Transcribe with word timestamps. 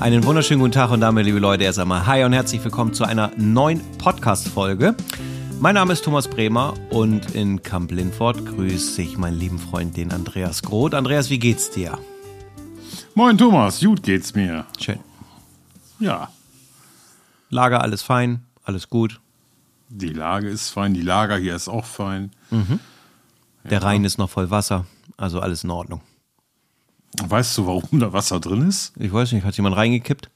Einen 0.00 0.24
wunderschönen 0.24 0.60
guten 0.60 0.72
Tag 0.72 0.90
und 0.90 1.00
damit, 1.00 1.24
liebe 1.26 1.38
Leute, 1.40 1.64
erst 1.64 1.78
einmal 1.78 2.06
hi 2.06 2.22
und 2.24 2.32
herzlich 2.32 2.62
willkommen 2.62 2.94
zu 2.94 3.04
einer 3.04 3.32
neuen 3.36 3.80
Podcast-Folge. 3.98 4.94
Mein 5.60 5.74
Name 5.74 5.92
ist 5.92 6.04
Thomas 6.04 6.28
Bremer 6.28 6.74
und 6.90 7.34
in 7.34 7.62
Camp 7.62 7.90
Lindford 7.90 8.46
grüße 8.46 9.02
ich 9.02 9.18
meinen 9.18 9.38
lieben 9.38 9.58
Freund, 9.58 9.96
den 9.96 10.12
Andreas 10.12 10.62
Groth. 10.62 10.94
Andreas, 10.94 11.30
wie 11.30 11.38
geht's 11.40 11.70
dir? 11.70 11.98
Moin 13.14 13.36
Thomas, 13.36 13.80
gut 13.80 14.02
geht's 14.04 14.34
mir. 14.34 14.66
Schön. 14.78 15.00
Ja, 15.98 16.30
Lager, 17.50 17.80
alles 17.82 18.02
fein, 18.02 18.44
alles 18.64 18.88
gut. 18.88 19.20
die 19.88 20.12
Lage 20.12 20.48
ist 20.48 20.70
fein, 20.70 20.94
die 20.94 21.02
Lager 21.02 21.38
hier 21.38 21.56
ist 21.56 21.66
auch 21.68 21.84
fein. 21.86 22.30
Der 23.64 23.82
Rhein 23.82 24.04
ist 24.04 24.18
noch 24.18 24.30
voll 24.30 24.50
Wasser, 24.50 24.84
also 25.16 25.40
alles 25.40 25.64
in 25.64 25.70
Ordnung. 25.70 26.02
Weißt 27.22 27.56
du, 27.58 27.66
warum 27.66 28.00
da 28.00 28.12
Wasser 28.12 28.40
drin 28.40 28.68
ist? 28.68 28.92
Ich 28.98 29.12
weiß 29.12 29.32
nicht, 29.32 29.44
hat 29.44 29.56
jemand 29.56 29.76
reingekippt? 29.76 30.30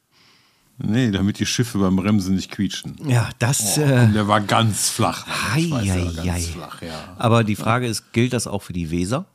Nee, 0.79 1.11
damit 1.11 1.39
die 1.39 1.47
Schiffe 1.47 1.79
beim 1.79 1.97
Bremsen 1.97 2.35
nicht 2.35 2.51
quietschen. 2.51 2.97
Ja, 3.07 3.29
das. 3.39 3.77
Und 3.79 3.85
äh, 3.85 4.09
der 4.13 4.27
war 4.27 4.41
ganz 4.41 4.89
flach. 4.89 5.27
Hei, 5.27 5.63
hei, 5.71 5.87
ganz 5.87 6.29
hei. 6.29 6.41
flach, 6.41 6.83
ja. 6.83 7.15
aber 7.19 7.45
die 7.45 7.57
Frage 7.57 7.87
ist, 7.87 8.13
gilt 8.13 8.33
das 8.33 8.47
auch 8.47 8.63
für 8.63 8.73
die 8.73 8.91
Weser? 8.91 9.27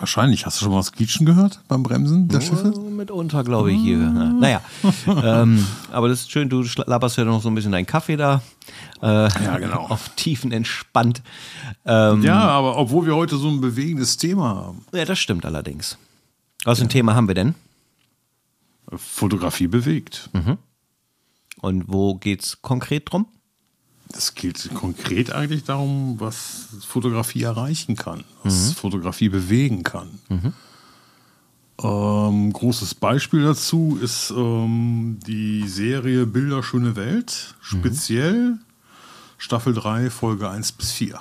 Wahrscheinlich. 0.00 0.44
Hast 0.46 0.60
du 0.60 0.64
schon 0.64 0.72
mal 0.72 0.78
das 0.80 0.92
Quietschen 0.92 1.24
gehört 1.26 1.60
beim 1.68 1.82
Bremsen 1.82 2.28
der 2.28 2.40
Schiffe? 2.40 2.72
Äh, 2.74 2.90
Mitunter, 2.90 3.44
glaube 3.44 3.72
ich, 3.72 3.80
hier. 3.80 3.98
Na, 3.98 4.32
Naja, 4.32 4.60
ähm, 5.06 5.66
aber 5.92 6.08
das 6.08 6.20
ist 6.22 6.30
schön, 6.30 6.48
du 6.48 6.64
laberst 6.86 7.16
ja 7.16 7.24
noch 7.24 7.42
so 7.42 7.48
ein 7.48 7.54
bisschen 7.54 7.72
deinen 7.72 7.86
Kaffee 7.86 8.16
da. 8.16 8.42
Äh, 9.02 9.28
Ja, 9.44 9.58
genau. 9.58 9.86
Auf 9.88 10.10
Tiefen 10.16 10.52
entspannt. 10.52 11.22
Ähm, 11.84 12.22
Ja, 12.22 12.40
aber 12.42 12.76
obwohl 12.76 13.06
wir 13.06 13.14
heute 13.16 13.36
so 13.36 13.48
ein 13.48 13.60
bewegendes 13.60 14.16
Thema 14.16 14.54
haben. 14.56 14.84
ja, 14.92 15.04
das 15.04 15.18
stimmt 15.18 15.44
allerdings. 15.44 15.98
Was 16.64 16.78
für 16.78 16.84
ein 16.86 16.88
Thema 16.90 17.14
haben 17.14 17.28
wir 17.28 17.34
denn? 17.34 17.54
Fotografie 18.96 19.66
bewegt. 19.66 20.30
Und 21.60 21.84
wo 21.88 22.14
geht's 22.16 22.60
konkret 22.62 23.10
drum? 23.10 23.26
Es 24.16 24.34
geht 24.34 24.72
konkret 24.74 25.32
eigentlich 25.32 25.64
darum, 25.64 26.20
was 26.20 26.68
Fotografie 26.86 27.42
erreichen 27.42 27.96
kann, 27.96 28.24
was 28.44 28.72
Fotografie 28.74 29.28
bewegen 29.28 29.82
kann. 29.82 30.08
Ähm, 31.82 32.52
großes 32.52 32.94
Beispiel 32.94 33.42
dazu 33.42 33.98
ist 34.00 34.30
ähm, 34.30 35.18
die 35.26 35.66
Serie 35.66 36.26
Bilder 36.26 36.62
Schöne 36.62 36.94
Welt, 36.94 37.54
speziell 37.60 38.58
Staffel 39.36 39.74
3, 39.74 40.10
Folge 40.10 40.48
1 40.48 40.72
bis 40.72 40.92
4. 40.92 41.20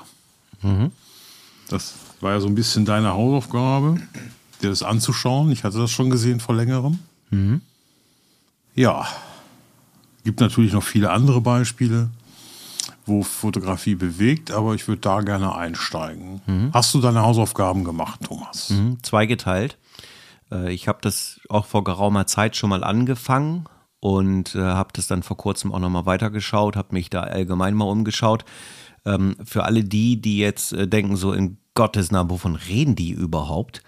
Das 1.70 1.96
war 2.22 2.34
ja 2.34 2.40
so 2.40 2.48
ein 2.48 2.56
bisschen 2.56 2.86
deine 2.86 3.14
Hausaufgabe, 3.14 4.00
dir 4.62 4.70
das 4.70 4.84
anzuschauen. 4.84 5.52
Ich 5.52 5.64
hatte 5.64 5.80
das 5.80 5.90
schon 5.92 6.12
gesehen 6.12 6.40
vor 6.40 6.56
längerem. 6.56 7.00
Ja, 8.76 9.08
gibt 10.24 10.40
natürlich 10.40 10.74
noch 10.74 10.84
viele 10.84 11.10
andere 11.10 11.42
Beispiele 11.42 12.10
wo 13.06 13.24
Fotografie 13.24 13.96
bewegt, 13.96 14.52
aber 14.52 14.74
ich 14.76 14.88
würde 14.88 15.02
da 15.02 15.22
gerne 15.22 15.56
einsteigen. 15.56 16.70
Hast 16.74 16.94
du 16.94 17.02
deine 17.02 17.22
Hausaufgaben 17.24 17.84
gemacht, 17.84 18.22
Thomas? 18.24 18.70
Hm, 18.70 18.98
zweigeteilt. 19.04 19.78
Äh, 20.52 20.72
Ich 20.74 20.88
habe 20.88 21.00
das 21.02 21.40
auch 21.50 21.66
vor 21.66 21.84
geraumer 21.84 22.26
Zeit 22.28 22.56
schon 22.56 22.70
mal 22.70 22.84
angefangen 22.84 23.66
und 24.00 24.56
äh, 24.56 24.60
habe 24.62 24.90
das 24.94 25.08
dann 25.08 25.24
vor 25.24 25.38
kurzem 25.38 25.72
auch 25.74 25.80
nochmal 25.80 26.06
weitergeschaut, 26.06 26.76
habe 26.76 26.90
mich 26.94 27.10
da 27.10 27.22
allgemein 27.22 27.74
mal 27.74 27.86
umgeschaut. 27.86 28.46
Ähm, 29.06 29.36
für 29.44 29.64
alle 29.64 29.84
die, 29.84 30.22
die 30.22 30.38
jetzt 30.38 30.74
äh, 30.74 30.88
denken, 30.88 31.16
so 31.18 31.34
in 31.34 31.58
Gottes 31.76 32.12
Namen, 32.12 32.30
wovon 32.30 32.56
reden 32.56 32.96
die 32.96 33.12
überhaupt? 33.12 33.82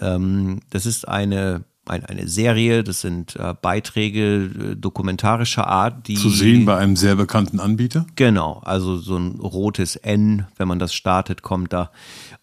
Ähm, 0.00 0.60
das 0.70 0.86
ist 0.86 1.06
eine, 1.08 1.64
ein, 1.86 2.04
eine 2.04 2.28
Serie, 2.28 2.84
das 2.84 3.00
sind 3.00 3.36
äh, 3.36 3.54
Beiträge 3.60 4.44
äh, 4.44 4.76
dokumentarischer 4.76 5.66
Art, 5.66 6.08
die 6.08 6.14
Zu 6.14 6.30
sehen 6.30 6.64
bei 6.64 6.76
einem 6.76 6.96
sehr 6.96 7.16
bekannten 7.16 7.60
Anbieter? 7.60 8.06
Genau, 8.16 8.60
also 8.64 8.96
so 8.96 9.16
ein 9.16 9.40
rotes 9.40 9.96
N, 9.96 10.46
wenn 10.56 10.68
man 10.68 10.78
das 10.78 10.94
startet, 10.94 11.42
kommt 11.42 11.72
da. 11.72 11.90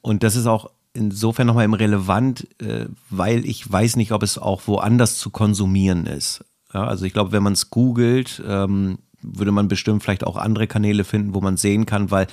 Und 0.01 0.23
das 0.23 0.35
ist 0.35 0.47
auch 0.47 0.69
insofern 0.93 1.47
nochmal 1.47 1.65
im 1.65 1.73
relevant, 1.73 2.47
äh, 2.61 2.85
weil 3.09 3.45
ich 3.45 3.69
weiß 3.69 3.95
nicht, 3.95 4.11
ob 4.11 4.23
es 4.23 4.37
auch 4.37 4.63
woanders 4.67 5.17
zu 5.17 5.29
konsumieren 5.29 6.05
ist. 6.05 6.43
Ja, 6.73 6.85
also 6.85 7.05
ich 7.05 7.13
glaube, 7.13 7.31
wenn 7.31 7.43
man 7.43 7.53
es 7.53 7.69
googelt, 7.69 8.41
ähm, 8.47 8.99
würde 9.21 9.51
man 9.51 9.67
bestimmt 9.67 10.03
vielleicht 10.03 10.25
auch 10.25 10.37
andere 10.37 10.67
Kanäle 10.67 11.03
finden, 11.03 11.33
wo 11.33 11.41
man 11.41 11.57
sehen 11.57 11.85
kann, 11.85 12.11
weil 12.11 12.27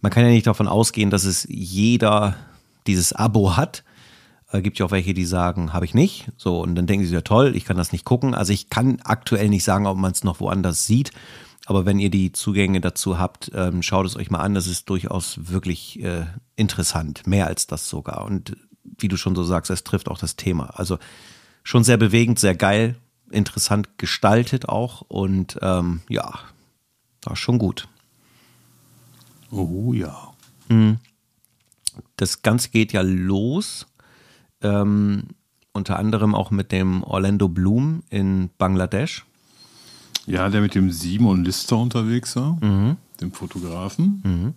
man 0.00 0.12
kann 0.12 0.24
ja 0.24 0.30
nicht 0.30 0.46
davon 0.46 0.68
ausgehen, 0.68 1.10
dass 1.10 1.24
es 1.24 1.46
jeder 1.48 2.36
dieses 2.86 3.12
Abo 3.12 3.56
hat. 3.56 3.84
Äh, 4.52 4.62
gibt 4.62 4.78
ja 4.78 4.86
auch 4.86 4.90
welche, 4.90 5.14
die 5.14 5.24
sagen, 5.24 5.72
habe 5.72 5.84
ich 5.84 5.94
nicht. 5.94 6.30
So, 6.36 6.60
und 6.60 6.74
dann 6.74 6.86
denken 6.86 7.06
sie, 7.06 7.14
ja 7.14 7.20
toll, 7.20 7.54
ich 7.56 7.64
kann 7.64 7.76
das 7.76 7.92
nicht 7.92 8.04
gucken. 8.04 8.34
Also 8.34 8.52
ich 8.52 8.70
kann 8.70 9.00
aktuell 9.04 9.48
nicht 9.48 9.64
sagen, 9.64 9.86
ob 9.86 9.96
man 9.96 10.12
es 10.12 10.24
noch 10.24 10.40
woanders 10.40 10.86
sieht. 10.86 11.12
Aber 11.66 11.86
wenn 11.86 11.98
ihr 11.98 12.10
die 12.10 12.32
Zugänge 12.32 12.80
dazu 12.80 13.18
habt, 13.18 13.52
ähm, 13.54 13.82
schaut 13.82 14.06
es 14.06 14.16
euch 14.16 14.30
mal 14.30 14.40
an. 14.40 14.54
Das 14.54 14.66
ist 14.66 14.88
durchaus 14.90 15.50
wirklich 15.50 16.02
äh, 16.02 16.26
interessant. 16.56 17.26
Mehr 17.26 17.46
als 17.46 17.66
das 17.66 17.88
sogar. 17.88 18.24
Und 18.24 18.56
wie 18.82 19.08
du 19.08 19.16
schon 19.16 19.36
so 19.36 19.44
sagst, 19.44 19.70
es 19.70 19.84
trifft 19.84 20.08
auch 20.08 20.18
das 20.18 20.36
Thema. 20.36 20.78
Also 20.78 20.98
schon 21.62 21.84
sehr 21.84 21.96
bewegend, 21.96 22.38
sehr 22.38 22.54
geil, 22.54 22.96
interessant 23.30 23.98
gestaltet 23.98 24.68
auch. 24.68 25.02
Und 25.02 25.58
ähm, 25.62 26.00
ja, 26.08 26.40
war 27.22 27.36
schon 27.36 27.58
gut. 27.58 27.88
Oh 29.50 29.92
ja. 29.92 30.32
das 32.16 32.42
Ganze 32.42 32.70
geht 32.70 32.92
ja 32.92 33.02
los, 33.02 33.86
ähm, 34.62 35.24
unter 35.72 35.98
anderem 35.98 36.34
auch 36.34 36.50
mit 36.50 36.72
dem 36.72 37.02
Orlando 37.02 37.48
Bloom 37.48 38.02
in 38.10 38.50
Bangladesch. 38.58 39.24
Ja, 40.26 40.48
der 40.48 40.60
mit 40.60 40.74
dem 40.74 40.90
Simon 40.90 41.44
Lister 41.44 41.76
unterwegs 41.78 42.36
war, 42.36 42.58
dem 43.20 43.32
Fotografen. 43.32 44.54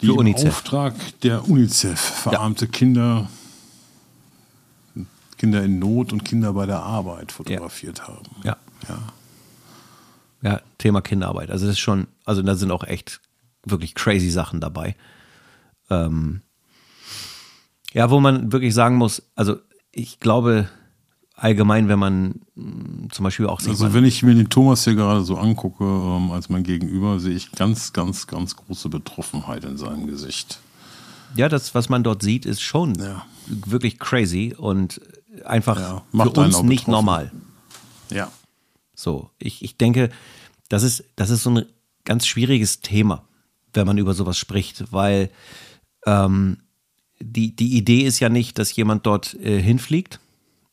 Die 0.00 0.06
Für 0.06 0.12
im 0.12 0.18
UNICEF. 0.18 0.48
Auftrag 0.48 0.94
der 1.22 1.48
UNICEF 1.48 1.98
verarmte 1.98 2.68
Kinder, 2.68 3.28
Kinder 5.38 5.62
in 5.62 5.78
Not 5.78 6.12
und 6.12 6.24
Kinder 6.24 6.52
bei 6.52 6.66
der 6.66 6.80
Arbeit 6.80 7.32
fotografiert 7.32 8.06
haben. 8.06 8.28
Ja. 8.44 8.56
Ja. 8.88 8.98
Ja, 10.42 10.60
Thema 10.76 11.00
Kinderarbeit. 11.00 11.50
Also 11.50 11.66
das 11.66 11.76
ist 11.76 11.80
schon, 11.80 12.06
also 12.24 12.42
da 12.42 12.54
sind 12.54 12.70
auch 12.70 12.84
echt 12.84 13.20
wirklich 13.64 13.94
crazy 13.94 14.28
Sachen 14.28 14.60
dabei. 14.60 14.94
Ähm, 15.88 16.42
ja, 17.94 18.10
wo 18.10 18.20
man 18.20 18.52
wirklich 18.52 18.74
sagen 18.74 18.96
muss, 18.96 19.22
also 19.34 19.56
ich 19.92 20.20
glaube 20.20 20.68
allgemein, 21.36 21.88
wenn 21.88 21.98
man 21.98 22.40
mh, 22.54 23.08
zum 23.12 23.24
Beispiel 23.24 23.46
auch 23.46 23.60
sieht, 23.60 23.70
Also 23.70 23.92
wenn 23.94 24.04
ich 24.04 24.22
mir 24.22 24.34
den 24.34 24.48
Thomas 24.50 24.84
hier 24.84 24.94
gerade 24.94 25.22
so 25.24 25.36
angucke, 25.36 25.84
ähm, 25.84 26.30
als 26.30 26.48
mein 26.48 26.62
Gegenüber, 26.62 27.18
sehe 27.20 27.34
ich 27.34 27.50
ganz, 27.52 27.92
ganz, 27.92 28.26
ganz 28.26 28.54
große 28.56 28.88
Betroffenheit 28.88 29.64
in 29.64 29.76
seinem 29.76 30.06
Gesicht. 30.06 30.58
ja, 31.36 31.48
das, 31.48 31.74
was 31.74 31.88
man 31.88 32.02
dort 32.04 32.22
sieht, 32.22 32.46
ist 32.46 32.60
schon 32.62 32.94
Ja. 32.96 33.24
wirklich 33.46 33.98
crazy 33.98 34.54
und 34.56 35.00
einfach 35.44 35.78
Ja, 35.78 36.02
macht 36.12 36.34
für 36.34 36.40
uns 36.42 36.62
nicht 36.62 36.86
betroffen. 36.86 36.90
normal. 36.92 37.32
Ja. 38.10 38.30
So, 38.94 39.30
ich, 39.38 39.64
ich 39.64 39.76
denke, 39.76 40.10
das 40.68 40.82
ist, 40.84 41.04
das 41.16 41.30
ist 41.30 41.42
so 41.42 41.50
ein 41.50 41.66
ganz 42.04 42.26
schwieriges 42.26 42.80
Thema, 42.80 43.24
wenn 43.72 43.86
man 43.86 43.98
über 43.98 44.14
sowas 44.14 44.38
spricht, 44.38 44.92
weil 44.92 45.30
ähm, 46.06 46.58
die, 47.20 47.54
die 47.54 47.76
Idee 47.76 48.02
ist 48.02 48.20
ja 48.20 48.28
nicht, 48.28 48.58
dass 48.58 48.74
jemand 48.74 49.06
dort 49.06 49.34
äh, 49.34 49.60
hinfliegt 49.60 50.20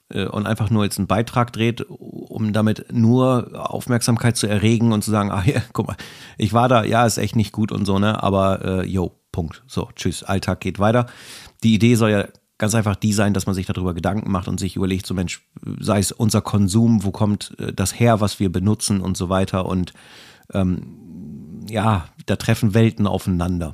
äh, 0.09 0.25
und 0.25 0.47
einfach 0.47 0.69
nur 0.69 0.84
jetzt 0.84 0.97
einen 0.97 1.07
Beitrag 1.07 1.53
dreht, 1.53 1.81
um 1.90 2.53
damit 2.53 2.91
nur 2.91 3.52
Aufmerksamkeit 3.53 4.38
zu 4.38 4.47
erregen 4.47 4.91
und 4.91 5.03
zu 5.03 5.12
sagen, 5.12 5.31
ah 5.31 5.44
ja, 5.46 5.62
guck 5.74 5.88
mal, 5.88 5.97
ich 6.38 6.53
war 6.53 6.68
da, 6.68 6.84
ja, 6.84 7.06
ist 7.06 7.18
echt 7.18 7.35
nicht 7.35 7.51
gut 7.51 7.72
und 7.72 7.85
so, 7.85 8.00
ne, 8.00 8.22
aber 8.22 8.84
äh, 8.84 8.88
yo, 8.88 9.12
Punkt. 9.31 9.63
So, 9.68 9.89
tschüss, 9.95 10.24
Alltag 10.24 10.60
geht 10.60 10.80
weiter. 10.80 11.06
Die 11.63 11.74
Idee 11.74 11.95
soll 11.95 12.12
ja 12.12 12.27
ganz 12.57 12.75
einfach 12.75 12.95
die 12.95 13.13
sein, 13.13 13.33
dass 13.33 13.45
man 13.45 13.56
sich 13.56 13.65
darüber 13.65 13.94
Gedanken 13.94 14.30
macht 14.30 14.48
und 14.48 14.60
sich 14.60 14.75
überlegt, 14.75 15.06
so 15.07 15.13
Mensch, 15.13 15.48
sei 15.80 16.00
es 16.00 16.12
unser 16.12 16.42
Konsum, 16.42 17.04
wo 17.04 17.12
kommt 17.12 17.56
äh, 17.60 17.74
das 17.74 18.00
her, 18.00 18.21
was 18.21 18.39
wir 18.39 18.51
benutzen 18.51 19.01
und 19.01 19.18
so 19.18 19.30
weiter 19.30 19.65
und 19.65 19.94
ähm, 20.54 21.65
ja, 21.69 22.06
da 22.25 22.36
treffen 22.36 22.74
Welten 22.74 23.07
aufeinander. 23.07 23.74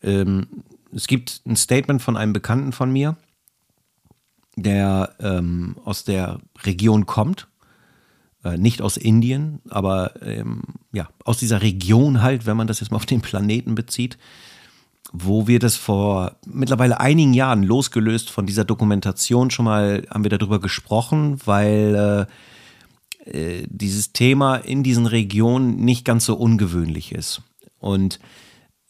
Ähm, 0.00 0.46
es 0.94 1.06
gibt 1.06 1.42
ein 1.46 1.56
Statement 1.56 2.02
von 2.02 2.16
einem 2.16 2.32
Bekannten 2.32 2.72
von 2.72 2.90
mir, 2.90 3.16
der 4.56 5.14
ähm, 5.20 5.76
aus 5.84 6.04
der 6.04 6.40
Region 6.64 7.06
kommt, 7.06 7.48
äh, 8.44 8.56
nicht 8.56 8.82
aus 8.82 8.96
Indien, 8.96 9.60
aber 9.68 10.20
ähm, 10.22 10.62
ja, 10.92 11.08
aus 11.24 11.38
dieser 11.38 11.62
Region 11.62 12.22
halt, 12.22 12.46
wenn 12.46 12.56
man 12.56 12.66
das 12.66 12.80
jetzt 12.80 12.90
mal 12.90 12.96
auf 12.96 13.06
den 13.06 13.20
Planeten 13.20 13.74
bezieht, 13.74 14.18
wo 15.12 15.46
wir 15.46 15.58
das 15.58 15.76
vor 15.76 16.36
mittlerweile 16.46 17.00
einigen 17.00 17.32
Jahren 17.32 17.62
losgelöst 17.62 18.30
von 18.30 18.46
dieser 18.46 18.64
Dokumentation 18.64 19.50
schon 19.50 19.64
mal 19.64 20.06
haben 20.10 20.24
wir 20.24 20.36
darüber 20.36 20.60
gesprochen, 20.60 21.40
weil 21.46 22.26
äh, 23.26 23.30
äh, 23.30 23.66
dieses 23.68 24.12
Thema 24.12 24.56
in 24.56 24.82
diesen 24.82 25.06
Regionen 25.06 25.76
nicht 25.76 26.04
ganz 26.04 26.26
so 26.26 26.34
ungewöhnlich 26.34 27.12
ist. 27.12 27.42
Und 27.78 28.18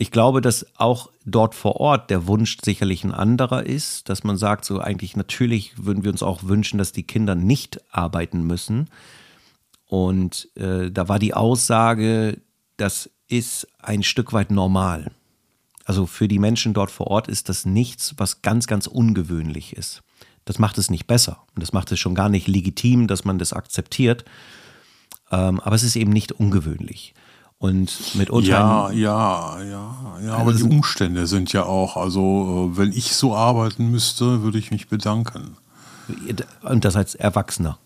ich 0.00 0.12
glaube, 0.12 0.40
dass 0.40 0.64
auch 0.76 1.10
dort 1.26 1.56
vor 1.56 1.76
Ort 1.80 2.08
der 2.08 2.28
Wunsch 2.28 2.56
sicherlich 2.64 3.02
ein 3.02 3.12
anderer 3.12 3.66
ist, 3.66 4.08
dass 4.08 4.22
man 4.22 4.36
sagt, 4.36 4.64
so 4.64 4.78
eigentlich 4.78 5.16
natürlich 5.16 5.84
würden 5.84 6.04
wir 6.04 6.12
uns 6.12 6.22
auch 6.22 6.44
wünschen, 6.44 6.78
dass 6.78 6.92
die 6.92 7.02
Kinder 7.02 7.34
nicht 7.34 7.80
arbeiten 7.92 8.42
müssen. 8.42 8.88
Und 9.86 10.48
äh, 10.56 10.92
da 10.92 11.08
war 11.08 11.18
die 11.18 11.34
Aussage, 11.34 12.40
das 12.76 13.10
ist 13.26 13.66
ein 13.80 14.04
Stück 14.04 14.32
weit 14.32 14.52
normal. 14.52 15.10
Also 15.84 16.06
für 16.06 16.28
die 16.28 16.38
Menschen 16.38 16.74
dort 16.74 16.92
vor 16.92 17.08
Ort 17.08 17.26
ist 17.26 17.48
das 17.48 17.66
nichts, 17.66 18.14
was 18.18 18.42
ganz, 18.42 18.68
ganz 18.68 18.86
ungewöhnlich 18.86 19.72
ist. 19.72 20.02
Das 20.44 20.60
macht 20.60 20.78
es 20.78 20.90
nicht 20.90 21.06
besser 21.08 21.44
und 21.56 21.62
das 21.62 21.72
macht 21.72 21.90
es 21.90 21.98
schon 21.98 22.14
gar 22.14 22.28
nicht 22.28 22.46
legitim, 22.46 23.08
dass 23.08 23.24
man 23.24 23.38
das 23.38 23.52
akzeptiert. 23.52 24.24
Ähm, 25.32 25.58
aber 25.60 25.74
es 25.74 25.82
ist 25.82 25.96
eben 25.96 26.12
nicht 26.12 26.30
ungewöhnlich. 26.32 27.14
Und 27.58 28.14
mitunter. 28.14 28.48
Ja, 28.48 28.90
ja, 28.92 29.62
ja, 29.62 29.96
ja. 30.24 30.36
Aber 30.36 30.52
die 30.52 30.62
Umstände 30.62 31.26
sind 31.26 31.52
ja 31.52 31.64
auch, 31.64 31.96
also 31.96 32.70
äh, 32.72 32.78
wenn 32.78 32.92
ich 32.92 33.14
so 33.14 33.34
arbeiten 33.34 33.90
müsste, 33.90 34.42
würde 34.42 34.58
ich 34.58 34.70
mich 34.70 34.88
bedanken. 34.88 35.56
Und 36.62 36.84
das 36.84 36.94
als 36.94 37.16
Erwachsener. 37.16 37.78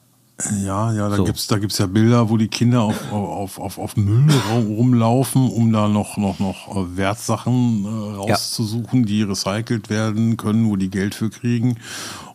Ja, 0.65 0.93
ja, 0.93 1.09
da 1.09 1.17
so. 1.17 1.25
gibt 1.25 1.39
es 1.39 1.47
da 1.47 1.59
gibt's 1.59 1.79
ja 1.79 1.87
Bilder, 1.87 2.29
wo 2.29 2.37
die 2.37 2.49
Kinder 2.49 2.83
auf, 2.83 3.13
auf, 3.13 3.59
auf, 3.59 3.79
auf 3.79 3.97
Müll 3.97 4.29
rumlaufen, 4.53 5.49
um 5.49 5.73
da 5.73 5.89
noch, 5.89 6.17
noch, 6.17 6.39
noch 6.39 6.77
äh, 6.77 6.97
Wertsachen 6.97 7.85
äh, 7.85 8.17
rauszusuchen, 8.17 9.01
ja. 9.01 9.07
die 9.07 9.23
recycelt 9.23 9.89
werden 9.89 10.37
können, 10.37 10.69
wo 10.69 10.77
die 10.77 10.91
Geld 10.91 11.15
für 11.15 11.31
kriegen. 11.31 11.77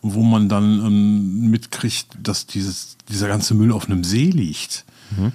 Und 0.02 0.14
wo 0.14 0.24
man 0.24 0.48
dann 0.48 0.86
ähm, 0.86 1.50
mitkriegt, 1.50 2.08
dass 2.22 2.46
dieses, 2.46 2.98
dieser 3.10 3.28
ganze 3.28 3.56
Müll 3.56 3.72
auf 3.72 3.88
einem 3.88 4.04
See 4.04 4.30
liegt. 4.30 4.86
Mhm. 5.18 5.34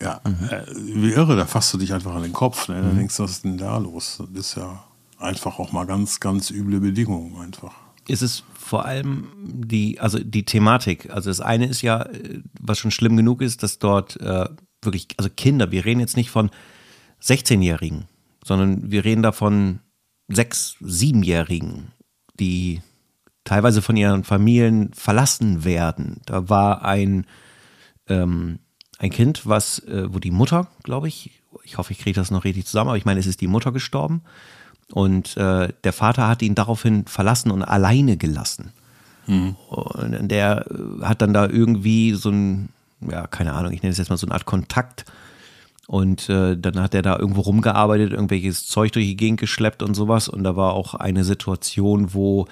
Ja, 0.00 0.20
mhm. 0.24 0.48
äh, 0.48 0.64
wie 1.02 1.12
irre, 1.12 1.36
da 1.36 1.46
fasst 1.46 1.72
du 1.72 1.78
dich 1.78 1.92
einfach 1.92 2.14
an 2.14 2.22
den 2.22 2.32
Kopf. 2.32 2.68
Ne? 2.68 2.80
Da 2.82 2.88
mhm. 2.88 2.98
denkst 2.98 3.16
du, 3.16 3.22
was 3.22 3.30
ist 3.32 3.44
denn 3.44 3.58
da 3.58 3.78
los? 3.78 4.22
Das 4.32 4.46
ist 4.46 4.56
ja 4.56 4.84
einfach 5.18 5.58
auch 5.58 5.72
mal 5.72 5.86
ganz, 5.86 6.20
ganz 6.20 6.50
üble 6.50 6.80
Bedingungen 6.80 7.40
einfach. 7.40 7.74
Ist 8.06 8.22
es 8.22 8.44
vor 8.54 8.84
allem 8.84 9.28
die, 9.42 10.00
also 10.00 10.18
die 10.18 10.44
Thematik. 10.44 11.10
Also 11.10 11.30
das 11.30 11.40
eine 11.40 11.66
ist 11.66 11.82
ja, 11.82 12.08
was 12.60 12.78
schon 12.78 12.90
schlimm 12.90 13.16
genug 13.16 13.40
ist, 13.40 13.62
dass 13.62 13.78
dort 13.78 14.20
äh, 14.20 14.48
wirklich, 14.82 15.08
also 15.16 15.30
Kinder, 15.30 15.70
wir 15.70 15.84
reden 15.84 16.00
jetzt 16.00 16.16
nicht 16.16 16.30
von 16.30 16.50
16-Jährigen, 17.22 18.04
sondern 18.44 18.90
wir 18.90 19.04
reden 19.04 19.22
da 19.22 19.32
von 19.32 19.80
sechs, 20.28 20.76
siebenjährigen, 20.80 21.92
die 22.38 22.82
teilweise 23.44 23.82
von 23.82 23.96
ihren 23.96 24.24
Familien 24.24 24.92
verlassen 24.94 25.64
werden. 25.64 26.20
Da 26.26 26.48
war 26.48 26.84
ein, 26.84 27.26
ähm, 28.08 28.58
ein 28.98 29.10
Kind, 29.10 29.46
was, 29.46 29.80
äh, 29.80 30.12
wo 30.12 30.18
die 30.18 30.30
Mutter, 30.30 30.68
glaube 30.82 31.08
ich, 31.08 31.30
ich 31.64 31.78
hoffe, 31.78 31.92
ich 31.92 31.98
kriege 31.98 32.18
das 32.18 32.30
noch 32.30 32.44
richtig 32.44 32.66
zusammen, 32.66 32.88
aber 32.88 32.98
ich 32.98 33.04
meine, 33.04 33.20
es 33.20 33.26
ist 33.26 33.40
die 33.40 33.46
Mutter 33.46 33.72
gestorben 33.72 34.22
und 34.92 35.36
äh, 35.36 35.72
der 35.82 35.92
Vater 35.92 36.28
hat 36.28 36.42
ihn 36.42 36.54
daraufhin 36.54 37.06
verlassen 37.06 37.50
und 37.50 37.62
alleine 37.62 38.16
gelassen. 38.16 38.72
Mhm. 39.26 39.56
Und 39.68 40.28
der 40.28 40.66
äh, 40.70 41.04
hat 41.04 41.22
dann 41.22 41.32
da 41.32 41.48
irgendwie 41.48 42.12
so 42.12 42.30
ein, 42.30 42.68
ja, 43.00 43.26
keine 43.26 43.54
Ahnung, 43.54 43.72
ich 43.72 43.82
nenne 43.82 43.92
es 43.92 43.98
jetzt 43.98 44.10
mal 44.10 44.16
so 44.16 44.26
eine 44.26 44.34
Art 44.34 44.46
Kontakt. 44.46 45.04
Und 45.86 46.30
äh, 46.30 46.56
dann 46.56 46.80
hat 46.80 46.94
er 46.94 47.02
da 47.02 47.18
irgendwo 47.18 47.42
rumgearbeitet, 47.42 48.12
irgendwelches 48.12 48.66
Zeug 48.66 48.92
durch 48.92 49.04
die 49.04 49.16
Gegend 49.16 49.40
geschleppt 49.40 49.82
und 49.82 49.94
sowas. 49.94 50.28
Und 50.28 50.44
da 50.44 50.56
war 50.56 50.72
auch 50.72 50.94
eine 50.94 51.24
Situation, 51.24 52.14
wo 52.14 52.46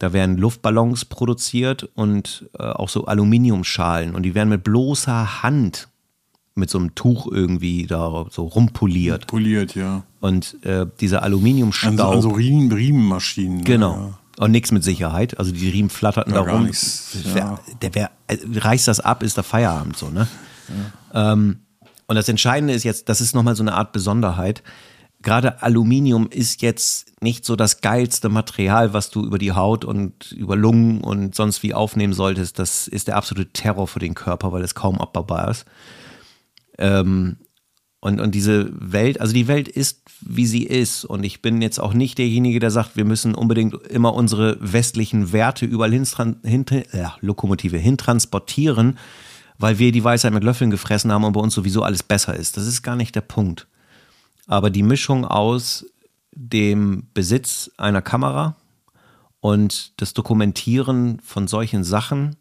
da 0.00 0.14
werden 0.14 0.38
Luftballons 0.38 1.04
produziert 1.04 1.88
und 1.94 2.48
äh, 2.58 2.62
auch 2.62 2.88
so 2.88 3.04
Aluminiumschalen. 3.04 4.14
Und 4.14 4.24
die 4.24 4.34
werden 4.34 4.48
mit 4.48 4.64
bloßer 4.64 5.42
Hand 5.42 5.88
mit 6.54 6.70
so 6.70 6.78
einem 6.78 6.94
Tuch 6.94 7.30
irgendwie 7.30 7.86
da 7.86 8.26
so 8.30 8.46
rumpoliert. 8.46 9.26
Poliert, 9.26 9.74
ja. 9.74 10.02
Und 10.20 10.56
äh, 10.64 10.86
dieser 11.00 11.22
Aluminiumstaub. 11.22 11.92
Also, 11.92 12.10
also 12.10 12.30
Riemen, 12.30 12.72
Riemenmaschinen. 12.72 13.62
Genau. 13.62 14.14
Ja. 14.38 14.44
Und 14.44 14.52
nichts 14.52 14.72
mit 14.72 14.82
Sicherheit. 14.82 15.38
Also 15.38 15.52
die 15.52 15.68
Riemen 15.68 15.90
flatterten 15.90 16.32
ja, 16.32 16.44
da 16.44 16.50
rum. 16.50 16.70
Ja. 17.34 17.58
Der 17.82 17.94
wär, 17.94 18.10
äh, 18.26 18.38
reißt 18.54 18.88
das 18.88 19.00
ab, 19.00 19.22
ist 19.22 19.36
der 19.36 19.44
Feierabend 19.44 19.98
so, 19.98 20.08
ne? 20.08 20.26
Ja. 21.12 21.32
Ähm, 21.32 21.58
und 22.06 22.16
das 22.16 22.28
Entscheidende 22.28 22.72
ist 22.72 22.84
jetzt, 22.84 23.10
das 23.10 23.20
ist 23.20 23.34
nochmal 23.34 23.54
so 23.54 23.62
eine 23.62 23.74
Art 23.74 23.92
Besonderheit. 23.92 24.62
Gerade 25.22 25.62
Aluminium 25.62 26.28
ist 26.30 26.62
jetzt 26.62 27.22
nicht 27.22 27.44
so 27.44 27.54
das 27.54 27.82
geilste 27.82 28.30
Material, 28.30 28.94
was 28.94 29.10
du 29.10 29.24
über 29.24 29.38
die 29.38 29.52
Haut 29.52 29.84
und 29.84 30.32
über 30.32 30.56
Lungen 30.56 31.02
und 31.02 31.34
sonst 31.34 31.62
wie 31.62 31.74
aufnehmen 31.74 32.14
solltest. 32.14 32.58
Das 32.58 32.88
ist 32.88 33.08
der 33.08 33.16
absolute 33.16 33.52
Terror 33.52 33.86
für 33.86 33.98
den 33.98 34.14
Körper, 34.14 34.50
weil 34.52 34.62
es 34.62 34.74
kaum 34.74 34.98
abbaubar 34.98 35.50
ist. 35.50 35.66
Ähm, 36.78 37.36
und, 38.00 38.18
und 38.18 38.34
diese 38.34 38.70
Welt, 38.72 39.20
also 39.20 39.34
die 39.34 39.46
Welt 39.46 39.68
ist, 39.68 40.00
wie 40.22 40.46
sie 40.46 40.62
ist. 40.62 41.04
Und 41.04 41.22
ich 41.22 41.42
bin 41.42 41.60
jetzt 41.60 41.78
auch 41.78 41.92
nicht 41.92 42.16
derjenige, 42.16 42.58
der 42.58 42.70
sagt, 42.70 42.96
wir 42.96 43.04
müssen 43.04 43.34
unbedingt 43.34 43.74
immer 43.88 44.14
unsere 44.14 44.56
westlichen 44.60 45.32
Werte 45.34 45.66
überall 45.66 45.92
hin, 45.92 46.06
hin, 46.42 46.64
ja, 46.94 47.16
Lokomotive 47.20 47.76
hintransportieren, 47.76 48.98
weil 49.58 49.78
wir 49.78 49.92
die 49.92 50.02
Weisheit 50.02 50.32
mit 50.32 50.44
Löffeln 50.44 50.70
gefressen 50.70 51.12
haben 51.12 51.24
und 51.24 51.34
bei 51.34 51.40
uns 51.40 51.54
sowieso 51.54 51.82
alles 51.82 52.02
besser 52.02 52.34
ist. 52.34 52.56
Das 52.56 52.66
ist 52.66 52.82
gar 52.82 52.96
nicht 52.96 53.14
der 53.14 53.20
Punkt. 53.20 53.66
Aber 54.50 54.70
die 54.70 54.82
Mischung 54.82 55.24
aus 55.24 55.86
dem 56.32 57.04
Besitz 57.14 57.70
einer 57.76 58.02
Kamera 58.02 58.56
und 59.38 59.92
das 60.00 60.12
Dokumentieren 60.12 61.20
von 61.24 61.46
solchen 61.46 61.84
Sachen, 61.84 62.34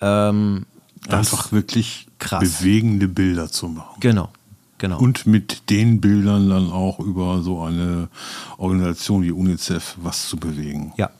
ähm, 0.00 0.64
einfach 1.06 1.52
wirklich 1.52 2.06
krass. 2.18 2.40
bewegende 2.40 3.06
Bilder 3.06 3.50
zu 3.50 3.68
machen. 3.68 4.00
Genau. 4.00 4.30
Genau. 4.78 4.98
Und 4.98 5.26
mit 5.26 5.68
den 5.68 6.00
Bildern 6.00 6.48
dann 6.48 6.72
auch 6.72 6.98
über 6.98 7.42
so 7.42 7.62
eine 7.62 8.08
Organisation 8.56 9.22
wie 9.24 9.30
UNICEF 9.30 9.96
was 10.00 10.26
zu 10.26 10.38
bewegen. 10.38 10.94
Ja. 10.96 11.10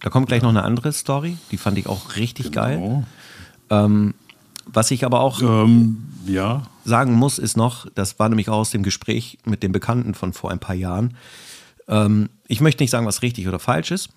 Da 0.00 0.10
kommt 0.10 0.26
gleich 0.26 0.42
ja. 0.42 0.48
noch 0.48 0.58
eine 0.58 0.64
andere 0.64 0.92
Story, 0.92 1.36
die 1.52 1.58
fand 1.58 1.78
ich 1.78 1.86
auch 1.86 2.16
richtig 2.16 2.50
genau. 2.50 2.60
geil. 2.60 3.06
Ähm, 3.70 4.14
was 4.72 4.90
ich 4.90 5.04
aber 5.04 5.20
auch 5.20 5.40
ähm, 5.42 6.04
ja. 6.26 6.62
sagen 6.84 7.14
muss, 7.14 7.38
ist 7.38 7.56
noch, 7.56 7.86
das 7.94 8.18
war 8.18 8.28
nämlich 8.28 8.48
auch 8.48 8.58
aus 8.58 8.70
dem 8.70 8.82
Gespräch 8.82 9.38
mit 9.44 9.62
dem 9.62 9.72
Bekannten 9.72 10.14
von 10.14 10.32
vor 10.32 10.50
ein 10.50 10.60
paar 10.60 10.74
Jahren. 10.74 11.16
Ähm, 11.88 12.30
ich 12.46 12.60
möchte 12.60 12.82
nicht 12.82 12.90
sagen, 12.90 13.06
was 13.06 13.22
richtig 13.22 13.48
oder 13.48 13.58
falsch 13.58 13.90
ist. 13.90 14.10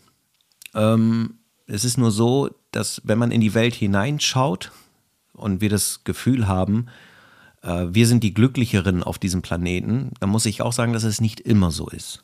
Ähm, 0.75 1.35
es 1.67 1.85
ist 1.85 1.97
nur 1.97 2.11
so, 2.11 2.49
dass 2.71 3.01
wenn 3.03 3.17
man 3.17 3.31
in 3.31 3.41
die 3.41 3.53
Welt 3.53 3.73
hineinschaut 3.73 4.71
und 5.33 5.61
wir 5.61 5.69
das 5.69 6.03
Gefühl 6.03 6.47
haben, 6.47 6.87
äh, 7.61 7.87
wir 7.89 8.07
sind 8.07 8.23
die 8.23 8.33
Glücklicheren 8.33 9.03
auf 9.03 9.17
diesem 9.17 9.41
Planeten, 9.41 10.11
dann 10.19 10.29
muss 10.29 10.45
ich 10.45 10.61
auch 10.61 10.73
sagen, 10.73 10.93
dass 10.93 11.03
es 11.03 11.21
nicht 11.21 11.39
immer 11.39 11.71
so 11.71 11.87
ist. 11.87 12.23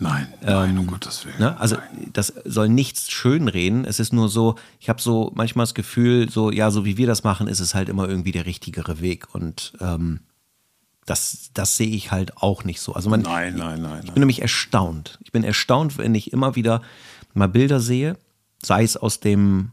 Nein, 0.00 0.26
nein, 0.42 0.70
ähm, 0.70 0.78
um 0.80 0.86
Gottes 0.86 1.24
Willen. 1.24 1.38
Ne? 1.38 1.58
Also 1.58 1.76
nein. 1.76 2.10
das 2.12 2.32
soll 2.44 2.68
nichts 2.68 3.10
schönreden. 3.10 3.84
Es 3.84 4.00
ist 4.00 4.12
nur 4.12 4.28
so, 4.28 4.56
ich 4.80 4.88
habe 4.88 5.00
so 5.00 5.32
manchmal 5.34 5.64
das 5.64 5.74
Gefühl, 5.74 6.28
so 6.30 6.50
ja, 6.50 6.70
so 6.70 6.84
wie 6.84 6.96
wir 6.96 7.06
das 7.06 7.24
machen, 7.24 7.46
ist 7.46 7.60
es 7.60 7.74
halt 7.74 7.88
immer 7.88 8.08
irgendwie 8.08 8.32
der 8.32 8.46
richtigere 8.46 9.00
Weg. 9.00 9.34
Und 9.34 9.72
ähm, 9.80 10.20
das, 11.06 11.50
das 11.54 11.76
sehe 11.76 11.88
ich 11.88 12.10
halt 12.10 12.38
auch 12.38 12.64
nicht 12.64 12.80
so. 12.80 12.94
Also 12.94 13.10
man, 13.10 13.22
nein, 13.22 13.56
nein, 13.56 13.82
nein. 13.82 14.02
Ich 14.04 14.12
bin 14.12 14.20
nämlich 14.20 14.42
erstaunt. 14.42 15.18
Ich 15.22 15.32
bin 15.32 15.44
erstaunt, 15.44 15.98
wenn 15.98 16.14
ich 16.14 16.32
immer 16.32 16.56
wieder 16.56 16.82
mal 17.34 17.48
Bilder 17.48 17.80
sehe, 17.80 18.16
sei 18.62 18.82
es 18.82 18.96
aus 18.96 19.20
dem 19.20 19.72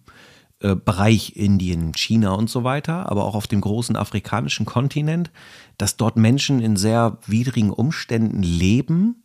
äh, 0.60 0.75
Bereich 0.75 1.36
Indien, 1.36 1.94
China 1.94 2.34
und 2.34 2.50
so 2.50 2.63
weiter, 2.63 3.10
aber 3.10 3.25
auch 3.25 3.36
auf 3.36 3.48
dem 3.48 3.62
großen 3.62 3.96
afrikanischen 3.96 4.66
Kontinent, 4.66 5.32
dass 5.78 5.98
dort 5.98 6.18
Menschen 6.18 6.60
in 6.60 6.75
sehr 6.75 7.18
widrigen 7.25 7.72
Umständen 7.72 8.44
leben 8.44 9.21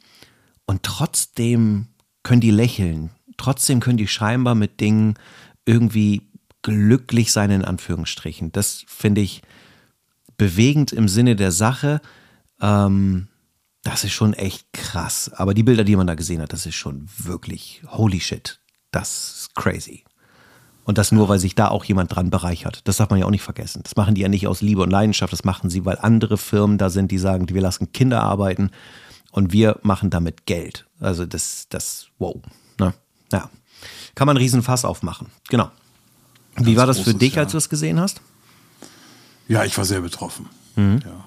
und 0.66 0.82
trotzdem 0.82 1.86
können 2.22 2.40
die 2.40 2.50
lächeln, 2.50 3.10
trotzdem 3.36 3.80
können 3.80 3.98
die 3.98 4.08
scheinbar 4.08 4.54
mit 4.54 4.80
Dingen 4.80 5.14
irgendwie 5.64 6.28
glücklich 6.62 7.32
sein, 7.32 7.50
in 7.50 7.64
Anführungsstrichen. 7.64 8.52
Das 8.52 8.84
finde 8.88 9.20
ich 9.20 9.42
bewegend 10.36 10.92
im 10.92 11.08
Sinne 11.08 11.36
der 11.36 11.52
Sache. 11.52 12.00
Ähm, 12.60 13.28
das 13.84 14.02
ist 14.02 14.12
schon 14.12 14.34
echt 14.34 14.72
krass. 14.72 15.30
Aber 15.32 15.54
die 15.54 15.62
Bilder, 15.62 15.84
die 15.84 15.94
man 15.94 16.08
da 16.08 16.14
gesehen 16.14 16.42
hat, 16.42 16.52
das 16.52 16.66
ist 16.66 16.74
schon 16.74 17.08
wirklich 17.16 17.82
holy 17.86 18.20
shit. 18.20 18.60
Das 18.90 19.38
ist 19.38 19.54
crazy. 19.54 20.04
Und 20.84 20.98
das 20.98 21.12
nur, 21.12 21.28
weil 21.28 21.38
sich 21.38 21.54
da 21.54 21.68
auch 21.68 21.84
jemand 21.84 22.14
dran 22.14 22.30
bereichert. 22.30 22.80
Das 22.84 22.96
darf 22.96 23.10
man 23.10 23.18
ja 23.18 23.26
auch 23.26 23.30
nicht 23.30 23.42
vergessen. 23.42 23.82
Das 23.82 23.96
machen 23.96 24.14
die 24.14 24.22
ja 24.22 24.28
nicht 24.28 24.46
aus 24.46 24.62
Liebe 24.62 24.82
und 24.82 24.90
Leidenschaft. 24.90 25.32
Das 25.32 25.44
machen 25.44 25.70
sie, 25.70 25.84
weil 25.84 25.98
andere 25.98 26.38
Firmen 26.38 26.78
da 26.78 26.90
sind, 26.90 27.10
die 27.10 27.18
sagen, 27.18 27.48
wir 27.48 27.60
lassen 27.60 27.92
Kinder 27.92 28.22
arbeiten 28.22 28.70
und 29.36 29.52
wir 29.52 29.78
machen 29.82 30.08
damit 30.08 30.46
Geld. 30.46 30.86
Also 30.98 31.26
das, 31.26 31.66
das, 31.68 32.06
wow. 32.18 32.36
Ne? 32.80 32.94
Ja. 33.30 33.50
Kann 34.14 34.26
man 34.26 34.34
einen 34.34 34.42
Riesenfass 34.42 34.86
aufmachen. 34.86 35.28
Genau. 35.50 35.70
Wie 36.56 36.64
Ganz 36.72 36.76
war 36.78 36.86
das 36.86 37.00
für 37.00 37.12
dich, 37.12 37.34
ja. 37.34 37.42
als 37.42 37.52
du 37.52 37.58
es 37.58 37.68
gesehen 37.68 38.00
hast? 38.00 38.22
Ja, 39.46 39.62
ich 39.64 39.76
war 39.76 39.84
sehr 39.84 40.00
betroffen. 40.00 40.48
Mhm. 40.74 41.00
Ja. 41.04 41.24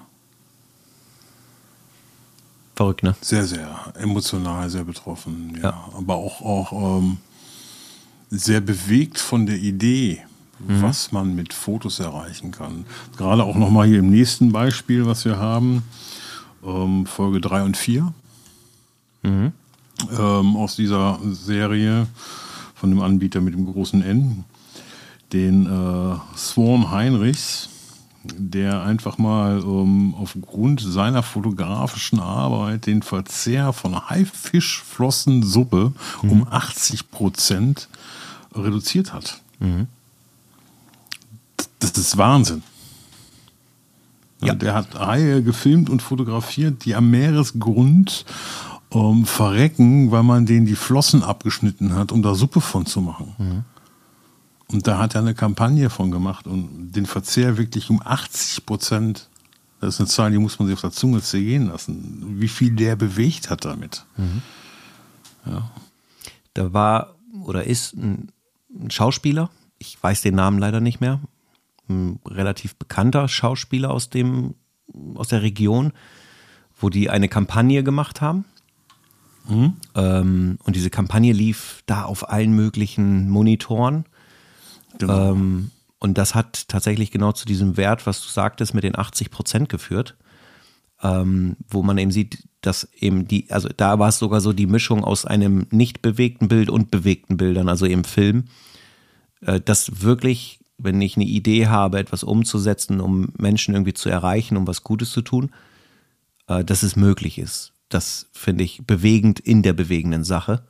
Verrückt, 2.74 3.04
ne? 3.04 3.14
Sehr, 3.20 3.44
sehr 3.46 3.92
emotional, 3.94 4.68
sehr 4.68 4.84
betroffen. 4.84 5.56
Ja. 5.62 5.70
ja. 5.70 5.88
Aber 5.96 6.16
auch, 6.16 6.40
auch 6.40 6.98
ähm, 6.98 7.18
sehr 8.28 8.60
bewegt 8.60 9.18
von 9.18 9.46
der 9.46 9.58
Idee, 9.58 10.20
mhm. 10.58 10.82
was 10.82 11.12
man 11.12 11.36
mit 11.36 11.52
Fotos 11.52 12.00
erreichen 12.00 12.50
kann. 12.50 12.86
Gerade 13.16 13.44
auch 13.44 13.54
nochmal 13.54 13.86
hier 13.86 14.00
im 14.00 14.10
nächsten 14.10 14.50
Beispiel, 14.50 15.06
was 15.06 15.24
wir 15.24 15.38
haben. 15.38 15.84
Ähm, 16.64 17.06
Folge 17.06 17.40
3 17.40 17.62
und 17.62 17.76
4 17.76 18.12
mhm. 19.22 19.52
ähm, 20.18 20.56
aus 20.56 20.76
dieser 20.76 21.18
Serie 21.30 22.06
von 22.74 22.90
dem 22.90 23.00
Anbieter 23.00 23.40
mit 23.40 23.54
dem 23.54 23.66
großen 23.66 24.02
N, 24.02 24.44
den 25.32 25.66
äh, 25.66 26.36
Swarm 26.36 26.90
Heinrichs, 26.90 27.68
der 28.24 28.82
einfach 28.82 29.18
mal 29.18 29.60
ähm, 29.62 30.14
aufgrund 30.18 30.80
seiner 30.80 31.22
fotografischen 31.22 32.20
Arbeit 32.20 32.86
den 32.86 33.02
Verzehr 33.02 33.72
von 33.72 34.08
Haifischflossensuppe 34.08 35.92
mhm. 36.22 36.30
um 36.30 36.48
80 36.48 37.10
Prozent 37.10 37.88
reduziert 38.54 39.12
hat. 39.12 39.40
Mhm. 39.58 39.86
Das 41.78 41.92
ist 41.92 42.16
Wahnsinn. 42.16 42.62
Ja. 44.40 44.54
Der 44.54 44.74
hat 44.74 44.98
Haie 44.98 45.42
gefilmt 45.42 45.90
und 45.90 46.02
fotografiert, 46.02 46.84
die 46.84 46.94
am 46.94 47.10
Meeresgrund 47.10 48.24
ähm, 48.92 49.26
verrecken, 49.26 50.10
weil 50.10 50.22
man 50.22 50.46
denen 50.46 50.66
die 50.66 50.76
Flossen 50.76 51.22
abgeschnitten 51.22 51.94
hat, 51.94 52.12
um 52.12 52.22
da 52.22 52.34
Suppe 52.34 52.60
von 52.60 52.86
zu 52.86 53.00
machen. 53.00 53.34
Mhm. 53.38 53.64
Und 54.68 54.86
da 54.86 54.98
hat 54.98 55.14
er 55.14 55.20
eine 55.20 55.34
Kampagne 55.34 55.90
von 55.90 56.10
gemacht 56.10 56.46
und 56.46 56.92
den 56.92 57.06
Verzehr 57.06 57.58
wirklich 57.58 57.90
um 57.90 58.00
80 58.02 58.66
Prozent. 58.66 59.28
Das 59.80 59.94
ist 59.94 60.00
eine 60.00 60.08
Zahl, 60.08 60.30
die 60.30 60.38
muss 60.38 60.58
man 60.58 60.68
sich 60.68 60.74
auf 60.74 60.80
der 60.80 60.92
Zunge 60.92 61.20
zergehen 61.22 61.68
lassen. 61.68 62.40
Wie 62.40 62.48
viel 62.48 62.70
der 62.70 62.96
bewegt 62.96 63.50
hat 63.50 63.64
damit. 63.64 64.04
Mhm. 64.16 64.42
Ja. 65.46 65.70
Da 66.54 66.72
war 66.72 67.14
oder 67.44 67.64
ist 67.64 67.94
ein, 67.94 68.30
ein 68.74 68.90
Schauspieler, 68.90 69.50
ich 69.78 70.00
weiß 70.00 70.22
den 70.22 70.34
Namen 70.34 70.58
leider 70.58 70.80
nicht 70.80 71.00
mehr, 71.00 71.20
ein 71.90 72.20
relativ 72.26 72.76
bekannter 72.76 73.28
Schauspieler 73.28 73.90
aus 73.90 74.08
dem, 74.08 74.54
aus 75.14 75.28
der 75.28 75.42
Region, 75.42 75.92
wo 76.78 76.88
die 76.88 77.10
eine 77.10 77.28
Kampagne 77.28 77.84
gemacht 77.84 78.20
haben. 78.20 78.44
Mhm. 79.48 79.76
Ähm, 79.94 80.58
und 80.64 80.76
diese 80.76 80.90
Kampagne 80.90 81.32
lief 81.32 81.82
da 81.86 82.04
auf 82.04 82.30
allen 82.30 82.52
möglichen 82.52 83.28
Monitoren. 83.28 84.04
Genau. 84.98 85.32
Ähm, 85.32 85.70
und 85.98 86.16
das 86.16 86.34
hat 86.34 86.68
tatsächlich 86.68 87.10
genau 87.10 87.32
zu 87.32 87.44
diesem 87.44 87.76
Wert, 87.76 88.06
was 88.06 88.22
du 88.22 88.28
sagtest, 88.28 88.74
mit 88.74 88.84
den 88.84 88.98
80 88.98 89.30
Prozent 89.30 89.68
geführt. 89.68 90.16
Ähm, 91.02 91.56
wo 91.68 91.82
man 91.82 91.96
eben 91.96 92.10
sieht, 92.10 92.46
dass 92.60 92.84
eben 92.94 93.26
die, 93.26 93.50
also 93.50 93.70
da 93.74 93.98
war 93.98 94.08
es 94.08 94.18
sogar 94.18 94.42
so 94.42 94.52
die 94.52 94.66
Mischung 94.66 95.02
aus 95.02 95.24
einem 95.24 95.66
nicht 95.70 96.02
bewegten 96.02 96.48
Bild 96.48 96.68
und 96.68 96.90
bewegten 96.90 97.38
Bildern, 97.38 97.70
also 97.70 97.86
im 97.86 98.04
Film, 98.04 98.44
äh, 99.40 99.60
dass 99.60 100.02
wirklich 100.02 100.59
wenn 100.82 101.00
ich 101.00 101.16
eine 101.16 101.26
Idee 101.26 101.68
habe, 101.68 101.98
etwas 101.98 102.22
umzusetzen, 102.22 103.00
um 103.00 103.32
Menschen 103.38 103.74
irgendwie 103.74 103.94
zu 103.94 104.08
erreichen, 104.08 104.56
um 104.56 104.66
was 104.66 104.82
Gutes 104.84 105.12
zu 105.12 105.22
tun, 105.22 105.50
äh, 106.46 106.64
dass 106.64 106.82
es 106.82 106.96
möglich 106.96 107.38
ist. 107.38 107.72
Das 107.88 108.28
finde 108.32 108.64
ich 108.64 108.86
bewegend 108.86 109.40
in 109.40 109.62
der 109.62 109.72
bewegenden 109.72 110.24
Sache. 110.24 110.64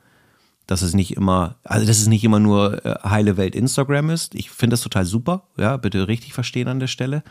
Dass 0.67 0.83
es 0.83 0.95
nicht 0.95 1.17
immer, 1.17 1.57
also 1.65 1.85
dass 1.85 1.99
es 1.99 2.07
nicht 2.07 2.23
immer 2.23 2.39
nur 2.39 2.85
äh, 2.85 2.95
heile 3.03 3.37
Welt 3.37 3.57
Instagram 3.57 4.11
ist. 4.11 4.37
Ich 4.37 4.51
finde 4.51 4.75
das 4.75 4.83
total 4.83 5.05
super, 5.05 5.49
ja, 5.57 5.77
bitte 5.77 6.07
richtig 6.07 6.33
verstehen 6.33 6.69
an 6.69 6.79
der 6.79 6.87
Stelle. 6.87 7.25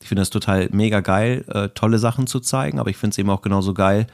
Ich 0.00 0.08
finde 0.08 0.22
das 0.22 0.30
total 0.30 0.68
mega 0.70 1.00
geil, 1.00 1.44
äh, 1.48 1.70
tolle 1.70 1.98
Sachen 1.98 2.26
zu 2.26 2.40
zeigen, 2.40 2.78
aber 2.78 2.90
ich 2.90 2.96
finde 2.96 3.14
es 3.14 3.18
eben 3.18 3.30
auch 3.30 3.42
genauso 3.42 3.74
geil, 3.74 4.06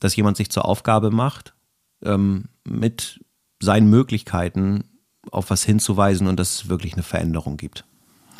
dass 0.00 0.16
jemand 0.16 0.36
sich 0.36 0.50
zur 0.50 0.66
Aufgabe 0.66 1.10
macht, 1.10 1.54
ähm, 2.02 2.44
mit 2.64 3.24
seinen 3.60 3.88
Möglichkeiten 3.88 4.84
auf 5.30 5.50
was 5.50 5.64
hinzuweisen 5.64 6.26
und 6.26 6.38
dass 6.38 6.54
es 6.54 6.68
wirklich 6.68 6.94
eine 6.94 7.02
Veränderung 7.02 7.56
gibt. 7.56 7.84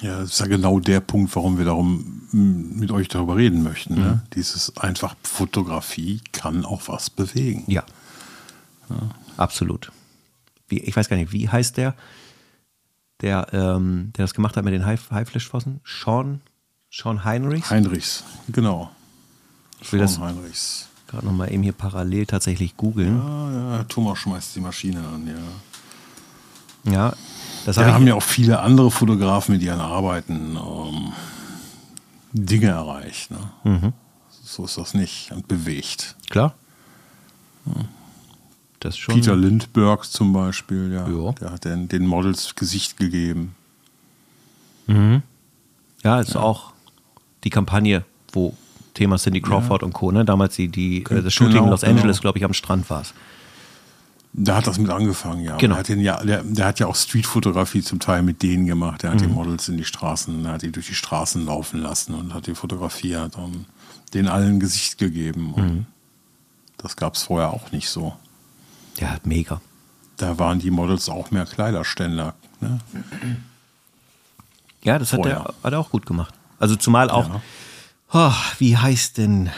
Ja, 0.02 0.20
das 0.20 0.32
ist 0.32 0.40
ja 0.40 0.46
genau 0.46 0.78
der 0.78 1.00
Punkt, 1.00 1.34
warum 1.34 1.56
wir 1.56 1.64
darum 1.64 2.22
mit 2.32 2.90
euch 2.90 3.08
darüber 3.08 3.36
reden 3.36 3.62
möchten. 3.62 3.94
Ne? 3.94 4.00
Mhm. 4.00 4.20
Dieses 4.34 4.76
einfach 4.76 5.16
Fotografie 5.22 6.20
kann 6.32 6.64
auch 6.66 6.82
was 6.86 7.08
bewegen. 7.08 7.64
Ja. 7.66 7.84
ja. 8.90 8.96
Absolut. 9.38 9.90
Wie, 10.68 10.80
ich 10.80 10.94
weiß 10.96 11.08
gar 11.08 11.16
nicht, 11.16 11.32
wie 11.32 11.48
heißt 11.48 11.78
der, 11.78 11.94
der, 13.22 13.46
ähm, 13.52 14.12
der 14.16 14.24
das 14.24 14.34
gemacht 14.34 14.56
hat 14.56 14.64
mit 14.64 14.74
den 14.74 14.84
Haifleischflossen? 14.84 15.80
Sean, 15.84 16.42
Sean 16.90 17.24
Heinrichs? 17.24 17.70
Heinrichs, 17.70 18.24
genau. 18.48 18.90
Ich 19.80 19.92
will 19.92 20.00
Sean 20.00 20.08
das 20.08 20.18
Heinrichs. 20.18 20.88
Gerade 21.06 21.26
nochmal 21.26 21.52
eben 21.52 21.62
hier 21.62 21.72
parallel 21.72 22.26
tatsächlich 22.26 22.76
googeln. 22.76 23.16
Ja, 23.16 23.76
ja, 23.76 23.84
Thomas 23.84 24.18
schmeißt 24.18 24.56
die 24.56 24.60
Maschine 24.60 25.06
an, 25.06 25.26
ja. 25.26 25.34
Ja, 26.86 27.14
das 27.66 27.78
hab 27.78 27.86
haben 27.86 28.06
ja 28.06 28.14
auch 28.14 28.22
viele 28.22 28.60
andere 28.60 28.90
Fotografen 28.90 29.54
mit 29.54 29.62
ihren 29.62 29.80
Arbeiten 29.80 30.56
ähm, 30.56 31.12
Dinge 32.32 32.68
erreicht. 32.68 33.30
Ne? 33.30 33.38
Mhm. 33.64 33.92
So 34.44 34.64
ist 34.64 34.78
das 34.78 34.94
nicht 34.94 35.32
und 35.32 35.48
bewegt. 35.48 36.14
Klar. 36.30 36.54
Ja. 37.66 37.72
Das 38.80 38.96
schon. 38.96 39.16
Peter 39.16 39.34
Lindbergh 39.34 40.08
zum 40.08 40.32
Beispiel, 40.32 40.92
ja. 40.92 41.08
Jo. 41.08 41.34
Der 41.40 41.50
hat 41.50 41.64
den, 41.64 41.88
den 41.88 42.06
Models 42.06 42.54
Gesicht 42.54 42.96
gegeben. 42.96 43.54
Mhm. 44.86 45.22
Ja, 46.04 46.20
ist 46.20 46.34
ja. 46.34 46.40
auch 46.40 46.72
die 47.42 47.50
Kampagne, 47.50 48.04
wo 48.32 48.54
Thema 48.94 49.16
Cindy 49.16 49.40
Crawford 49.40 49.82
ja. 49.82 49.86
und 49.86 49.92
Co. 49.92 50.12
Ne? 50.12 50.24
Damals 50.24 50.54
die, 50.56 50.68
die, 50.68 51.02
genau, 51.02 51.20
das 51.20 51.34
Shooting 51.34 51.64
in 51.64 51.70
Los 51.70 51.84
Angeles, 51.84 52.18
genau. 52.18 52.22
glaube 52.22 52.38
ich, 52.38 52.44
am 52.44 52.52
Strand 52.52 52.88
war 52.90 53.00
es. 53.00 53.14
Da 54.38 54.56
hat 54.56 54.66
das 54.66 54.78
mit 54.78 54.90
angefangen, 54.90 55.42
ja. 55.42 55.56
Genau. 55.56 55.74
Der 55.74 55.78
hat, 55.78 55.88
den, 55.88 56.00
ja, 56.00 56.22
der, 56.22 56.42
der 56.42 56.66
hat 56.66 56.78
ja 56.78 56.86
auch 56.86 56.94
Streetfotografie 56.94 57.80
zum 57.80 58.00
Teil 58.00 58.20
mit 58.20 58.42
denen 58.42 58.66
gemacht. 58.66 59.02
Der 59.02 59.10
hat 59.10 59.20
mhm. 59.20 59.28
die 59.28 59.32
Models 59.32 59.68
in 59.70 59.78
die 59.78 59.84
Straßen, 59.84 60.46
hat 60.46 60.60
die 60.60 60.70
durch 60.70 60.88
die 60.88 60.94
Straßen 60.94 61.46
laufen 61.46 61.80
lassen 61.80 62.14
und 62.14 62.34
hat 62.34 62.46
die 62.46 62.54
fotografiert 62.54 63.36
und 63.36 63.64
denen 64.12 64.28
allen 64.28 64.60
Gesicht 64.60 64.98
gegeben. 64.98 65.54
Mhm. 65.56 65.86
Das 66.76 66.96
gab 66.96 67.14
es 67.14 67.22
vorher 67.22 67.50
auch 67.50 67.72
nicht 67.72 67.88
so. 67.88 68.14
Ja, 68.98 69.16
mega. 69.24 69.62
Da 70.18 70.38
waren 70.38 70.58
die 70.58 70.70
Models 70.70 71.08
auch 71.08 71.30
mehr 71.30 71.46
Kleiderständer. 71.46 72.34
Ne? 72.60 72.78
Ja, 74.82 74.98
das 74.98 75.14
hat 75.14 75.24
er, 75.24 75.54
hat 75.62 75.72
er 75.72 75.78
auch 75.78 75.90
gut 75.90 76.04
gemacht. 76.04 76.34
Also 76.58 76.76
zumal 76.76 77.08
auch, 77.08 77.28
ja. 77.28 77.40
oh, 78.12 78.58
wie 78.58 78.76
heißt 78.76 79.16
denn 79.16 79.48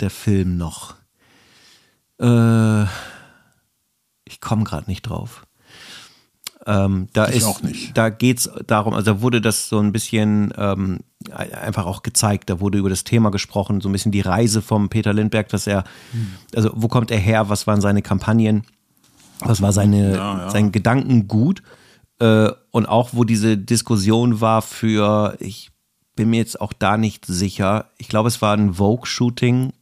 der 0.00 0.10
Film 0.10 0.56
noch? 0.56 0.96
Äh 2.18 2.86
ich 4.24 4.40
komme 4.40 4.64
gerade 4.64 4.88
nicht 4.88 5.02
drauf. 5.02 5.46
Ähm, 6.66 7.08
da 7.12 7.28
ich 7.28 7.36
ist, 7.36 7.44
auch 7.44 7.62
nicht. 7.62 7.96
Da 7.96 8.08
geht 8.08 8.38
es 8.38 8.50
darum, 8.66 8.94
also 8.94 9.12
da 9.14 9.20
wurde 9.20 9.40
das 9.40 9.68
so 9.68 9.78
ein 9.78 9.92
bisschen 9.92 10.52
ähm, 10.56 11.00
einfach 11.30 11.84
auch 11.84 12.02
gezeigt, 12.02 12.48
da 12.48 12.60
wurde 12.60 12.78
über 12.78 12.88
das 12.88 13.04
Thema 13.04 13.30
gesprochen, 13.30 13.80
so 13.80 13.88
ein 13.88 13.92
bisschen 13.92 14.12
die 14.12 14.22
Reise 14.22 14.62
vom 14.62 14.88
Peter 14.88 15.12
Lindberg, 15.12 15.48
dass 15.50 15.66
er, 15.66 15.84
hm. 16.12 16.32
also 16.54 16.70
wo 16.74 16.88
kommt 16.88 17.10
er 17.10 17.18
her, 17.18 17.50
was 17.50 17.66
waren 17.66 17.82
seine 17.82 18.00
Kampagnen, 18.00 18.64
was 19.40 19.60
war 19.60 19.72
seine, 19.72 20.14
ja, 20.14 20.38
ja. 20.38 20.50
sein 20.50 20.72
Gedankengut 20.72 21.62
äh, 22.18 22.50
und 22.70 22.86
auch 22.86 23.10
wo 23.12 23.24
diese 23.24 23.58
Diskussion 23.58 24.40
war 24.40 24.62
für, 24.62 25.36
ich 25.40 25.70
bin 26.16 26.30
mir 26.30 26.38
jetzt 26.38 26.60
auch 26.60 26.72
da 26.72 26.96
nicht 26.96 27.26
sicher, 27.26 27.90
ich 27.98 28.08
glaube 28.08 28.28
es 28.28 28.40
war 28.40 28.56
ein 28.56 28.74
Vogue-Shooting 28.74 29.72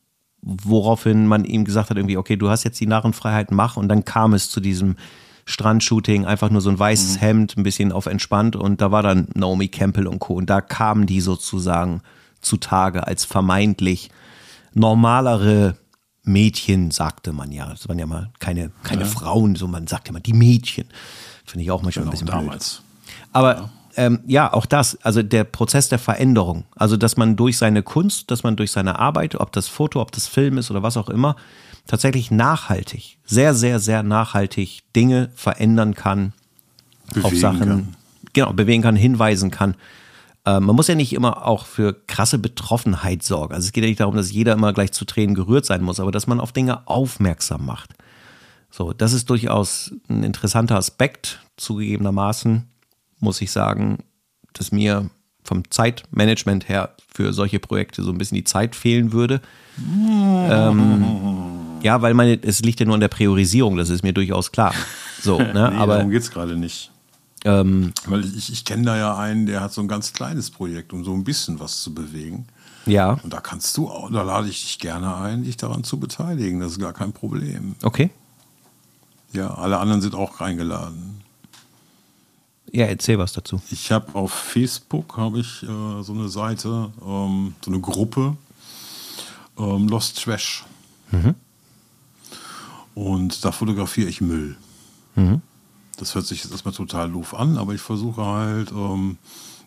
woraufhin 0.43 1.27
man 1.27 1.45
ihm 1.45 1.65
gesagt 1.65 1.91
hat, 1.91 1.97
irgendwie, 1.97 2.17
okay, 2.17 2.37
du 2.37 2.51
hast 2.51 2.65
jetzt 2.65 2.81
die 2.81 2.87
Narrenfreiheit, 2.87 3.51
mach. 3.53 3.77
Und 3.77 3.89
dann 3.89 4.05
kam 4.05 4.35
es 4.35 4.51
zu 4.51 4.61
diesem 4.61 4.97
Strandshooting, 5.45 6.25
einfach 6.27 6.51
nur 6.51 6.61
so 6.61 6.71
ein 6.71 6.79
weißes 6.79 7.17
mhm. 7.17 7.21
Hemd, 7.21 7.57
ein 7.57 7.63
bisschen 7.63 7.93
auf 7.93 8.07
entspannt. 8.07 8.57
Und 8.57 8.81
da 8.81 8.91
war 8.91 9.03
dann 9.03 9.29
Naomi 9.35 9.69
Campbell 9.69 10.07
und 10.07 10.19
Co. 10.19 10.35
Und 10.35 10.51
da 10.51 10.61
kamen 10.61 11.07
die 11.07 11.21
sozusagen 11.21 12.03
zutage 12.41 13.07
als 13.07 13.25
vermeintlich 13.25 14.11
normalere 14.75 15.77
Mädchen, 16.25 16.91
sagte 16.91 17.33
man 17.33 17.53
ja. 17.53 17.69
Das 17.69 17.89
waren 17.89 17.99
ja 17.99 18.07
mal 18.07 18.31
keine, 18.41 18.73
keine 18.83 19.03
ja. 19.03 19.09
Frauen, 19.09 19.55
so 19.55 19.69
man 19.69 19.87
sagt 19.87 20.09
ja 20.09 20.13
mal 20.13 20.21
die 20.21 20.33
Mädchen. 20.33 20.87
Finde 21.45 21.65
ich 21.65 21.71
auch 21.71 21.83
manchmal 21.83 22.05
genau, 22.05 22.11
ein 22.11 22.13
bisschen 22.13 22.27
damals. 22.27 22.77
Blöd. 22.77 23.17
Aber 23.33 23.57
ja 23.57 23.71
ähm, 23.97 24.21
ja, 24.27 24.53
auch 24.53 24.67
das, 24.67 24.99
also 25.03 25.23
der 25.23 25.45
Prozess 25.45 25.89
der 25.89 25.99
Veränderung. 25.99 26.65
Also, 26.75 26.97
dass 26.97 27.17
man 27.17 27.37
durch 27.37 27.59
seine 27.59 27.83
Kunst, 27.83 28.31
dass 28.31 28.43
man 28.43 28.57
durch 28.57 28.71
seine 28.71 28.99
Arbeit, 28.99 29.41
ob 29.41 29.53
das 29.53 29.69
Foto, 29.69 30.01
ob 30.01 30.13
das 30.13 30.29
Film 30.29 30.59
ist 30.59 30.71
oder 30.71 30.83
was 30.83 30.97
auch 30.97 31.09
immer, 31.09 31.37
tatsächlich 31.87 32.31
nachhaltig, 32.31 33.19
sehr, 33.25 33.55
sehr, 33.55 33.81
sehr 33.81 34.03
nachhaltig 34.03 34.83
Dinge 34.95 35.31
verändern 35.35 35.95
kann, 35.95 36.33
bewegen 37.09 37.27
auf 37.27 37.37
Sachen, 37.37 37.59
kann. 37.69 37.97
genau, 38.33 38.53
bewegen 38.53 38.83
kann, 38.83 38.97
hinweisen 38.97 39.51
kann. 39.51 39.75
Äh, 40.45 40.61
man 40.61 40.77
muss 40.77 40.89
ja 40.89 40.95
nicht 40.95 41.13
immer 41.13 41.47
auch 41.47 41.67
für 41.67 41.95
krasse 42.07 42.39
Betroffenheit 42.39 43.23
sorgen. 43.23 43.55
Also 43.55 43.67
es 43.67 43.73
geht 43.73 43.85
ja 43.85 43.89
nicht 43.89 44.01
darum, 44.01 44.17
dass 44.17 44.33
jeder 44.33 44.55
immer 44.55 44.73
gleich 44.73 44.93
zu 44.93 45.05
Tränen 45.05 45.35
gerührt 45.35 45.67
sein 45.67 45.83
muss, 45.83 46.01
aber 46.01 46.13
dass 46.13 46.27
man 46.27 46.41
auf 46.41 46.53
Dinge 46.53 46.87
aufmerksam 46.87 47.67
macht. 47.67 47.91
So, 48.71 48.93
das 48.93 49.13
ist 49.13 49.29
durchaus 49.29 49.93
ein 50.09 50.23
interessanter 50.23 50.77
Aspekt, 50.77 51.41
zugegebenermaßen 51.59 52.72
muss 53.23 53.41
ich 53.41 53.51
sagen, 53.51 53.99
dass 54.53 54.73
mir 54.73 55.09
vom 55.45 55.71
Zeitmanagement 55.71 56.69
her 56.69 56.95
für 57.13 57.33
solche 57.33 57.59
Projekte 57.59 58.03
so 58.03 58.11
ein 58.11 58.19
bisschen 58.19 58.37
die 58.37 58.45
Zeit 58.45 58.77
fehlen 58.77 59.13
würde. 59.13 59.41
ähm, 59.79 61.05
ja, 61.83 62.01
weil 62.01 62.15
meine, 62.15 62.41
es 62.43 62.61
liegt 62.61 62.81
ja 62.81 62.87
nur 62.87 62.95
an 62.95 63.01
der 63.01 63.09
Priorisierung, 63.09 63.77
das 63.77 63.89
ist 63.89 64.03
mir 64.03 64.13
durchaus 64.13 64.53
klar. 64.53 64.75
So, 65.21 65.39
ne? 65.39 65.53
nee, 65.53 65.79
aber 65.79 65.97
darum 65.97 66.11
geht 66.11 66.23
es 66.23 66.31
gerade 66.31 66.57
nicht. 66.57 66.91
Ähm, 67.45 67.93
weil 68.07 68.25
ich, 68.25 68.53
ich 68.53 68.65
kenne 68.65 68.85
da 68.85 68.97
ja 68.97 69.17
einen, 69.17 69.47
der 69.47 69.61
hat 69.61 69.73
so 69.73 69.81
ein 69.81 69.89
ganz 69.89 70.13
kleines 70.13 70.51
Projekt, 70.51 70.93
um 70.93 71.05
so 71.05 71.13
ein 71.13 71.25
bisschen 71.25 71.59
was 71.59 71.83
zu 71.83 71.93
bewegen. 71.93 72.47
Ja. 72.87 73.19
Und 73.23 73.33
da 73.33 73.41
kannst 73.41 73.77
du, 73.77 73.89
auch, 73.89 74.11
da 74.11 74.23
lade 74.23 74.49
ich 74.49 74.63
dich 74.63 74.79
gerne 74.79 75.17
ein, 75.17 75.45
dich 75.45 75.57
daran 75.57 75.85
zu 75.85 75.99
beteiligen. 75.99 76.61
Das 76.61 76.73
ist 76.73 76.81
gar 76.81 76.93
kein 76.93 77.13
Problem. 77.13 77.75
Okay. 77.83 78.11
Ja, 79.33 79.55
alle 79.55 79.79
anderen 79.79 80.01
sind 80.01 80.15
auch 80.15 80.41
eingeladen. 80.41 81.22
Ja, 82.73 82.87
erzähl 82.87 83.19
was 83.19 83.35
dazu. 83.35 83.61
Ich 83.71 83.93
habe 83.93 84.15
auf 84.15 84.33
Facebook 84.33 85.19
habe 85.19 85.41
ich 85.41 85.63
äh, 85.63 86.03
so 86.03 86.13
eine 86.13 86.29
Seite, 86.29 86.91
ähm, 87.07 87.55
so 87.63 87.71
eine 87.71 87.81
Gruppe 87.81 88.37
ähm, 89.59 89.89
Lost 89.89 90.23
Trash. 90.23 90.65
Mhm. 91.11 91.35
Und 92.95 93.45
da 93.45 93.53
fotografiere 93.53 94.09
ich 94.09 94.23
Müll. 94.23 94.57
Mhm. 95.17 95.43
Das 95.99 96.15
hört 96.15 96.27
sich 96.27 96.43
jetzt 96.43 96.53
erstmal 96.53 96.75
total 96.75 97.11
doof 97.13 97.35
an, 97.35 97.59
aber 97.59 97.75
ich 97.75 97.81
versuche 97.83 98.25
halt 98.25 98.73
ähm, 98.73 99.19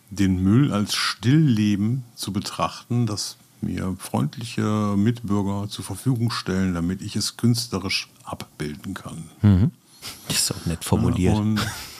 den 0.09 0.41
Müll 0.41 0.73
als 0.73 0.95
Stillleben 0.95 2.03
zu 2.15 2.33
betrachten, 2.33 3.05
das 3.05 3.37
mir 3.61 3.95
freundliche 3.99 4.95
Mitbürger 4.97 5.69
zur 5.69 5.85
Verfügung 5.85 6.31
stellen, 6.31 6.73
damit 6.73 7.01
ich 7.01 7.15
es 7.15 7.37
künstlerisch 7.37 8.09
abbilden 8.23 8.95
kann. 8.95 9.29
Mhm. 9.41 9.71
Das 10.27 10.37
ist 10.37 10.51
auch 10.51 10.65
nett 10.65 10.83
formuliert. 10.83 11.35
Ja, 11.35 11.39
und, 11.39 11.59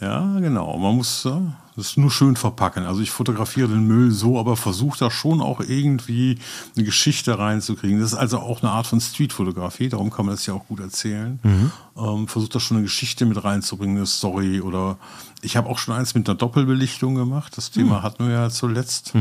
ja 0.00 0.38
genau. 0.40 0.78
Man 0.78 0.96
muss 0.96 1.24
äh, 1.24 1.32
das 1.76 1.96
nur 1.96 2.10
schön 2.10 2.36
verpacken. 2.36 2.84
Also 2.84 3.00
ich 3.00 3.10
fotografiere 3.10 3.68
den 3.68 3.86
Müll 3.86 4.10
so, 4.10 4.38
aber 4.38 4.56
versuche 4.56 4.98
da 4.98 5.10
schon 5.10 5.40
auch 5.40 5.60
irgendwie 5.60 6.38
eine 6.76 6.84
Geschichte 6.84 7.38
reinzukriegen. 7.38 8.00
Das 8.00 8.12
ist 8.12 8.18
also 8.18 8.38
auch 8.38 8.62
eine 8.62 8.70
Art 8.72 8.86
von 8.86 9.00
Streetfotografie, 9.00 9.88
darum 9.88 10.10
kann 10.10 10.26
man 10.26 10.34
das 10.34 10.46
ja 10.46 10.54
auch 10.54 10.66
gut 10.66 10.80
erzählen. 10.80 11.38
Mhm. 11.42 11.70
Ähm, 11.96 12.28
versuche 12.28 12.52
da 12.52 12.60
schon 12.60 12.78
eine 12.78 12.84
Geschichte 12.84 13.24
mit 13.26 13.42
reinzubringen, 13.42 13.96
eine 13.96 14.06
Story 14.06 14.60
oder 14.60 14.98
ich 15.42 15.56
habe 15.56 15.68
auch 15.68 15.78
schon 15.78 15.94
eins 15.94 16.14
mit 16.14 16.28
einer 16.28 16.36
Doppelbelichtung 16.36 17.14
gemacht. 17.14 17.56
Das 17.56 17.70
Thema 17.70 17.98
Mhm. 17.98 18.02
hatten 18.02 18.26
wir 18.26 18.34
ja 18.34 18.50
zuletzt. 18.50 19.12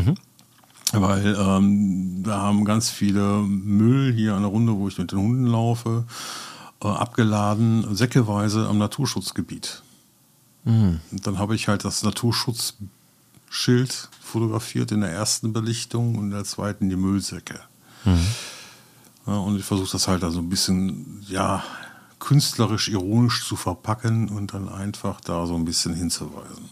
Weil 0.92 1.38
ähm, 1.40 2.24
da 2.24 2.40
haben 2.40 2.66
ganz 2.66 2.90
viele 2.90 3.42
Müll 3.44 4.12
hier 4.12 4.34
an 4.34 4.42
der 4.42 4.50
Runde, 4.50 4.74
wo 4.76 4.88
ich 4.88 4.98
mit 4.98 5.12
den 5.12 5.20
Hunden 5.20 5.46
laufe, 5.46 6.06
äh, 6.84 6.88
abgeladen, 6.88 7.86
säckeweise 7.96 8.68
am 8.68 8.80
Naturschutzgebiet. 8.80 9.84
Und 10.66 11.00
dann 11.26 11.40
habe 11.40 11.56
ich 11.56 11.68
halt 11.68 11.86
das 11.86 12.04
Naturschutzschild 12.04 14.10
fotografiert 14.22 14.92
in 14.92 15.02
der 15.02 15.12
ersten 15.12 15.54
Belichtung 15.54 16.16
und 16.16 16.26
in 16.26 16.32
der 16.32 16.44
zweiten 16.44 16.90
die 16.90 16.96
Müllsäcke. 16.96 17.60
Ja, 19.26 19.34
und 19.38 19.58
ich 19.58 19.66
versuche 19.66 19.92
das 19.92 20.08
halt 20.08 20.24
da 20.24 20.32
so 20.32 20.40
ein 20.40 20.50
bisschen, 20.50 21.24
ja, 21.28 21.64
künstlerisch, 22.20 22.90
ironisch 22.90 23.48
zu 23.48 23.56
verpacken 23.56 24.30
und 24.30 24.54
dann 24.54 24.70
einfach 24.70 25.22
da 25.22 25.46
so 25.48 25.56
ein 25.56 25.66
bisschen 25.66 25.94
hinzuweisen. 25.94 26.70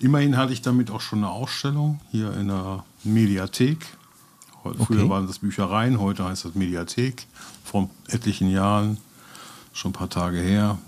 Immerhin 0.00 0.36
hatte 0.36 0.52
ich 0.52 0.62
damit 0.62 0.90
auch 0.90 1.00
schon 1.00 1.20
eine 1.20 1.30
Ausstellung 1.30 2.00
hier 2.10 2.32
in 2.34 2.48
der 2.48 2.84
Mediathek. 3.04 3.86
Früher 4.62 4.80
Okay. 4.80 5.08
waren 5.08 5.26
das 5.26 5.40
Büchereien, 5.40 6.00
heute 6.00 6.24
heißt 6.24 6.44
das 6.44 6.54
Mediathek. 6.54 7.26
Vor 7.64 7.90
etlichen 8.08 8.48
Jahren, 8.48 8.98
schon 9.72 9.90
ein 9.90 9.94
paar 9.94 10.08
Tage 10.08 10.38
her, 10.38 10.78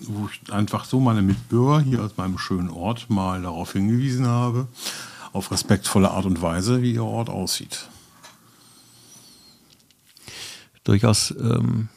wo 0.00 0.28
ich 0.28 0.52
einfach 0.52 0.84
so 0.84 1.00
meine 1.00 1.22
Mitbürger 1.22 1.80
hier 1.80 2.02
aus 2.02 2.16
meinem 2.16 2.38
schönen 2.38 2.70
Ort 2.70 3.10
mal 3.10 3.42
darauf 3.42 3.72
hingewiesen 3.72 4.26
habe, 4.26 4.68
auf 5.32 5.50
respektvolle 5.50 6.10
Art 6.10 6.24
und 6.26 6.40
Weise, 6.40 6.82
wie 6.82 6.92
ihr 6.92 7.04
Ort 7.04 7.28
aussieht. 7.28 7.88
Durchaus 10.84 11.32
ähm, 11.38 11.88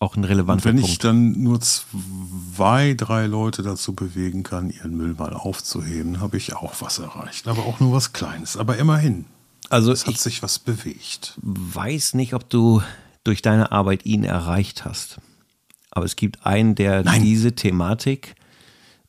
auch 0.00 0.16
ein 0.16 0.24
Und 0.24 0.30
relevanter 0.30 0.64
wenn 0.66 0.78
ich 0.78 0.84
Punkt. 0.84 1.04
dann 1.04 1.42
nur 1.42 1.60
zwei, 1.60 2.94
drei 2.94 3.26
Leute 3.26 3.62
dazu 3.62 3.94
bewegen 3.94 4.42
kann, 4.42 4.70
ihren 4.70 4.96
Müll 4.96 5.14
mal 5.14 5.32
aufzuheben, 5.34 6.20
habe 6.20 6.36
ich 6.36 6.54
auch 6.54 6.74
was 6.80 6.98
erreicht. 6.98 7.46
Aber 7.48 7.62
auch 7.66 7.80
nur 7.80 7.92
was 7.92 8.12
Kleines. 8.12 8.56
Aber 8.56 8.76
immerhin. 8.76 9.24
Also 9.70 9.92
Es 9.92 10.06
hat 10.06 10.14
ich 10.14 10.20
sich 10.20 10.42
was 10.42 10.58
bewegt. 10.58 11.34
weiß 11.42 12.14
nicht, 12.14 12.34
ob 12.34 12.48
du 12.48 12.82
durch 13.24 13.42
deine 13.42 13.70
Arbeit 13.72 14.06
ihn 14.06 14.24
erreicht 14.24 14.84
hast. 14.84 15.18
Aber 15.90 16.04
es 16.04 16.16
gibt 16.16 16.44
einen, 16.46 16.74
der 16.74 17.02
Nein. 17.02 17.22
diese 17.22 17.54
Thematik 17.54 18.34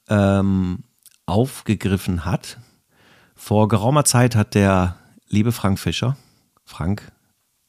ähm, 0.08 0.80
aufgegriffen 1.25 2.25
hat. 2.25 2.58
Vor 3.36 3.67
geraumer 3.67 4.06
Zeit 4.06 4.36
hat 4.36 4.56
der 4.56 4.97
liebe 5.27 5.51
Frank 5.51 5.80
Fischer, 5.80 6.17
Frank, 6.65 7.12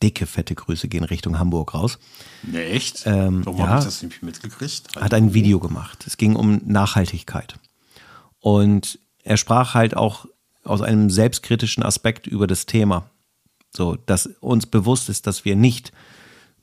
dicke, 0.03 0.27
fette 0.27 0.55
Grüße 0.55 0.89
gehen 0.89 1.05
Richtung 1.05 1.39
Hamburg 1.39 1.75
raus, 1.75 1.99
Ne, 2.43 2.65
echt? 2.65 3.03
Ähm, 3.07 3.45
Warum 3.45 3.61
ja. 3.61 3.69
habe 3.69 3.79
ich 3.81 3.85
das 3.85 4.03
nicht 4.03 4.23
mitgekriegt? 4.23 4.97
hat 4.97 5.15
ein 5.15 5.35
Video 5.35 5.61
gemacht. 5.61 6.05
Es 6.07 6.17
ging 6.17 6.37
um 6.37 6.61
Nachhaltigkeit. 6.65 7.55
Und 8.41 8.99
er 9.23 9.37
sprach 9.37 9.75
halt 9.75 9.97
auch 9.97 10.27
aus 10.65 10.81
einem 10.81 11.11
selbstkritischen 11.11 11.83
Aspekt 11.83 12.27
über 12.27 12.47
das 12.47 12.67
Thema. 12.67 13.11
So, 13.75 13.97
dass 13.97 14.27
uns 14.41 14.67
bewusst 14.67 15.09
ist, 15.09 15.27
dass 15.27 15.45
wir 15.45 15.55
nicht 15.57 15.93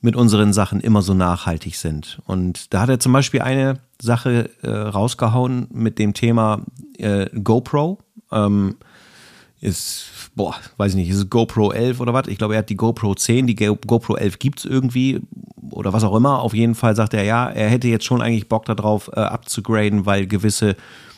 mit 0.00 0.16
unseren 0.16 0.52
Sachen 0.52 0.80
immer 0.80 1.02
so 1.02 1.14
nachhaltig 1.14 1.76
sind. 1.76 2.20
Und 2.26 2.72
da 2.72 2.80
hat 2.82 2.88
er 2.88 3.00
zum 3.00 3.12
Beispiel 3.12 3.42
eine 3.42 3.80
Sache 4.00 4.50
äh, 4.62 4.70
rausgehauen 4.70 5.66
mit 5.72 5.98
dem 5.98 6.14
Thema 6.14 6.62
äh, 6.98 7.26
GoPro. 7.42 7.98
Ähm, 8.30 8.76
ist, 9.60 10.30
boah, 10.36 10.54
weiß 10.76 10.92
ich 10.92 10.96
nicht, 10.96 11.10
ist 11.10 11.16
es 11.16 11.30
GoPro 11.30 11.72
11 11.72 12.00
oder 12.00 12.14
was? 12.14 12.28
Ich 12.28 12.38
glaube, 12.38 12.54
er 12.54 12.58
hat 12.60 12.70
die 12.70 12.76
GoPro 12.76 13.14
10, 13.14 13.48
die 13.48 13.56
Go- 13.56 13.74
GoPro 13.74 14.14
11 14.16 14.38
gibt's 14.38 14.64
irgendwie 14.64 15.20
oder 15.70 15.92
was 15.92 16.04
auch 16.04 16.14
immer. 16.14 16.40
Auf 16.40 16.54
jeden 16.54 16.76
Fall 16.76 16.94
sagt 16.94 17.14
er, 17.14 17.24
ja, 17.24 17.48
er 17.48 17.68
hätte 17.68 17.88
jetzt 17.88 18.04
schon 18.04 18.22
eigentlich 18.22 18.48
Bock 18.48 18.66
darauf, 18.66 19.10
äh, 19.14 19.20
abzugraden, 19.20 20.06
weil 20.06 20.26
gewisse 20.28 20.76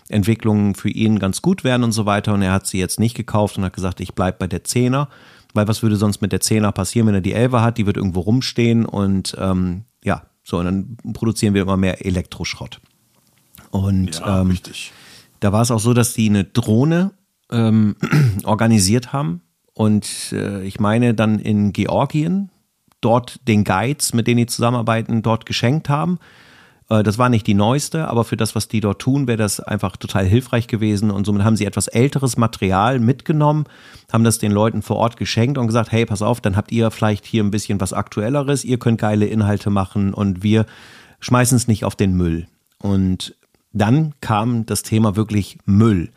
Entwicklungen 0.09 0.75
für 0.75 0.89
ihn 0.89 1.19
ganz 1.19 1.43
gut 1.43 1.65
wären 1.65 1.85
und 1.85 1.93
so 1.93 2.07
weiter. 2.07 2.33
Und 2.33 2.43
er 2.43 2.53
hat 2.53 2.67
sie 2.67 2.79
jetzt 2.79 2.99
nicht 2.99 3.15
gekauft 3.15 3.59
und 3.59 3.65
hat 3.65 3.75
gesagt, 3.75 4.01
ich 4.01 4.15
bleib 4.15 4.39
bei 4.39 4.47
der 4.47 4.65
10er, 4.65 5.09
weil 5.55 5.69
was 5.69 5.83
würde 5.83 5.97
sonst 5.97 6.21
mit 6.21 6.33
der 6.33 6.41
10er 6.41 6.73
passieren, 6.73 7.07
wenn 7.07 7.15
er 7.15 7.21
die 7.21 7.35
11er 7.35 7.63
hat? 7.63 7.79
Die 7.79 7.87
wird 7.87 7.97
irgendwo 7.97 8.21
rumstehen 8.21 8.87
und 8.87 9.37
ähm, 9.39 9.85
ja, 10.05 10.23
so, 10.43 10.59
und 10.59 10.65
dann 10.65 10.97
produzieren 11.13 11.55
wir 11.55 11.63
immer 11.63 11.77
mehr 11.77 12.05
Elektroschrott. 12.05 12.81
Und 13.71 14.19
Ja, 14.21 14.41
ähm, 14.41 14.49
richtig. 14.49 14.93
da 15.41 15.53
war 15.53 15.63
es 15.63 15.71
auch 15.71 15.81
so, 15.81 15.95
dass 15.95 16.15
die 16.15 16.29
eine 16.29 16.45
Drohne 16.45 17.13
ähm, 17.51 17.97
organisiert 18.45 19.13
haben 19.13 19.43
und 19.75 20.33
äh, 20.33 20.63
ich 20.65 20.81
meine 20.81 21.15
dann 21.15 21.39
in 21.39 21.73
Georgien 21.73 22.51
dort 23.01 23.47
den 23.49 23.65
Guides, 23.65 24.13
mit 24.13 24.27
denen 24.27 24.39
die 24.39 24.47
zusammenarbeiten, 24.47 25.23
dort 25.23 25.47
geschenkt 25.47 25.89
haben. 25.89 26.19
Äh, 26.91 27.03
das 27.03 27.17
war 27.17 27.31
nicht 27.31 27.47
die 27.47 27.55
neueste, 27.55 28.09
aber 28.09 28.25
für 28.25 28.37
das, 28.37 28.55
was 28.55 28.69
die 28.69 28.81
dort 28.81 29.01
tun, 29.01 29.27
wäre 29.27 29.39
das 29.39 29.61
einfach 29.61 29.97
total 29.97 30.27
hilfreich 30.27 30.67
gewesen 30.67 31.11
und 31.11 31.25
somit 31.25 31.45
haben 31.45 31.57
sie 31.57 31.65
etwas 31.65 31.89
älteres 31.89 32.37
Material 32.37 32.99
mitgenommen, 32.99 33.65
haben 34.13 34.25
das 34.25 34.39
den 34.39 34.53
Leuten 34.53 34.83
vor 34.83 34.97
Ort 34.97 35.17
geschenkt 35.17 35.57
und 35.57 35.67
gesagt, 35.67 35.93
hey, 35.93 36.05
pass 36.05 36.21
auf, 36.21 36.41
dann 36.41 36.57
habt 36.57 36.73
ihr 36.73 36.91
vielleicht 36.91 37.25
hier 37.25 37.43
ein 37.43 37.51
bisschen 37.51 37.81
was 37.81 37.93
Aktuelleres, 37.93 38.65
ihr 38.65 38.79
könnt 38.79 39.01
geile 39.01 39.27
Inhalte 39.27 39.71
machen 39.71 40.13
und 40.13 40.43
wir 40.43 40.67
schmeißen 41.21 41.57
es 41.57 41.69
nicht 41.69 41.85
auf 41.85 41.97
den 41.97 42.15
Müll. 42.15 42.47
Und 42.79 43.35
dann 43.73 44.15
kam 44.21 44.67
das 44.67 44.83
Thema 44.83 45.17
wirklich 45.17 45.59
Müll. 45.65 46.11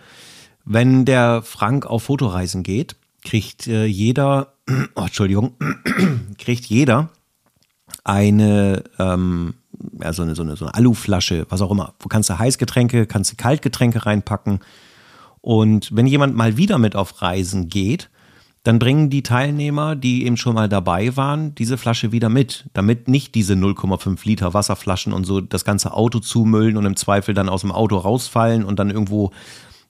Wenn 0.66 1.06
der 1.06 1.42
Frank 1.44 1.86
auf 1.86 2.04
Fotoreisen 2.04 2.64
geht, 2.64 2.96
kriegt 3.24 3.68
äh, 3.68 3.86
jeder, 3.86 4.54
oh, 4.96 5.02
Entschuldigung, 5.02 5.54
kriegt 6.38 6.66
jeder 6.66 7.10
eine, 8.04 8.84
ähm, 8.98 9.56
ja, 10.02 10.14
so 10.14 10.24
eine, 10.24 10.36
so 10.36 10.44
eine, 10.44 10.56
so 10.56 10.66
eine 10.66 10.74
Aluflasche, 10.74 11.46
was 11.50 11.62
auch 11.62 11.72
immer. 11.72 11.94
Wo 12.00 12.10
kannst 12.10 12.30
du 12.30 12.38
Heißgetränke, 12.38 13.06
kannst 13.06 13.32
du 13.32 13.36
Kaltgetränke 13.36 14.06
reinpacken. 14.06 14.60
Und 15.42 15.96
wenn 15.96 16.08
jemand 16.08 16.36
mal 16.36 16.58
wieder 16.58 16.78
mit 16.78 16.96
auf 16.96 17.22
Reisen 17.22 17.70
geht, 17.70 18.10
dann 18.64 18.80
bringen 18.80 19.10
die 19.10 19.24
Teilnehmer, 19.24 19.98
die 19.98 20.26
eben 20.26 20.38
schon 20.38 20.56
mal 20.56 20.70
dabei 20.70 21.18
waren, 21.18 21.54
diese 21.54 21.78
Flasche 21.78 22.14
wieder 22.14 22.30
mit, 22.30 22.70
damit 22.74 23.10
nicht 23.10 23.36
diese 23.36 23.56
0,5 23.56 24.26
Liter 24.26 24.54
Wasserflaschen 24.54 25.12
und 25.12 25.26
so 25.26 25.42
das 25.42 25.66
ganze 25.66 25.94
Auto 25.94 26.20
zumüllen 26.20 26.78
und 26.78 26.86
im 26.86 26.96
Zweifel 26.96 27.34
dann 27.34 27.50
aus 27.50 27.62
dem 27.62 27.74
Auto 27.74 27.98
rausfallen 27.98 28.64
und 28.64 28.80
dann 28.80 28.90
irgendwo 28.90 29.32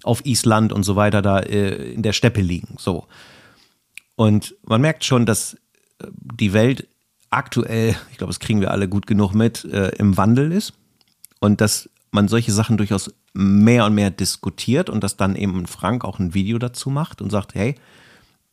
auf 0.04 0.26
Island 0.26 0.74
und 0.74 0.84
so 0.84 0.96
weiter 0.96 1.22
da 1.22 1.40
äh, 1.40 1.94
in 1.94 2.02
der 2.02 2.14
Steppe 2.14 2.42
liegen. 2.42 2.76
So. 2.80 3.06
Und 4.16 4.56
man 4.66 4.82
merkt 4.82 5.06
schon, 5.06 5.28
dass 5.28 5.54
äh, 6.00 6.08
die 6.20 6.54
Welt 6.54 6.88
aktuell, 7.34 7.96
ich 8.12 8.18
glaube, 8.18 8.32
das 8.32 8.40
kriegen 8.40 8.62
wir 8.62 8.72
alle 8.72 8.88
gut 8.88 9.08
genug 9.08 9.34
mit, 9.34 9.66
äh, 9.66 9.90
im 9.98 10.18
Wandel 10.18 10.52
ist 10.52 10.74
und 11.40 11.62
dass 11.62 11.90
man 12.12 12.28
solche 12.28 12.52
Sachen 12.52 12.78
durchaus 12.78 13.14
mehr 13.34 13.86
und 13.86 13.96
mehr 13.96 14.12
diskutiert 14.12 14.90
und 14.90 15.04
dass 15.04 15.18
dann 15.18 15.36
eben 15.36 15.66
Frank 15.66 16.06
auch 16.06 16.20
ein 16.20 16.34
Video 16.34 16.60
dazu 16.60 16.90
macht 16.90 17.22
und 17.22 17.32
sagt, 17.32 17.56
hey, 17.56 17.76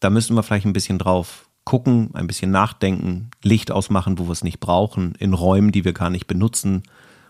da 0.01 0.09
müssen 0.09 0.35
wir 0.35 0.43
vielleicht 0.43 0.67
ein 0.67 0.73
bisschen 0.73 0.99
drauf 0.99 1.49
gucken, 1.65 2.11
ein 2.15 2.27
bisschen 2.27 2.51
nachdenken, 2.51 3.31
Licht 3.43 3.71
ausmachen, 3.71 4.19
wo 4.19 4.25
wir 4.25 4.33
es 4.33 4.43
nicht 4.43 4.61
brauchen, 4.61 5.15
in 5.19 5.35
Räumen, 5.35 5.73
die 5.73 5.85
wir 5.85 5.93
gar 5.93 6.11
nicht 6.11 6.27
benutzen 6.27 6.83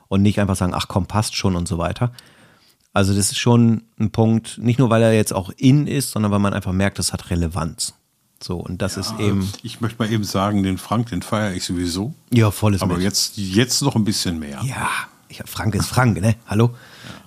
und 0.09 0.23
nicht 0.23 0.41
einfach 0.41 0.57
sagen, 0.57 0.75
ach 0.75 0.87
komm, 0.89 1.07
passt 1.07 1.37
schon 1.37 1.57
und 1.57 1.67
so 1.67 1.79
weiter. 1.79 2.13
Also 2.93 3.15
das 3.15 3.31
ist 3.31 3.39
schon 3.39 3.83
ein 3.99 4.11
Punkt, 4.11 4.59
nicht 4.59 4.79
nur 4.79 4.91
weil 4.91 5.03
er 5.03 5.13
jetzt 5.13 5.33
auch 5.33 5.51
in 5.57 5.87
ist, 5.87 6.13
sondern 6.13 6.33
weil 6.33 6.39
man 6.39 6.55
einfach 6.55 6.73
merkt, 6.73 6.99
das 6.99 7.13
hat 7.13 7.31
Relevanz. 7.31 7.95
So, 8.43 8.57
und 8.57 8.81
das 8.81 8.97
ist 8.97 9.15
eben, 9.19 9.47
Ich 9.63 9.81
möchte 9.81 10.03
mal 10.03 10.11
eben 10.11 10.25
sagen, 10.25 10.63
den 10.63 10.79
Frank, 10.79 11.11
den 11.11 11.21
feiere 11.21 11.53
ich 11.55 11.65
sowieso. 11.65 12.15
ja, 12.33 12.51
volles 12.51 12.81
Aber 12.81 12.95
Mit. 12.95 13.03
jetzt, 13.03 13.37
jetzt 13.37 13.83
noch 13.83 13.97
ein 13.97 14.05
bisschen 14.05 14.39
mehr. 14.39 14.61
Ja, 14.65 14.89
ich, 15.29 15.43
Frank 15.45 15.75
ist 15.75 15.87
Frank, 15.87 16.21
ne? 16.21 16.37
Hallo? 16.47 16.75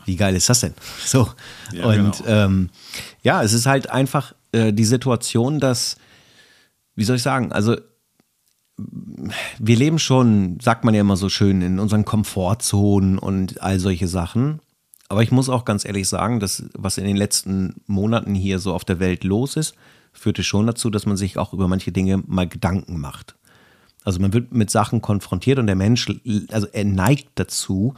Wie 0.06 0.16
geil 0.16 0.36
ist 0.36 0.50
das 0.50 0.62
denn? 0.62 0.74
So. 1.06 1.30
Ja, 1.72 1.86
und 1.86 2.18
genau. 2.18 2.26
ähm, 2.28 2.70
ja, 3.22 3.44
es 3.44 3.54
ist 3.54 3.68
halt 3.68 3.90
einfach 3.90 4.34
äh, 4.52 4.74
die 4.74 4.86
Situation, 4.86 5.60
dass, 5.60 5.98
wie 6.96 7.04
soll 7.04 7.18
ich 7.18 7.24
sagen, 7.24 7.52
also 7.52 7.78
wir 8.78 9.76
leben 9.76 10.00
schon, 10.00 10.60
sagt 10.60 10.84
man 10.84 10.96
ja 10.96 11.02
immer 11.02 11.16
so 11.16 11.30
schön, 11.30 11.62
in 11.62 11.80
unseren 11.80 12.06
Komfortzonen 12.06 13.20
und 13.20 13.62
all 13.62 13.80
solche 13.80 14.08
Sachen. 14.08 14.60
Aber 15.10 15.22
ich 15.22 15.32
muss 15.32 15.48
auch 15.48 15.64
ganz 15.64 15.86
ehrlich 15.86 16.10
sagen, 16.10 16.40
dass 16.40 16.64
was 16.74 16.98
in 16.98 17.06
den 17.06 17.16
letzten 17.16 17.82
Monaten 17.86 18.34
hier 18.34 18.58
so 18.58 18.74
auf 18.74 18.84
der 18.84 19.00
Welt 19.00 19.24
los 19.24 19.56
ist, 19.58 19.76
führte 20.14 20.44
schon 20.44 20.68
dazu, 20.68 20.90
dass 20.90 21.06
man 21.06 21.18
sich 21.18 21.38
auch 21.38 21.54
über 21.54 21.68
manche 21.68 21.92
Dinge 21.92 22.24
mal 22.26 22.48
Gedanken 22.48 23.00
macht. 23.00 23.36
Also 24.04 24.20
man 24.20 24.34
wird 24.34 24.54
mit 24.54 24.70
Sachen 24.70 25.02
konfrontiert 25.02 25.60
und 25.60 25.68
der 25.68 25.76
Mensch, 25.76 26.10
also 26.52 26.68
er 26.72 26.86
neigt 26.86 27.30
dazu, 27.36 27.96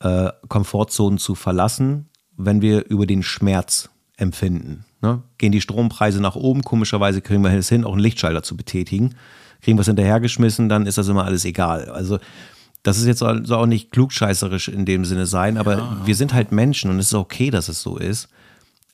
äh, 0.00 0.30
Komfortzonen 0.48 1.18
zu 1.18 1.34
verlassen, 1.34 2.08
wenn 2.36 2.60
wir 2.60 2.86
über 2.86 3.06
den 3.06 3.22
Schmerz 3.22 3.90
empfinden. 4.16 4.84
Ne? 5.00 5.22
Gehen 5.38 5.52
die 5.52 5.60
Strompreise 5.60 6.20
nach 6.20 6.36
oben, 6.36 6.62
komischerweise 6.62 7.20
kriegen 7.20 7.42
wir 7.42 7.52
es 7.52 7.68
hin, 7.68 7.84
auch 7.84 7.92
einen 7.92 8.00
Lichtschalter 8.00 8.42
zu 8.42 8.56
betätigen. 8.56 9.14
Kriegen 9.60 9.78
wir 9.78 9.82
es 9.82 9.86
hinterhergeschmissen, 9.86 10.68
dann 10.68 10.86
ist 10.86 10.98
das 10.98 11.08
immer 11.08 11.24
alles 11.24 11.44
egal. 11.44 11.88
Also 11.88 12.18
das 12.82 12.98
ist 12.98 13.06
jetzt 13.06 13.20
soll 13.20 13.46
auch 13.52 13.66
nicht 13.66 13.92
klugscheißerisch 13.92 14.68
in 14.68 14.84
dem 14.84 15.04
Sinne 15.04 15.26
sein, 15.26 15.56
aber 15.56 15.72
ja, 15.72 15.78
ja. 15.78 16.00
wir 16.04 16.16
sind 16.16 16.34
halt 16.34 16.50
Menschen 16.50 16.90
und 16.90 16.98
es 16.98 17.06
ist 17.06 17.14
okay, 17.14 17.50
dass 17.50 17.68
es 17.68 17.80
so 17.80 17.96
ist. 17.96 18.28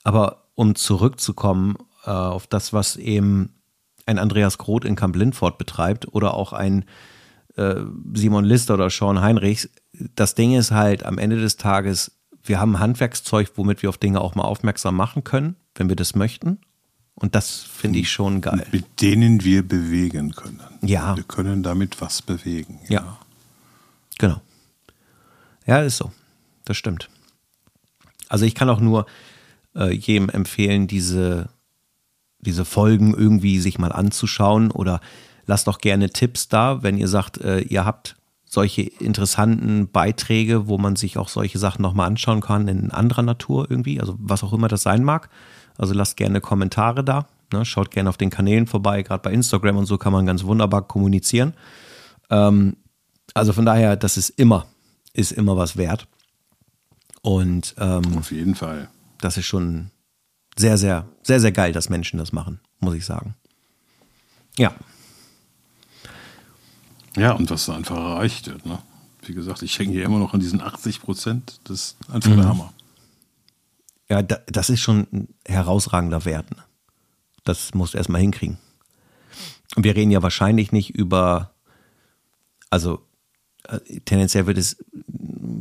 Aber 0.03 0.43
um 0.55 0.75
zurückzukommen 0.75 1.75
auf 2.13 2.47
das, 2.47 2.73
was 2.73 2.95
eben 2.95 3.53
ein 4.05 4.19
Andreas 4.19 4.57
Groth 4.57 4.85
in 4.85 4.95
Camp 4.95 5.15
Lindford 5.15 5.57
betreibt 5.57 6.13
oder 6.13 6.33
auch 6.33 6.53
ein 6.53 6.85
äh, 7.55 7.75
Simon 8.13 8.45
Lister 8.45 8.73
oder 8.75 8.89
Sean 8.89 9.21
Heinrichs, 9.21 9.69
das 10.15 10.35
Ding 10.35 10.55
ist 10.55 10.71
halt 10.71 11.05
am 11.05 11.17
Ende 11.17 11.39
des 11.39 11.57
Tages, 11.57 12.11
wir 12.43 12.59
haben 12.59 12.79
Handwerkszeug, 12.79 13.51
womit 13.55 13.81
wir 13.81 13.89
auf 13.89 13.97
Dinge 13.97 14.21
auch 14.21 14.35
mal 14.35 14.43
aufmerksam 14.43 14.95
machen 14.95 15.23
können, 15.23 15.55
wenn 15.75 15.89
wir 15.89 15.95
das 15.95 16.15
möchten. 16.15 16.59
Und 17.15 17.35
das 17.35 17.57
finde 17.57 17.99
ich 17.99 18.09
schon 18.09 18.39
geil. 18.39 18.65
Mit 18.71 19.01
denen 19.01 19.43
wir 19.43 19.67
bewegen 19.67 20.31
können. 20.31 20.61
Ja. 20.81 21.17
Wir 21.17 21.23
können 21.23 21.63
damit 21.63 21.99
was 21.99 22.21
bewegen. 22.21 22.79
Ja. 22.87 23.01
ja. 23.01 23.19
Genau. 24.17 24.41
Ja, 25.65 25.81
ist 25.81 25.97
so. 25.97 26.11
Das 26.63 26.77
stimmt. 26.77 27.09
Also 28.29 28.45
ich 28.45 28.55
kann 28.55 28.69
auch 28.69 28.79
nur 28.79 29.05
äh, 29.75 29.93
jedem 29.93 30.29
empfehlen, 30.29 30.87
diese, 30.87 31.49
diese 32.41 32.65
Folgen 32.65 33.13
irgendwie 33.13 33.59
sich 33.59 33.79
mal 33.79 33.91
anzuschauen 33.91 34.71
oder 34.71 35.01
lasst 35.45 35.67
doch 35.67 35.79
gerne 35.79 36.09
Tipps 36.09 36.47
da, 36.47 36.83
wenn 36.83 36.97
ihr 36.97 37.07
sagt, 37.07 37.39
äh, 37.39 37.59
ihr 37.61 37.85
habt 37.85 38.15
solche 38.45 38.81
interessanten 38.81 39.91
Beiträge, 39.91 40.67
wo 40.67 40.77
man 40.77 40.95
sich 40.95 41.17
auch 41.17 41.29
solche 41.29 41.59
Sachen 41.59 41.81
nochmal 41.81 42.07
anschauen 42.07 42.41
kann 42.41 42.67
in 42.67 42.91
anderer 42.91 43.21
Natur 43.21 43.67
irgendwie, 43.69 43.99
also 43.99 44.15
was 44.19 44.43
auch 44.43 44.53
immer 44.53 44.67
das 44.67 44.81
sein 44.81 45.03
mag. 45.03 45.29
Also 45.77 45.93
lasst 45.93 46.17
gerne 46.17 46.41
Kommentare 46.41 47.03
da. 47.03 47.27
Ne? 47.53 47.63
Schaut 47.63 47.91
gerne 47.91 48.09
auf 48.09 48.17
den 48.17 48.29
Kanälen 48.29 48.67
vorbei. 48.67 49.01
Gerade 49.03 49.21
bei 49.21 49.31
Instagram 49.31 49.77
und 49.77 49.85
so 49.85 49.97
kann 49.97 50.11
man 50.11 50.25
ganz 50.25 50.43
wunderbar 50.43 50.87
kommunizieren. 50.87 51.53
Ähm, 52.29 52.75
also 53.33 53.53
von 53.53 53.65
daher, 53.65 53.95
das 53.95 54.17
ist 54.17 54.29
immer, 54.31 54.65
ist 55.13 55.31
immer 55.31 55.55
was 55.55 55.77
wert. 55.77 56.07
Und 57.21 57.75
ähm, 57.77 58.17
auf 58.17 58.31
jeden 58.31 58.55
Fall. 58.55 58.89
Das 59.21 59.37
ist 59.37 59.45
schon 59.45 59.91
sehr, 60.59 60.77
sehr, 60.77 61.07
sehr, 61.23 61.39
sehr 61.39 61.53
geil, 61.53 61.71
dass 61.71 61.89
Menschen 61.89 62.19
das 62.19 62.33
machen, 62.33 62.59
muss 62.81 62.93
ich 62.93 63.05
sagen. 63.05 63.35
Ja. 64.57 64.73
Ja, 67.15 67.31
und 67.31 67.49
was 67.49 67.65
da 67.65 67.75
einfach 67.75 67.95
erreicht 67.95 68.47
wird. 68.47 68.65
Ne? 68.65 68.77
Wie 69.21 69.33
gesagt, 69.33 69.61
ich 69.61 69.79
hänge 69.79 69.93
hier 69.93 70.03
immer 70.03 70.19
noch 70.19 70.33
an 70.33 70.41
diesen 70.41 70.61
80 70.61 71.01
Prozent. 71.01 71.61
Das 71.63 71.79
ist 71.79 72.11
einfach 72.11 72.31
mhm. 72.31 72.37
der 72.37 72.49
Hammer. 72.49 72.73
Ja, 74.09 74.21
das 74.21 74.69
ist 74.69 74.81
schon 74.81 75.07
ein 75.13 75.27
herausragender 75.45 76.25
Wert. 76.25 76.51
Ne? 76.51 76.61
Das 77.45 77.73
musst 77.73 77.93
du 77.93 77.97
erstmal 77.97 78.19
hinkriegen. 78.19 78.57
Und 79.77 79.85
wir 79.85 79.95
reden 79.95 80.11
ja 80.11 80.21
wahrscheinlich 80.21 80.73
nicht 80.73 80.89
über, 80.89 81.53
also 82.69 83.05
äh, 83.63 83.79
tendenziell 84.01 84.45
wird 84.45 84.57
es 84.57 84.83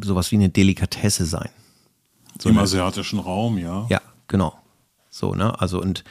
sowas 0.02 0.32
wie 0.32 0.36
eine 0.36 0.48
Delikatesse 0.48 1.24
sein. 1.24 1.50
So 2.40 2.48
Im 2.48 2.58
asiatischen 2.58 3.20
Raum, 3.20 3.58
ja. 3.58 3.86
Ja, 3.90 4.00
genau. 4.26 4.58
So, 5.18 5.34
ne? 5.34 5.58
Also, 5.60 5.80
und 5.80 6.04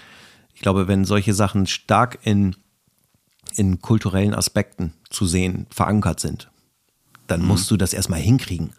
ich 0.54 0.62
glaube, 0.62 0.88
wenn 0.88 1.06
solche 1.06 1.34
Sachen 1.34 1.68
stark 1.68 2.20
in, 2.24 2.56
in 3.56 3.82
kulturellen 3.82 4.34
Aspekten 4.34 4.94
zu 5.10 5.26
sehen 5.26 5.68
verankert 5.70 6.20
sind, 6.20 6.50
dann 7.28 7.42
mhm. 7.42 7.48
musst 7.48 7.70
du 7.72 7.78
das 7.78 7.94
erstmal 7.94 8.20
hinkriegen 8.20 8.74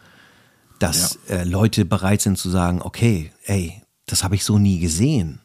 dass 0.78 1.18
ja. 1.28 1.36
äh, 1.36 1.44
Leute 1.44 1.84
bereit 1.84 2.20
sind 2.20 2.38
zu 2.38 2.50
sagen, 2.50 2.80
okay, 2.82 3.32
ey, 3.44 3.82
das 4.06 4.24
habe 4.24 4.34
ich 4.34 4.44
so 4.44 4.58
nie 4.58 4.78
gesehen. 4.78 5.40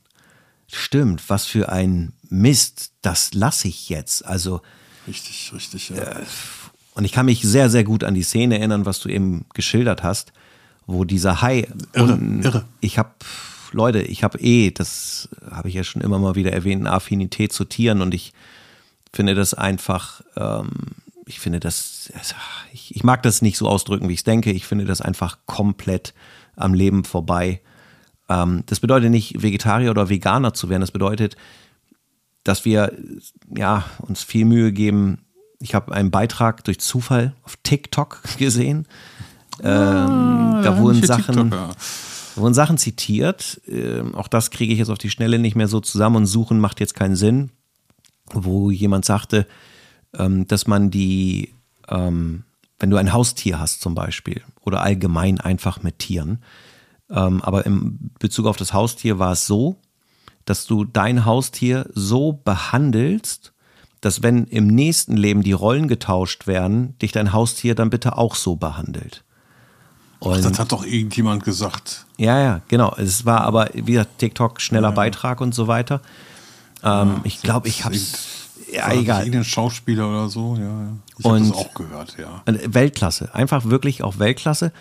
Stimmt, 0.72 1.30
was 1.30 1.46
für 1.46 1.70
ein 1.70 2.14
Mist, 2.30 2.92
das 3.02 3.34
lasse 3.34 3.68
ich 3.68 3.90
jetzt. 3.90 4.26
Also 4.26 4.62
richtig, 5.08 5.52
richtig. 5.54 5.90
Ja. 5.90 5.98
Äh, 5.98 6.26
und 6.96 7.06
ich 7.06 7.12
kann 7.12 7.26
mich 7.26 7.42
sehr, 7.42 7.70
sehr 7.70 7.84
gut 7.84 8.04
an 8.04 8.14
die 8.14 8.24
Szene 8.24 8.60
erinnern, 8.60 8.86
was 8.86 9.00
du 9.00 9.10
eben 9.10 9.46
geschildert 9.54 10.04
hast, 10.04 10.32
wo 10.86 11.04
dieser 11.06 11.42
Hai. 11.42 11.68
Irre, 11.94 12.14
und 12.14 12.44
irre. 12.44 12.66
Ich 12.82 12.98
habe 12.98 13.12
Leute, 13.74 14.02
ich 14.02 14.24
habe 14.24 14.40
eh, 14.40 14.72
das 14.72 15.30
habe 15.50 15.70
ich 15.70 15.76
ja 15.76 15.84
schon 15.84 16.02
immer 16.02 16.20
mal 16.20 16.36
wieder 16.36 16.52
erwähnt, 16.52 16.82
eine 16.82 16.96
Affinität 16.96 17.54
zu 17.54 17.66
Tieren 17.66 18.02
und 18.02 18.14
ich 18.14 18.34
finde 19.12 19.36
das 19.36 19.54
einfach 19.54 20.22
ähm, 20.36 20.70
ich 21.26 21.40
finde 21.40 21.60
das, 21.60 22.12
ich, 22.72 22.96
ich, 22.96 23.04
mag 23.04 23.24
das 23.24 23.42
nicht 23.42 23.58
so 23.58 23.68
ausdrücken, 23.68 24.10
wie 24.10 24.14
ich 24.14 24.20
es 24.20 24.24
denke. 24.24 24.52
Ich 24.52 24.66
finde 24.66 24.86
das 24.86 25.02
einfach 25.02 25.38
komplett 25.46 26.14
am 26.56 26.74
Leben 26.74 27.04
vorbei. 27.04 27.62
Ähm, 28.30 28.64
das 28.66 28.80
bedeutet 28.80 29.12
nicht, 29.12 29.42
Vegetarier 29.42 29.92
oder 29.92 30.10
Veganer 30.10 30.54
zu 30.54 30.70
werden. 30.70 30.82
Das 30.82 30.92
bedeutet, 30.92 31.36
dass 32.44 32.66
wir 32.66 32.94
ja, 33.56 33.86
uns 34.00 34.24
viel 34.24 34.46
Mühe 34.46 34.72
geben. 34.72 35.20
Ich 35.60 35.76
habe 35.76 35.94
einen 35.94 36.12
Beitrag 36.12 36.64
durch 36.66 36.80
Zufall 36.80 37.36
auf 37.44 37.58
TikTok 37.64 38.22
gesehen. 38.38 38.88
Ah, 39.62 40.58
ähm, 40.58 40.64
da 40.64 40.78
wurden 40.80 41.04
Sachen, 41.04 41.54
da 42.36 42.42
wurden 42.42 42.54
Sachen 42.54 42.78
zitiert. 42.78 43.62
Ähm, 43.68 44.16
auch 44.16 44.28
das 44.28 44.52
kriege 44.52 44.74
ich 44.74 44.80
jetzt 44.80 44.90
auf 44.90 44.98
die 44.98 45.10
Schnelle 45.10 45.40
nicht 45.40 45.56
mehr 45.56 45.68
so 45.68 45.80
zusammen 45.80 46.18
und 46.18 46.26
suchen 46.26 46.60
macht 46.60 46.80
jetzt 46.80 46.96
keinen 46.96 47.16
Sinn. 47.16 47.52
Wo 48.32 48.72
jemand 48.72 49.06
sagte, 49.06 49.48
ähm, 50.18 50.48
dass 50.48 50.68
man 50.68 50.92
die, 50.92 51.54
ähm, 51.88 52.44
wenn 52.80 52.90
du 52.90 52.98
ein 52.98 53.14
Haustier 53.14 53.60
hast 53.60 53.82
zum 53.82 53.96
Beispiel 53.96 54.42
oder 54.62 54.82
allgemein 54.82 55.40
einfach 55.40 55.84
mit 55.84 56.00
Tieren, 56.00 56.40
aber 57.10 57.66
im 57.68 58.12
Bezug 58.18 58.48
auf 58.48 58.58
das 58.58 58.74
Haustier 58.74 59.20
war 59.20 59.34
es 59.34 59.46
so, 59.46 59.76
dass 60.46 60.66
du 60.66 60.84
dein 60.84 61.26
Haustier 61.26 61.88
so 61.94 62.34
behandelst, 62.34 63.54
dass 64.02 64.24
wenn 64.24 64.46
im 64.46 64.68
nächsten 64.68 65.16
Leben 65.16 65.44
die 65.44 65.54
Rollen 65.54 65.88
getauscht 65.88 66.48
werden, 66.48 66.98
dich 67.00 67.12
dein 67.12 67.32
Haustier 67.32 67.76
dann 67.76 67.90
bitte 67.90 68.18
auch 68.18 68.36
so 68.36 68.56
behandelt. 68.56 69.24
Und 70.24 70.38
Ach, 70.38 70.42
das 70.50 70.58
hat 70.58 70.72
doch 70.72 70.86
irgendjemand 70.86 71.44
gesagt. 71.44 72.06
Ja, 72.18 72.40
ja, 72.40 72.62
genau. 72.70 72.96
Es 72.96 73.26
war 73.26 73.42
aber, 73.42 73.70
wie 73.74 73.92
gesagt, 73.92 74.20
TikTok, 74.20 74.62
schneller 74.62 74.90
ja. 74.90 74.96
Beitrag 74.96 75.42
und 75.42 75.54
so 75.54 75.68
weiter. 75.68 76.02
Ähm, 76.82 77.20
ich 77.26 77.42
glaube, 77.42 77.68
ich 77.68 77.84
habe 77.84 77.94
es 77.94 78.14
ja, 78.72 78.90
egal. 78.94 79.20
Irgendein 79.20 79.44
Schauspieler 79.44 80.08
oder 80.08 80.30
so, 80.30 80.56
ja. 80.56 80.64
ja. 80.64 80.94
Ich 81.18 81.26
habe 81.26 81.40
das 81.40 81.52
auch 81.52 81.74
gehört, 81.74 82.16
ja. 82.18 82.42
Weltklasse, 82.46 83.36
einfach 83.36 83.66
wirklich 83.66 84.02
auch 84.02 84.18
Weltklasse. 84.18 84.72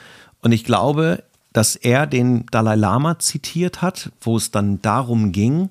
Und 0.42 0.52
ich 0.52 0.62
glaube, 0.62 1.24
dass 1.52 1.74
er 1.74 2.06
den 2.06 2.46
Dalai 2.52 2.76
Lama 2.76 3.18
zitiert 3.18 3.82
hat, 3.82 4.12
wo 4.20 4.36
es 4.36 4.52
dann 4.52 4.80
darum 4.80 5.32
ging, 5.32 5.70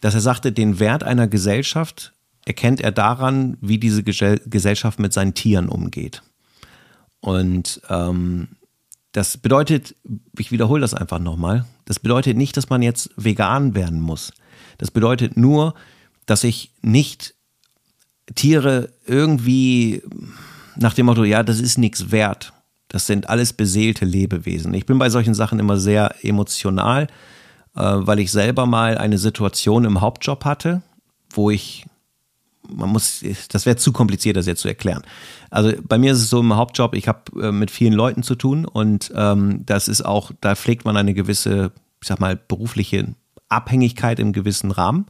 dass 0.00 0.14
er 0.14 0.20
sagte, 0.20 0.52
den 0.52 0.78
Wert 0.78 1.02
einer 1.02 1.26
Gesellschaft 1.26 2.12
erkennt 2.44 2.80
er 2.80 2.92
daran, 2.92 3.56
wie 3.60 3.78
diese 3.78 4.04
Gesellschaft 4.04 5.00
mit 5.00 5.12
seinen 5.12 5.34
Tieren 5.34 5.68
umgeht. 5.68 6.22
Und 7.20 7.82
ähm, 7.88 8.48
das 9.12 9.36
bedeutet, 9.36 9.94
ich 10.38 10.50
wiederhole 10.50 10.80
das 10.80 10.94
einfach 10.94 11.18
nochmal, 11.18 11.66
das 11.84 11.98
bedeutet 11.98 12.36
nicht, 12.36 12.56
dass 12.56 12.70
man 12.70 12.82
jetzt 12.82 13.10
vegan 13.16 13.74
werden 13.74 14.00
muss. 14.00 14.32
Das 14.78 14.90
bedeutet 14.90 15.36
nur, 15.36 15.74
dass 16.26 16.44
ich 16.44 16.72
nicht 16.80 17.34
Tiere 18.34 18.92
irgendwie 19.06 20.02
nach 20.76 20.94
dem 20.94 21.06
Motto, 21.06 21.24
ja, 21.24 21.42
das 21.42 21.60
ist 21.60 21.78
nichts 21.78 22.10
wert. 22.10 22.52
Das 22.88 23.06
sind 23.06 23.28
alles 23.28 23.52
beseelte 23.52 24.04
Lebewesen. 24.04 24.74
Ich 24.74 24.86
bin 24.86 24.98
bei 24.98 25.10
solchen 25.10 25.34
Sachen 25.34 25.58
immer 25.58 25.78
sehr 25.78 26.14
emotional, 26.22 27.04
äh, 27.74 27.80
weil 27.80 28.18
ich 28.18 28.30
selber 28.30 28.66
mal 28.66 28.98
eine 28.98 29.18
Situation 29.18 29.84
im 29.84 30.00
Hauptjob 30.00 30.44
hatte, 30.44 30.82
wo 31.30 31.50
ich, 31.50 31.86
man 32.74 32.88
muss, 32.90 33.24
das 33.50 33.66
wäre 33.66 33.76
zu 33.76 33.92
kompliziert, 33.92 34.36
das 34.36 34.46
jetzt 34.46 34.60
zu 34.60 34.68
erklären. 34.68 35.02
Also 35.50 35.72
bei 35.82 35.98
mir 35.98 36.12
ist 36.12 36.18
es 36.18 36.30
so 36.30 36.40
im 36.40 36.54
Hauptjob, 36.54 36.94
ich 36.94 37.08
habe 37.08 37.20
äh, 37.40 37.52
mit 37.52 37.70
vielen 37.70 37.92
Leuten 37.92 38.22
zu 38.22 38.34
tun 38.34 38.64
und 38.64 39.12
ähm, 39.14 39.64
das 39.66 39.88
ist 39.88 40.02
auch, 40.02 40.32
da 40.40 40.54
pflegt 40.54 40.84
man 40.84 40.96
eine 40.96 41.14
gewisse, 41.14 41.72
ich 42.00 42.08
sag 42.08 42.20
mal, 42.20 42.36
berufliche 42.36 43.14
Abhängigkeit 43.48 44.18
im 44.18 44.32
gewissen 44.32 44.70
Rahmen. 44.70 45.06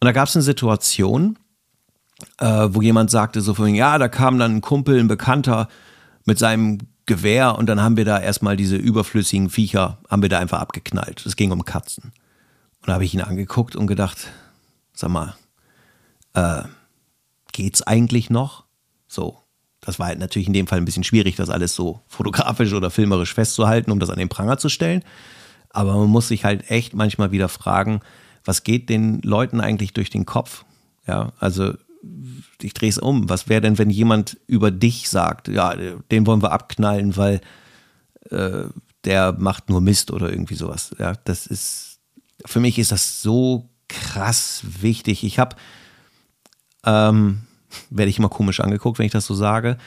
Und 0.00 0.06
da 0.06 0.12
gab 0.12 0.28
es 0.28 0.36
eine 0.36 0.42
Situation, 0.42 1.38
äh, 2.38 2.68
wo 2.70 2.82
jemand 2.82 3.10
sagte 3.10 3.40
so 3.40 3.54
von, 3.54 3.74
ja, 3.74 3.98
da 3.98 4.08
kam 4.08 4.38
dann 4.38 4.56
ein 4.56 4.60
Kumpel, 4.60 4.98
ein 4.98 5.08
Bekannter 5.08 5.68
mit 6.24 6.38
seinem 6.38 6.78
Gewehr 7.06 7.56
und 7.58 7.66
dann 7.66 7.82
haben 7.82 7.96
wir 7.96 8.04
da 8.04 8.18
erstmal 8.18 8.56
diese 8.56 8.76
überflüssigen 8.76 9.50
Viecher, 9.50 9.98
haben 10.08 10.22
wir 10.22 10.28
da 10.28 10.38
einfach 10.38 10.60
abgeknallt. 10.60 11.24
Es 11.26 11.36
ging 11.36 11.52
um 11.52 11.64
Katzen. 11.64 12.12
Und 12.80 12.88
da 12.88 12.94
habe 12.94 13.04
ich 13.04 13.14
ihn 13.14 13.20
angeguckt 13.20 13.76
und 13.76 13.86
gedacht, 13.86 14.28
sag 14.94 15.10
mal, 15.10 15.34
äh, 16.34 16.62
geht's 17.52 17.82
eigentlich 17.82 18.30
noch? 18.30 18.64
So, 19.06 19.38
das 19.80 19.98
war 19.98 20.06
halt 20.06 20.18
natürlich 20.18 20.48
in 20.48 20.54
dem 20.54 20.66
Fall 20.66 20.78
ein 20.78 20.84
bisschen 20.84 21.04
schwierig, 21.04 21.36
das 21.36 21.50
alles 21.50 21.74
so 21.74 22.00
fotografisch 22.06 22.72
oder 22.72 22.90
filmerisch 22.90 23.34
festzuhalten, 23.34 23.90
um 23.90 24.00
das 24.00 24.10
an 24.10 24.18
den 24.18 24.28
Pranger 24.28 24.58
zu 24.58 24.68
stellen. 24.68 25.02
Aber 25.70 25.94
man 25.94 26.08
muss 26.08 26.28
sich 26.28 26.44
halt 26.44 26.70
echt 26.70 26.94
manchmal 26.94 27.32
wieder 27.32 27.48
fragen, 27.48 28.00
was 28.44 28.62
geht 28.62 28.88
den 28.88 29.20
Leuten 29.22 29.60
eigentlich 29.60 29.92
durch 29.92 30.10
den 30.10 30.26
Kopf? 30.26 30.64
Ja, 31.06 31.32
also 31.38 31.74
ich 32.60 32.74
drehe 32.74 32.88
es 32.88 32.98
um. 32.98 33.28
Was 33.28 33.48
wäre 33.48 33.60
denn, 33.60 33.78
wenn 33.78 33.90
jemand 33.90 34.38
über 34.46 34.70
dich 34.70 35.08
sagt, 35.08 35.48
ja, 35.48 35.74
den 35.74 36.26
wollen 36.26 36.42
wir 36.42 36.52
abknallen, 36.52 37.16
weil 37.16 37.40
äh, 38.30 38.64
der 39.04 39.32
macht 39.32 39.68
nur 39.68 39.80
Mist 39.80 40.10
oder 40.10 40.30
irgendwie 40.30 40.54
sowas. 40.54 40.94
Ja, 40.98 41.14
das 41.24 41.46
ist, 41.46 42.00
für 42.44 42.60
mich 42.60 42.78
ist 42.78 42.92
das 42.92 43.22
so 43.22 43.70
krass 43.88 44.62
wichtig. 44.80 45.24
Ich 45.24 45.38
habe, 45.38 45.56
ähm, 46.84 47.42
werde 47.90 48.10
ich 48.10 48.18
immer 48.18 48.28
komisch 48.28 48.60
angeguckt, 48.60 48.98
wenn 48.98 49.06
ich 49.06 49.12
das 49.12 49.26
so 49.26 49.34
sage. 49.34 49.78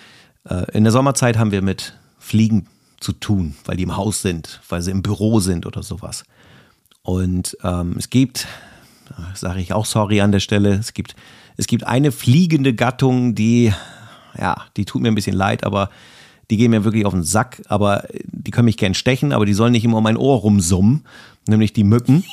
Äh, 0.50 0.72
in 0.74 0.84
der 0.84 0.92
Sommerzeit 0.92 1.38
haben 1.38 1.52
wir 1.52 1.62
mit 1.62 1.94
Fliegen 2.20 2.68
zu 3.00 3.14
tun, 3.14 3.56
weil 3.66 3.78
die 3.78 3.84
im 3.84 3.96
Haus 3.96 4.22
sind, 4.22 4.62
weil 4.70 4.82
sie 4.82 4.92
im 4.92 5.04
Büro 5.04 5.40
sind 5.40 5.66
oder 5.66 5.84
sowas. 5.84 6.24
Und 7.04 7.58
ähm, 7.64 7.96
es 7.98 8.10
gibt, 8.10 8.48
sage 9.34 9.62
ich 9.62 9.72
auch 9.72 9.86
sorry 9.86 10.20
an 10.20 10.32
der 10.32 10.40
Stelle, 10.40 10.74
es 10.74 10.94
gibt, 10.94 11.16
es 11.56 11.68
gibt 11.68 11.86
eine 11.86 12.12
fliegende 12.12 12.74
Gattung, 12.74 13.34
die, 13.36 13.72
ja, 14.38 14.58
die 14.76 14.86
tut 14.86 15.02
mir 15.02 15.10
ein 15.10 15.16
bisschen 15.16 15.36
leid, 15.36 15.64
aber 15.64 15.90
die 16.50 16.58
gehen 16.58 16.72
mir 16.72 16.84
wirklich 16.84 17.06
auf 17.06 17.14
den 17.14 17.24
Sack, 17.24 17.62
aber 17.68 18.08
die 18.26 18.52
können 18.52 18.66
mich 18.66 18.78
gern 18.78 18.94
stechen, 18.94 19.32
aber 19.32 19.46
die 19.46 19.54
sollen 19.54 19.72
nicht 19.72 19.86
immer 19.86 19.98
um 19.98 20.04
mein 20.04 20.18
Ohr 20.18 20.40
rumsummen, 20.40 21.06
nämlich 21.48 21.74
die 21.74 21.84
Mücken. 21.84 22.24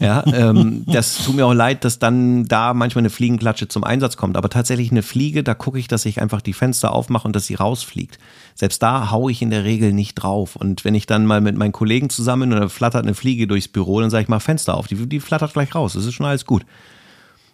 Ja, 0.00 0.22
ähm, 0.32 0.84
das 0.86 1.24
tut 1.24 1.34
mir 1.34 1.44
auch 1.44 1.54
leid, 1.54 1.84
dass 1.84 1.98
dann 1.98 2.44
da 2.44 2.72
manchmal 2.72 3.02
eine 3.02 3.10
Fliegenklatsche 3.10 3.66
zum 3.66 3.82
Einsatz 3.82 4.16
kommt. 4.16 4.36
Aber 4.36 4.48
tatsächlich 4.48 4.92
eine 4.92 5.02
Fliege, 5.02 5.42
da 5.42 5.54
gucke 5.54 5.78
ich, 5.78 5.88
dass 5.88 6.04
ich 6.04 6.22
einfach 6.22 6.40
die 6.40 6.52
Fenster 6.52 6.92
aufmache 6.92 7.26
und 7.26 7.34
dass 7.34 7.46
sie 7.46 7.56
rausfliegt. 7.56 8.18
Selbst 8.54 8.80
da 8.80 9.10
haue 9.10 9.32
ich 9.32 9.42
in 9.42 9.50
der 9.50 9.64
Regel 9.64 9.92
nicht 9.92 10.14
drauf. 10.14 10.54
Und 10.54 10.84
wenn 10.84 10.94
ich 10.94 11.06
dann 11.06 11.26
mal 11.26 11.40
mit 11.40 11.56
meinen 11.56 11.72
Kollegen 11.72 12.10
zusammen 12.10 12.52
und 12.52 12.60
da 12.60 12.68
flattert 12.68 13.04
eine 13.04 13.14
Fliege 13.14 13.48
durchs 13.48 13.66
Büro, 13.66 14.00
dann 14.00 14.10
sage 14.10 14.22
ich 14.22 14.28
mal 14.28 14.38
Fenster 14.38 14.76
auf. 14.76 14.86
Die, 14.86 15.08
die 15.08 15.20
flattert 15.20 15.52
gleich 15.52 15.74
raus. 15.74 15.94
Das 15.94 16.04
ist 16.04 16.14
schon 16.14 16.26
alles 16.26 16.46
gut. 16.46 16.64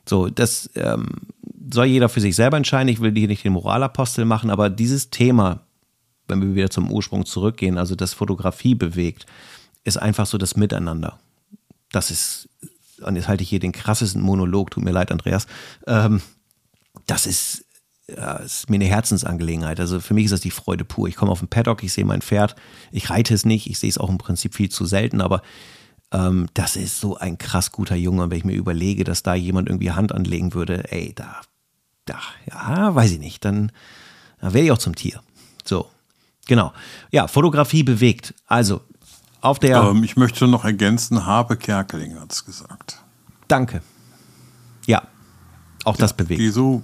So, 0.06 0.28
das 0.28 0.68
ähm, 0.74 1.06
soll 1.72 1.86
jeder 1.86 2.10
für 2.10 2.20
sich 2.20 2.36
selber 2.36 2.58
entscheiden. 2.58 2.88
Ich 2.88 3.00
will 3.00 3.14
hier 3.16 3.28
nicht 3.28 3.44
den 3.44 3.54
Moralapostel 3.54 4.26
machen, 4.26 4.50
aber 4.50 4.68
dieses 4.68 5.08
Thema, 5.08 5.60
wenn 6.28 6.42
wir 6.42 6.54
wieder 6.54 6.68
zum 6.68 6.90
Ursprung 6.90 7.24
zurückgehen, 7.24 7.78
also 7.78 7.94
das 7.94 8.12
Fotografie 8.12 8.74
bewegt, 8.74 9.24
ist 9.84 9.96
einfach 9.96 10.26
so 10.26 10.36
das 10.36 10.56
Miteinander 10.56 11.18
das 11.94 12.10
ist, 12.10 12.48
und 13.00 13.16
jetzt 13.16 13.28
halte 13.28 13.42
ich 13.42 13.48
hier 13.48 13.60
den 13.60 13.72
krassesten 13.72 14.22
Monolog, 14.22 14.70
tut 14.70 14.84
mir 14.84 14.92
leid, 14.92 15.12
Andreas, 15.12 15.46
ähm, 15.86 16.22
das 17.06 17.26
ist, 17.26 17.64
ja, 18.08 18.34
ist 18.34 18.68
mir 18.68 18.76
eine 18.76 18.84
Herzensangelegenheit. 18.84 19.80
Also 19.80 20.00
für 20.00 20.14
mich 20.14 20.26
ist 20.26 20.32
das 20.32 20.40
die 20.40 20.50
Freude 20.50 20.84
pur. 20.84 21.08
Ich 21.08 21.16
komme 21.16 21.32
auf 21.32 21.40
den 21.40 21.48
Paddock, 21.48 21.82
ich 21.82 21.92
sehe 21.92 22.04
mein 22.04 22.22
Pferd, 22.22 22.54
ich 22.92 23.10
reite 23.10 23.34
es 23.34 23.44
nicht, 23.44 23.68
ich 23.68 23.78
sehe 23.78 23.90
es 23.90 23.98
auch 23.98 24.10
im 24.10 24.18
Prinzip 24.18 24.54
viel 24.54 24.68
zu 24.68 24.84
selten, 24.84 25.20
aber 25.20 25.42
ähm, 26.12 26.48
das 26.54 26.76
ist 26.76 27.00
so 27.00 27.16
ein 27.16 27.38
krass 27.38 27.72
guter 27.72 27.96
Junge. 27.96 28.22
Und 28.22 28.30
wenn 28.30 28.38
ich 28.38 28.44
mir 28.44 28.54
überlege, 28.54 29.04
dass 29.04 29.22
da 29.22 29.34
jemand 29.34 29.68
irgendwie 29.68 29.92
Hand 29.92 30.12
anlegen 30.12 30.54
würde, 30.54 30.92
ey, 30.92 31.12
da, 31.14 31.40
da, 32.04 32.18
ja, 32.48 32.94
weiß 32.94 33.12
ich 33.12 33.18
nicht, 33.18 33.44
dann, 33.44 33.72
dann 34.40 34.52
wäre 34.52 34.64
ich 34.64 34.72
auch 34.72 34.78
zum 34.78 34.94
Tier. 34.94 35.20
So, 35.64 35.88
genau. 36.46 36.72
Ja, 37.10 37.26
Fotografie 37.26 37.82
bewegt. 37.82 38.34
Also, 38.46 38.82
auf 39.44 39.58
der. 39.58 39.82
Ähm, 39.82 40.02
ich 40.04 40.16
möchte 40.16 40.48
noch 40.48 40.64
ergänzen, 40.64 41.26
Habe 41.26 41.56
Kerkeling 41.56 42.18
hat 42.18 42.32
es 42.32 42.44
gesagt. 42.44 43.02
Danke. 43.48 43.82
Ja, 44.86 45.02
auch 45.84 45.96
das 45.96 46.14
bewegt. 46.14 46.40
Geh 46.40 46.50
so 46.50 46.82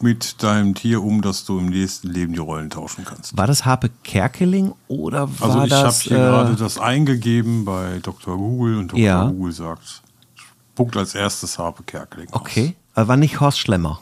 mit 0.00 0.42
deinem 0.42 0.74
Tier 0.74 1.02
um, 1.02 1.22
dass 1.22 1.44
du 1.44 1.58
im 1.58 1.66
nächsten 1.66 2.08
Leben 2.08 2.32
die 2.32 2.40
Rollen 2.40 2.70
tauschen 2.70 3.04
kannst. 3.04 3.36
War 3.36 3.46
das 3.46 3.64
Harpe 3.64 3.90
Kerkeling 4.02 4.72
oder 4.88 5.28
war 5.40 5.48
also 5.48 5.64
ich 5.64 5.70
das? 5.70 6.04
Habe 6.04 6.08
hier 6.08 6.16
äh, 6.16 6.20
gerade 6.20 6.56
das 6.56 6.78
eingegeben 6.78 7.64
bei 7.64 8.00
Dr. 8.02 8.36
Google 8.36 8.78
und 8.78 8.92
Dr. 8.92 9.00
Ja. 9.00 9.24
Google 9.26 9.52
sagt, 9.52 10.02
spuckt 10.34 10.96
als 10.96 11.14
erstes 11.14 11.58
Harpe 11.58 11.82
Kerkeling 11.84 12.28
aus. 12.28 12.40
Okay, 12.40 12.74
aber 12.94 13.08
war 13.08 13.16
nicht 13.16 13.40
Horst 13.40 13.58
Schlemmer. 13.58 14.00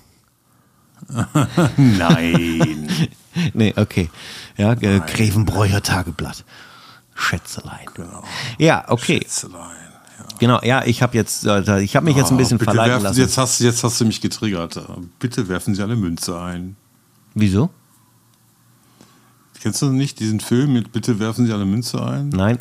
Nein. 1.76 2.88
nee, 3.54 3.74
okay. 3.76 4.10
Ja, 4.56 4.72
äh, 4.72 5.00
Grevenbräucher 5.00 5.82
Tageblatt. 5.82 6.44
Schätzelein. 7.20 7.86
Genau. 7.94 8.24
Ja, 8.58 8.84
okay. 8.88 9.20
Schätzelein. 9.22 9.90
Genau, 10.38 10.58
ja, 10.62 10.84
ich 10.86 11.02
habe 11.02 11.16
jetzt, 11.16 11.44
äh, 11.44 11.82
ich 11.82 11.96
habe 11.96 12.06
mich 12.06 12.16
jetzt 12.16 12.30
ein 12.30 12.36
ah, 12.36 12.38
bisschen 12.38 12.58
verleiten 12.58 12.92
werfen, 12.92 13.04
lassen. 13.04 13.20
Jetzt 13.20 13.36
hast, 13.36 13.60
jetzt 13.60 13.84
hast 13.84 14.00
du 14.00 14.06
mich 14.06 14.22
getriggert. 14.22 14.80
Bitte 15.18 15.48
werfen 15.48 15.74
Sie 15.74 15.82
eine 15.82 15.96
Münze 15.96 16.40
ein. 16.40 16.76
Wieso? 17.34 17.68
Kennst 19.60 19.82
du 19.82 19.92
nicht 19.92 20.18
diesen 20.18 20.40
Film 20.40 20.72
mit 20.72 20.92
Bitte 20.92 21.18
werfen 21.18 21.46
Sie 21.46 21.52
eine 21.52 21.66
Münze 21.66 22.02
ein? 22.02 22.30
Nein. 22.30 22.58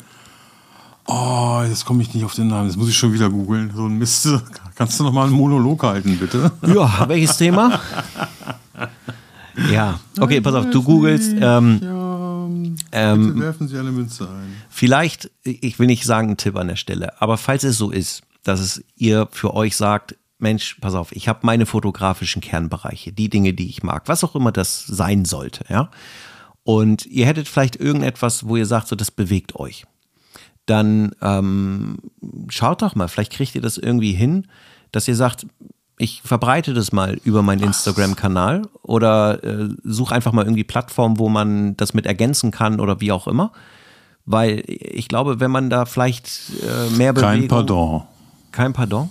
Oh, 1.06 1.62
jetzt 1.66 1.86
komme 1.86 2.02
ich 2.02 2.12
nicht 2.12 2.24
auf 2.24 2.34
den 2.34 2.48
Namen. 2.48 2.68
Das 2.68 2.76
muss 2.76 2.90
ich 2.90 2.96
schon 2.96 3.14
wieder 3.14 3.30
googeln. 3.30 3.72
So 3.74 3.86
ein 3.86 3.98
Mist. 3.98 4.28
Kannst 4.74 5.00
du 5.00 5.04
noch 5.04 5.12
mal 5.12 5.24
einen 5.24 5.32
Monolog 5.32 5.82
halten, 5.82 6.18
bitte? 6.18 6.52
Ja, 6.66 7.08
welches 7.08 7.38
Thema? 7.38 7.80
ja, 9.72 9.98
okay, 10.18 10.42
pass 10.42 10.54
auf, 10.54 10.68
du 10.68 10.82
googelst. 10.82 11.32
Ähm, 11.40 11.80
ja 11.82 11.99
ähm, 12.92 13.28
Bitte 13.28 13.40
werfen 13.40 13.68
Sie 13.68 13.78
eine 13.78 13.92
Münze 13.92 14.28
ein. 14.28 14.56
Vielleicht, 14.68 15.30
ich 15.44 15.78
will 15.78 15.86
nicht 15.86 16.04
sagen, 16.04 16.30
ein 16.30 16.36
Tipp 16.36 16.56
an 16.56 16.68
der 16.68 16.76
Stelle, 16.76 17.20
aber 17.20 17.36
falls 17.36 17.64
es 17.64 17.78
so 17.78 17.90
ist, 17.90 18.22
dass 18.42 18.60
es 18.60 18.82
ihr 18.96 19.28
für 19.30 19.54
euch 19.54 19.76
sagt, 19.76 20.16
Mensch, 20.38 20.76
pass 20.80 20.94
auf, 20.94 21.12
ich 21.12 21.28
habe 21.28 21.40
meine 21.42 21.66
fotografischen 21.66 22.40
Kernbereiche, 22.40 23.12
die 23.12 23.28
Dinge, 23.28 23.52
die 23.52 23.68
ich 23.68 23.82
mag, 23.82 24.08
was 24.08 24.24
auch 24.24 24.34
immer 24.34 24.52
das 24.52 24.86
sein 24.86 25.24
sollte, 25.24 25.64
ja. 25.68 25.90
Und 26.62 27.06
ihr 27.06 27.26
hättet 27.26 27.48
vielleicht 27.48 27.76
irgendetwas, 27.76 28.46
wo 28.46 28.56
ihr 28.56 28.66
sagt, 28.66 28.88
so 28.88 28.96
das 28.96 29.10
bewegt 29.10 29.56
euch. 29.56 29.86
Dann 30.66 31.12
ähm, 31.20 31.98
schaut 32.48 32.82
doch 32.82 32.94
mal, 32.94 33.08
vielleicht 33.08 33.32
kriegt 33.32 33.54
ihr 33.54 33.60
das 33.60 33.78
irgendwie 33.78 34.12
hin, 34.12 34.46
dass 34.92 35.08
ihr 35.08 35.16
sagt, 35.16 35.46
ich 36.00 36.22
verbreite 36.22 36.72
das 36.72 36.92
mal 36.92 37.20
über 37.24 37.42
meinen 37.42 37.62
Instagram-Kanal 37.62 38.62
oder 38.82 39.44
äh, 39.44 39.68
suche 39.84 40.14
einfach 40.14 40.32
mal 40.32 40.44
irgendwie 40.44 40.64
Plattformen, 40.64 41.18
wo 41.18 41.28
man 41.28 41.76
das 41.76 41.92
mit 41.92 42.06
ergänzen 42.06 42.50
kann 42.50 42.80
oder 42.80 43.00
wie 43.00 43.12
auch 43.12 43.28
immer. 43.28 43.52
Weil 44.24 44.62
ich 44.66 45.08
glaube, 45.08 45.40
wenn 45.40 45.50
man 45.50 45.68
da 45.68 45.84
vielleicht 45.84 46.28
äh, 46.62 46.96
mehr 46.96 47.12
Bewegung... 47.12 47.40
Kein 47.40 47.48
Pardon. 47.48 48.02
Kein 48.50 48.72
Pardon? 48.72 49.10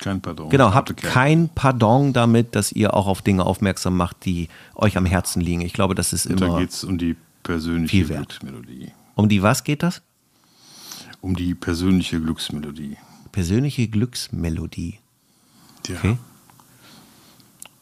Kein 0.00 0.20
Pardon. 0.22 0.48
Genau, 0.48 0.72
habt 0.72 0.96
kein 0.96 1.50
Pardon 1.50 2.14
damit, 2.14 2.56
dass 2.56 2.72
ihr 2.72 2.94
auch 2.94 3.06
auf 3.06 3.20
Dinge 3.20 3.44
aufmerksam 3.44 3.96
macht, 3.96 4.24
die 4.24 4.48
euch 4.74 4.96
am 4.96 5.04
Herzen 5.04 5.42
liegen. 5.42 5.60
Ich 5.60 5.74
glaube, 5.74 5.94
das 5.94 6.14
ist 6.14 6.26
Und 6.26 6.40
immer. 6.40 6.54
Da 6.54 6.60
geht 6.60 6.70
es 6.70 6.84
um 6.84 6.96
die 6.96 7.16
persönliche 7.42 8.04
Glücksmelodie. 8.04 8.92
Um 9.14 9.28
die 9.28 9.42
was 9.42 9.62
geht 9.62 9.82
das? 9.82 10.00
Um 11.20 11.36
die 11.36 11.54
persönliche 11.54 12.18
Glücksmelodie. 12.18 12.96
Persönliche 13.30 13.88
Glücksmelodie. 13.88 15.01
Ja. 15.88 15.96
Okay. 15.96 16.18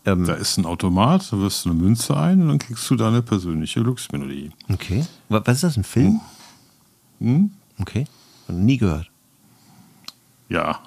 Ähm, 0.06 0.24
da 0.24 0.34
ist 0.34 0.56
ein 0.56 0.64
Automat, 0.64 1.30
da 1.30 1.38
wirst 1.38 1.64
du 1.64 1.70
eine 1.70 1.78
Münze 1.78 2.16
ein 2.16 2.40
und 2.40 2.48
dann 2.48 2.58
kriegst 2.58 2.88
du 2.88 2.96
deine 2.96 3.20
persönliche 3.20 3.82
Glücksmelodie. 3.82 4.50
Okay. 4.72 5.04
Was 5.28 5.46
ist 5.46 5.62
das, 5.64 5.76
ein 5.76 5.84
Film? 5.84 6.20
Hm? 7.18 7.28
hm? 7.28 7.50
Okay. 7.78 8.06
Nie 8.48 8.78
gehört. 8.78 9.10
Ja, 10.48 10.80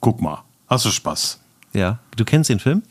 guck 0.00 0.20
mal. 0.20 0.44
Hast 0.68 0.84
du 0.84 0.90
Spaß? 0.90 1.40
Ja. 1.72 1.98
Du 2.16 2.24
kennst 2.24 2.50
den 2.50 2.60
Film? 2.60 2.82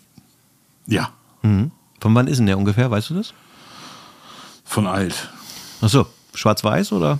Ja. 0.88 1.12
Mhm. 1.44 1.72
Von 2.00 2.16
wann 2.16 2.28
ist 2.28 2.38
denn 2.38 2.48
der 2.48 2.58
ungefähr, 2.58 2.90
weißt 2.90 3.12
du 3.12 3.16
das? 3.16 3.34
Von 4.66 4.88
alt. 4.88 5.30
Ach 5.82 5.90
so, 5.90 6.08
schwarz-weiß 6.34 6.92
oder? 6.92 7.20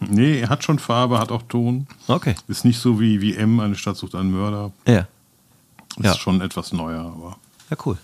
Nee, 0.00 0.40
er 0.40 0.48
hat 0.48 0.64
schon 0.64 0.78
Farbe, 0.78 1.18
hat 1.18 1.30
auch 1.30 1.42
Ton. 1.42 1.86
Okay. 2.08 2.34
Ist 2.48 2.64
nicht 2.64 2.78
so 2.78 3.00
wie, 3.00 3.20
wie 3.20 3.36
M, 3.36 3.60
eine 3.60 3.74
Stadt 3.74 3.96
sucht 3.96 4.14
einen 4.14 4.32
Mörder. 4.32 4.72
Ja. 4.86 5.06
Ist 5.96 6.04
ja. 6.04 6.14
schon 6.14 6.40
etwas 6.40 6.72
neuer, 6.72 7.00
aber. 7.00 7.36
Ja, 7.70 7.76
cool. 7.84 7.98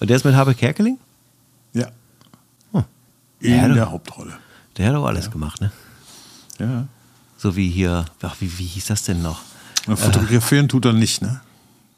Und 0.00 0.10
der 0.10 0.16
ist 0.16 0.24
mit 0.24 0.34
Habe 0.34 0.54
Kerkeling? 0.54 0.98
Ja. 1.72 1.88
Hm. 2.72 2.84
In 3.40 3.50
der, 3.50 3.68
der 3.74 3.90
Hauptrolle. 3.90 4.38
Der 4.76 4.88
hat 4.88 4.94
doch 4.94 5.06
alles 5.06 5.26
ja. 5.26 5.30
gemacht, 5.30 5.60
ne? 5.60 5.72
Ja. 6.58 6.86
So 7.36 7.56
wie 7.56 7.70
hier, 7.70 8.06
ach, 8.22 8.36
wie, 8.40 8.58
wie 8.58 8.64
hieß 8.64 8.86
das 8.86 9.04
denn 9.04 9.22
noch? 9.22 9.40
Na, 9.86 9.96
fotografieren 9.96 10.66
äh, 10.66 10.68
tut 10.68 10.84
er 10.84 10.92
nicht, 10.92 11.22
ne? 11.22 11.40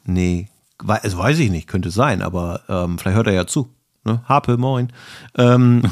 Nee, 0.05 0.47
das 0.85 1.17
weiß 1.17 1.39
ich 1.39 1.49
nicht, 1.49 1.67
könnte 1.67 1.91
sein, 1.91 2.21
aber 2.21 2.61
ähm, 2.67 2.97
vielleicht 2.97 3.15
hört 3.15 3.27
er 3.27 3.33
ja 3.33 3.47
zu. 3.47 3.69
Ne? 4.05 4.21
Harpe, 4.25 4.57
moin. 4.57 4.91
Ähm, 5.37 5.83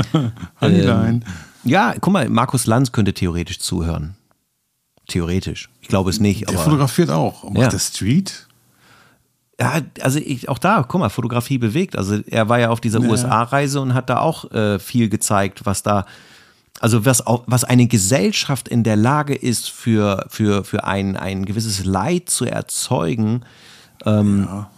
ähm, 0.60 1.22
ja, 1.64 1.94
guck 2.00 2.12
mal, 2.12 2.28
Markus 2.28 2.66
Lanz 2.66 2.92
könnte 2.92 3.12
theoretisch 3.12 3.58
zuhören. 3.58 4.14
Theoretisch. 5.08 5.68
Ich 5.80 5.88
glaube 5.88 6.10
es 6.10 6.20
nicht. 6.20 6.48
Der 6.48 6.58
fotografiert 6.58 7.10
auch. 7.10 7.44
Macht 7.44 7.56
ja. 7.56 7.68
der 7.68 7.78
Street? 7.78 8.47
Ja, 9.60 9.80
also 10.00 10.20
ich, 10.20 10.48
auch 10.48 10.58
da, 10.58 10.84
guck 10.86 11.00
mal, 11.00 11.08
Fotografie 11.08 11.58
bewegt. 11.58 11.96
Also 11.96 12.20
er 12.30 12.48
war 12.48 12.60
ja 12.60 12.70
auf 12.70 12.80
dieser 12.80 13.00
ja. 13.00 13.08
USA-Reise 13.08 13.80
und 13.80 13.92
hat 13.92 14.08
da 14.08 14.20
auch 14.20 14.50
äh, 14.52 14.78
viel 14.78 15.08
gezeigt, 15.08 15.66
was 15.66 15.82
da 15.82 16.06
Also 16.80 17.04
was, 17.04 17.26
auch, 17.26 17.42
was 17.46 17.64
eine 17.64 17.88
Gesellschaft 17.88 18.68
in 18.68 18.84
der 18.84 18.94
Lage 18.94 19.34
ist, 19.34 19.68
für, 19.68 20.26
für, 20.28 20.62
für 20.62 20.84
ein, 20.84 21.16
ein 21.16 21.44
gewisses 21.44 21.84
Leid 21.84 22.30
zu 22.30 22.44
erzeugen, 22.44 23.42
ähm, 24.06 24.46
ja. 24.48 24.70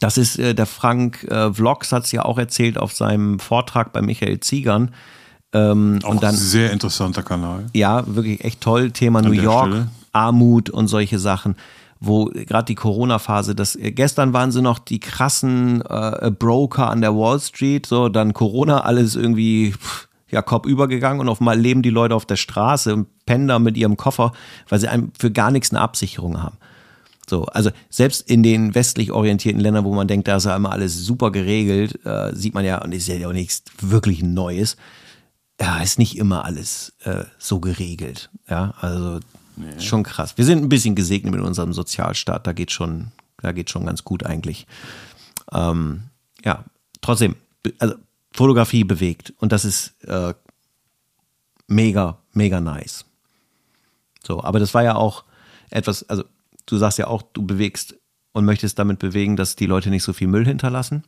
das 0.00 0.18
ist, 0.18 0.38
äh, 0.38 0.54
der 0.54 0.66
Frank 0.66 1.24
äh, 1.24 1.50
Vlogs 1.54 1.90
hat 1.92 2.04
es 2.04 2.12
ja 2.12 2.26
auch 2.26 2.36
erzählt 2.36 2.76
auf 2.76 2.92
seinem 2.92 3.38
Vortrag 3.38 3.94
bei 3.94 4.02
Michael 4.02 4.40
Ziegern. 4.40 4.90
Ähm, 5.54 6.00
auch 6.02 6.10
und 6.10 6.22
dann, 6.22 6.34
sehr 6.34 6.70
interessanter 6.70 7.22
Kanal. 7.22 7.64
Ja, 7.72 8.04
wirklich 8.06 8.44
echt 8.44 8.60
toll. 8.60 8.90
Thema 8.90 9.20
An 9.20 9.24
New 9.24 9.32
York, 9.32 9.68
Stelle. 9.68 9.90
Armut 10.12 10.68
und 10.68 10.88
solche 10.88 11.18
Sachen 11.18 11.56
wo 12.00 12.26
gerade 12.26 12.66
die 12.66 12.74
Corona-Phase, 12.74 13.54
das 13.54 13.76
äh, 13.76 13.92
gestern 13.92 14.32
waren 14.32 14.52
sie 14.52 14.62
noch 14.62 14.78
die 14.78 15.00
krassen 15.00 15.82
äh, 15.82 16.30
Broker 16.30 16.90
an 16.90 17.00
der 17.00 17.14
Wall 17.14 17.40
Street, 17.40 17.86
so 17.86 18.08
dann 18.08 18.34
Corona, 18.34 18.80
alles 18.82 19.16
irgendwie 19.16 19.72
pff, 19.72 20.08
ja 20.30 20.42
Kopf 20.42 20.66
übergegangen 20.66 21.20
und 21.20 21.28
auf 21.28 21.40
einmal 21.40 21.58
leben 21.58 21.82
die 21.82 21.90
Leute 21.90 22.14
auf 22.14 22.26
der 22.26 22.36
Straße 22.36 22.94
und 22.94 23.26
pennen 23.26 23.62
mit 23.62 23.76
ihrem 23.76 23.96
Koffer, 23.96 24.32
weil 24.68 24.78
sie 24.78 24.88
einem 24.88 25.12
für 25.18 25.30
gar 25.30 25.50
nichts 25.50 25.70
eine 25.70 25.80
Absicherung 25.80 26.42
haben. 26.42 26.56
So, 27.28 27.44
also 27.44 27.70
selbst 27.90 28.28
in 28.30 28.42
den 28.42 28.74
westlich 28.74 29.12
orientierten 29.12 29.60
Ländern, 29.60 29.84
wo 29.84 29.94
man 29.94 30.08
denkt, 30.08 30.28
da 30.28 30.36
ist 30.36 30.46
ja 30.46 30.56
immer 30.56 30.72
alles 30.72 30.96
super 30.96 31.30
geregelt, 31.30 32.04
äh, 32.06 32.34
sieht 32.34 32.54
man 32.54 32.64
ja, 32.64 32.82
und 32.82 32.94
ist 32.94 33.06
ja 33.06 33.28
auch 33.28 33.32
nichts 33.32 33.64
wirklich 33.80 34.22
Neues, 34.22 34.76
ja, 35.60 35.78
ist 35.82 35.98
nicht 35.98 36.16
immer 36.16 36.44
alles 36.44 36.94
äh, 37.04 37.24
so 37.38 37.60
geregelt. 37.60 38.30
Ja, 38.48 38.74
also 38.80 39.20
Nee. 39.58 39.80
Schon 39.80 40.04
krass. 40.04 40.36
Wir 40.36 40.44
sind 40.44 40.62
ein 40.62 40.68
bisschen 40.68 40.94
gesegnet 40.94 41.34
mit 41.34 41.42
unserem 41.42 41.72
Sozialstaat. 41.72 42.46
Da 42.46 42.52
geht 42.52 42.70
schon, 42.70 43.12
da 43.42 43.52
geht 43.52 43.70
schon 43.70 43.86
ganz 43.86 44.04
gut 44.04 44.24
eigentlich. 44.24 44.66
Ähm, 45.52 46.04
ja, 46.44 46.64
trotzdem, 47.00 47.34
also 47.78 47.94
Fotografie 48.32 48.84
bewegt 48.84 49.32
und 49.38 49.50
das 49.50 49.64
ist 49.64 49.94
äh, 50.04 50.34
mega, 51.66 52.18
mega 52.32 52.60
nice. 52.60 53.04
So, 54.24 54.44
aber 54.44 54.60
das 54.60 54.74
war 54.74 54.82
ja 54.84 54.94
auch 54.94 55.24
etwas, 55.70 56.08
also 56.08 56.24
du 56.66 56.76
sagst 56.76 56.98
ja 56.98 57.08
auch, 57.08 57.22
du 57.32 57.44
bewegst 57.44 57.96
und 58.32 58.44
möchtest 58.44 58.78
damit 58.78 58.98
bewegen, 58.98 59.36
dass 59.36 59.56
die 59.56 59.66
Leute 59.66 59.90
nicht 59.90 60.04
so 60.04 60.12
viel 60.12 60.28
Müll 60.28 60.44
hinterlassen. 60.44 61.02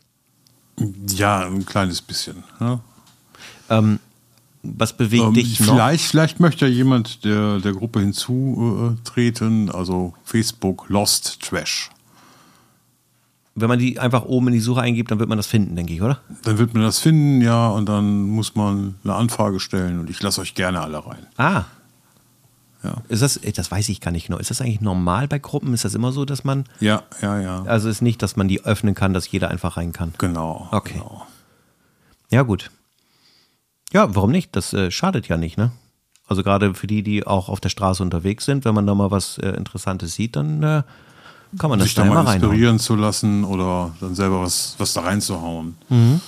Ja, 1.09 1.47
ein 1.47 1.67
kleines 1.67 2.03
bisschen. 2.03 2.43
Ja. 2.59 2.81
Ähm, 3.69 4.01
was 4.63 4.97
bewegt 4.97 5.25
ähm, 5.25 5.35
dich 5.35 5.61
noch? 5.61 5.75
Vielleicht, 5.75 6.05
vielleicht 6.05 6.41
möchte 6.41 6.67
ja 6.67 6.73
jemand 6.73 7.25
der, 7.25 7.59
der 7.59 7.73
Gruppe 7.73 8.01
hinzutreten, 8.01 9.71
also 9.71 10.15
Facebook 10.25 10.89
Lost 10.89 11.41
Trash. 11.43 11.91
Wenn 13.55 13.69
man 13.69 13.79
die 13.79 13.99
einfach 13.99 14.25
oben 14.25 14.49
in 14.49 14.55
die 14.55 14.61
Suche 14.61 14.81
eingibt, 14.81 15.11
dann 15.11 15.19
wird 15.19 15.29
man 15.29 15.39
das 15.39 15.47
finden, 15.47 15.77
denke 15.77 15.93
ich, 15.93 16.03
oder? 16.03 16.21
Dann 16.43 16.59
wird 16.59 16.73
man 16.75 16.83
das 16.83 16.99
finden, 16.99 17.41
ja, 17.43 17.69
und 17.69 17.89
dann 17.89 18.23
muss 18.23 18.55
man 18.55 18.95
eine 19.03 19.15
Anfrage 19.15 19.61
stellen 19.61 19.99
und 19.99 20.09
ich 20.09 20.23
lasse 20.23 20.41
euch 20.41 20.55
gerne 20.55 20.81
alle 20.81 21.05
rein. 21.05 21.27
Ah. 21.37 21.65
Ja. 22.83 23.03
Ist 23.09 23.23
das, 23.23 23.39
das 23.55 23.71
weiß 23.71 23.89
ich 23.91 24.01
gar 24.01 24.11
nicht 24.11 24.29
genau. 24.29 24.39
Ist 24.39 24.51
das 24.51 24.63
eigentlich 24.63 24.81
normal 24.81 25.29
bei 25.29 25.39
Gruppen? 25.39 25.75
Ist 25.75 25.85
das 25.85 25.95
immer 25.95 26.13
so, 26.13 26.25
dass 26.25 26.45
man. 26.45 26.65
Ja, 26.81 27.03
ja, 27.21 27.39
ja. 27.39 27.63
Also 27.65 27.91
ist 27.91 28.01
nicht, 28.01 28.23
dass 28.23 28.37
man 28.37 28.49
die 28.49 28.65
öffnen 28.65 28.95
kann, 28.95 29.13
dass 29.13 29.31
jeder 29.31 29.51
einfach 29.51 29.77
rein 29.77 29.93
kann. 29.93 30.15
Genau. 30.17 30.69
Okay. 30.71 30.95
Genau. 30.95 31.27
Ja, 32.31 32.43
gut. 32.43 32.71
Ja, 33.93 34.15
warum 34.15 34.31
nicht? 34.31 34.55
Das 34.55 34.73
äh, 34.73 34.91
schadet 34.91 35.29
ja 35.29 35.37
nicht, 35.37 35.59
ne? 35.59 35.73
Also 36.27 36.45
gerade 36.45 36.75
für 36.75 36.87
die, 36.87 37.03
die 37.03 37.27
auch 37.27 37.49
auf 37.49 37.59
der 37.59 37.71
Straße 37.71 38.03
unterwegs 38.03 38.45
sind, 38.45 38.65
wenn 38.65 38.75
man 38.75 38.87
da 38.87 38.95
mal 38.95 39.11
was 39.11 39.39
äh, 39.39 39.49
Interessantes 39.49 40.15
sieht, 40.15 40.37
dann 40.37 40.63
äh, 40.63 40.83
kann 41.59 41.71
man 41.71 41.81
das 41.81 41.89
Sich 41.89 41.97
da 41.97 42.05
mal 42.05 42.21
inspirieren 42.21 42.79
zu 42.79 42.95
lassen 42.95 43.43
oder 43.43 43.93
dann 44.01 44.15
selber 44.15 44.41
was, 44.43 44.77
was 44.79 44.93
da 44.93 45.01
reinzuhauen. 45.01 45.77
Mhm. 45.89 46.21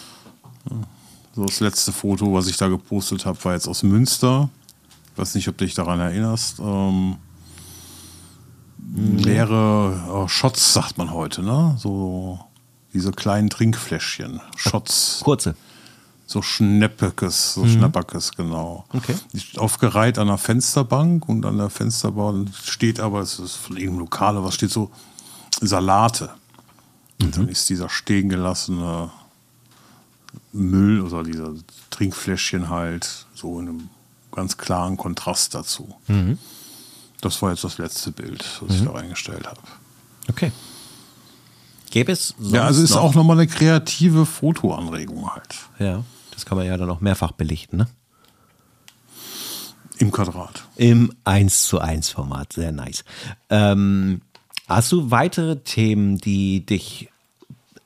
So 1.34 1.44
das 1.44 1.60
letzte 1.60 1.92
Foto, 1.92 2.34
was 2.34 2.48
ich 2.48 2.56
da 2.56 2.66
gepostet 2.66 3.24
habe, 3.24 3.42
war 3.44 3.52
jetzt 3.52 3.68
aus 3.68 3.84
Münster. 3.84 4.50
Ich 5.12 5.18
weiß 5.18 5.36
nicht, 5.36 5.46
ob 5.48 5.56
du 5.56 5.64
dich 5.64 5.74
daran 5.74 6.00
erinnerst. 6.00 6.58
Ähm, 6.58 7.16
leere 8.92 10.02
oh, 10.10 10.26
Shots, 10.26 10.72
sagt 10.72 10.98
man 10.98 11.12
heute, 11.12 11.42
ne? 11.42 11.76
So 11.78 12.40
diese 12.92 13.12
kleinen 13.12 13.50
Trinkfläschchen. 13.50 14.40
Shots. 14.56 15.20
Kurze 15.22 15.54
so 16.32 16.42
Schneppekes, 16.42 17.54
so 17.54 17.64
mhm. 17.64 17.68
Schnapperkes, 17.68 18.32
genau. 18.32 18.84
Okay. 18.92 19.14
Aufgereiht 19.56 20.18
an 20.18 20.28
der 20.28 20.38
Fensterbank 20.38 21.28
und 21.28 21.44
an 21.44 21.58
der 21.58 21.70
Fensterbank 21.70 22.48
steht 22.64 23.00
aber, 23.00 23.20
es 23.20 23.38
ist 23.38 23.56
von 23.56 23.76
irgendeinem 23.76 24.00
Lokale, 24.00 24.42
was 24.42 24.54
steht 24.54 24.70
so, 24.70 24.90
Salate. 25.60 26.30
Mhm. 27.18 27.26
Und 27.26 27.36
dann 27.36 27.48
ist 27.48 27.68
dieser 27.68 27.88
stehen 27.88 28.28
gelassene 28.28 29.10
Müll 30.52 31.00
oder 31.02 31.22
dieser 31.22 31.52
Trinkfläschchen 31.90 32.70
halt 32.70 33.26
so 33.34 33.60
in 33.60 33.68
einem 33.68 33.90
ganz 34.32 34.56
klaren 34.56 34.96
Kontrast 34.96 35.54
dazu. 35.54 35.94
Mhm. 36.08 36.38
Das 37.20 37.40
war 37.42 37.50
jetzt 37.50 37.62
das 37.62 37.78
letzte 37.78 38.10
Bild, 38.10 38.44
was 38.62 38.74
ich 38.74 38.80
mhm. 38.80 38.86
da 38.86 38.92
reingestellt 38.92 39.46
habe. 39.46 39.60
Okay. 40.28 40.50
Gäbe 41.90 42.12
es 42.12 42.34
sonst 42.38 42.52
Ja, 42.52 42.64
also 42.64 42.82
ist 42.82 42.90
noch? 42.90 43.02
auch 43.02 43.14
nochmal 43.14 43.38
eine 43.38 43.46
kreative 43.46 44.24
Fotoanregung 44.24 45.30
halt. 45.30 45.56
Ja. 45.78 46.02
Das 46.32 46.46
kann 46.46 46.58
man 46.58 46.66
ja 46.66 46.76
dann 46.76 46.90
auch 46.90 47.00
mehrfach 47.00 47.32
belichten, 47.32 47.76
ne? 47.78 47.86
Im 49.98 50.10
Quadrat. 50.10 50.64
Im 50.76 51.12
1 51.24 51.64
zu 51.64 51.78
1 51.78 52.08
Format, 52.08 52.54
sehr 52.54 52.72
nice. 52.72 53.04
Ähm, 53.50 54.22
hast 54.66 54.90
du 54.90 55.10
weitere 55.10 55.60
Themen, 55.60 56.18
die 56.18 56.66
dich 56.66 57.08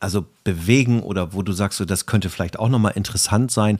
also 0.01 0.25
bewegen 0.45 1.03
oder 1.03 1.35
wo 1.35 1.43
du 1.43 1.53
sagst, 1.53 1.79
so, 1.79 1.85
das 1.85 2.07
könnte 2.07 2.31
vielleicht 2.31 2.59
auch 2.59 2.69
nochmal 2.69 2.93
interessant 2.95 3.51
sein, 3.51 3.79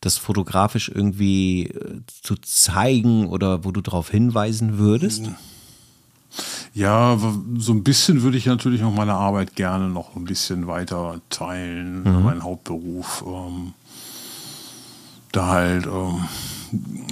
das 0.00 0.16
fotografisch 0.16 0.90
irgendwie 0.92 1.66
äh, 1.66 2.00
zu 2.22 2.36
zeigen 2.36 3.26
oder 3.26 3.64
wo 3.64 3.72
du 3.72 3.80
darauf 3.80 4.10
hinweisen 4.10 4.78
würdest? 4.78 5.30
Ja, 6.74 7.18
so 7.56 7.72
ein 7.72 7.82
bisschen 7.82 8.22
würde 8.22 8.36
ich 8.36 8.46
natürlich 8.46 8.84
auch 8.84 8.92
meine 8.92 9.14
Arbeit 9.14 9.56
gerne 9.56 9.88
noch 9.88 10.16
ein 10.16 10.24
bisschen 10.24 10.66
weiter 10.66 11.20
teilen, 11.30 12.02
mhm. 12.02 12.24
meinen 12.24 12.42
Hauptberuf. 12.42 13.24
Ähm, 13.26 13.72
da 15.36 15.46
halt, 15.48 15.86
ähm, 15.86 16.24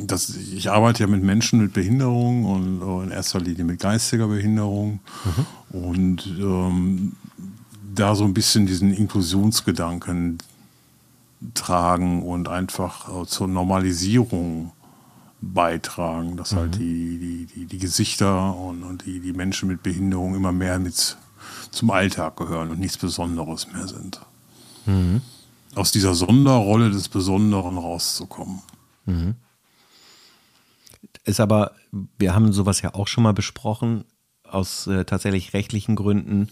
das, 0.06 0.34
ich 0.36 0.70
arbeite 0.70 1.02
ja 1.02 1.06
mit 1.06 1.22
Menschen 1.22 1.60
mit 1.60 1.72
Behinderung 1.72 2.44
und 2.44 2.82
äh, 2.82 3.04
in 3.04 3.10
erster 3.10 3.40
Linie 3.40 3.64
mit 3.64 3.80
geistiger 3.80 4.28
Behinderung 4.28 5.00
mhm. 5.24 5.80
und 5.80 6.26
ähm, 6.38 7.12
da 7.94 8.14
so 8.14 8.24
ein 8.24 8.34
bisschen 8.34 8.66
diesen 8.66 8.92
Inklusionsgedanken 8.92 10.38
tragen 11.52 12.22
und 12.22 12.48
einfach 12.48 13.08
äh, 13.08 13.26
zur 13.26 13.46
Normalisierung 13.46 14.72
beitragen, 15.40 16.38
dass 16.38 16.52
halt 16.52 16.62
mhm. 16.62 16.70
halt 16.70 16.80
die, 16.80 17.18
die, 17.18 17.46
die, 17.46 17.66
die, 17.66 17.78
Gesichter 17.78 18.56
und, 18.56 18.82
und 18.82 19.04
die, 19.04 19.20
die 19.20 19.34
Menschen 19.34 19.68
mit 19.68 19.82
Behinderung 19.82 20.34
immer 20.34 20.52
mehr 20.52 20.78
mit 20.78 21.18
zum 21.70 21.90
Alltag 21.90 22.36
gehören 22.36 22.70
und 22.70 22.80
nichts 22.80 22.96
Besonderes 22.96 23.70
mehr 23.70 23.86
sind. 23.86 24.20
Mhm 24.86 25.20
aus 25.74 25.92
dieser 25.92 26.14
Sonderrolle 26.14 26.90
des 26.90 27.08
Besonderen 27.08 27.78
rauszukommen. 27.78 28.60
Mhm. 29.06 29.34
Ist 31.24 31.40
aber, 31.40 31.72
wir 32.18 32.34
haben 32.34 32.52
sowas 32.52 32.82
ja 32.82 32.94
auch 32.94 33.08
schon 33.08 33.24
mal 33.24 33.32
besprochen, 33.32 34.04
aus 34.44 34.86
äh, 34.86 35.04
tatsächlich 35.04 35.52
rechtlichen 35.52 35.96
Gründen. 35.96 36.48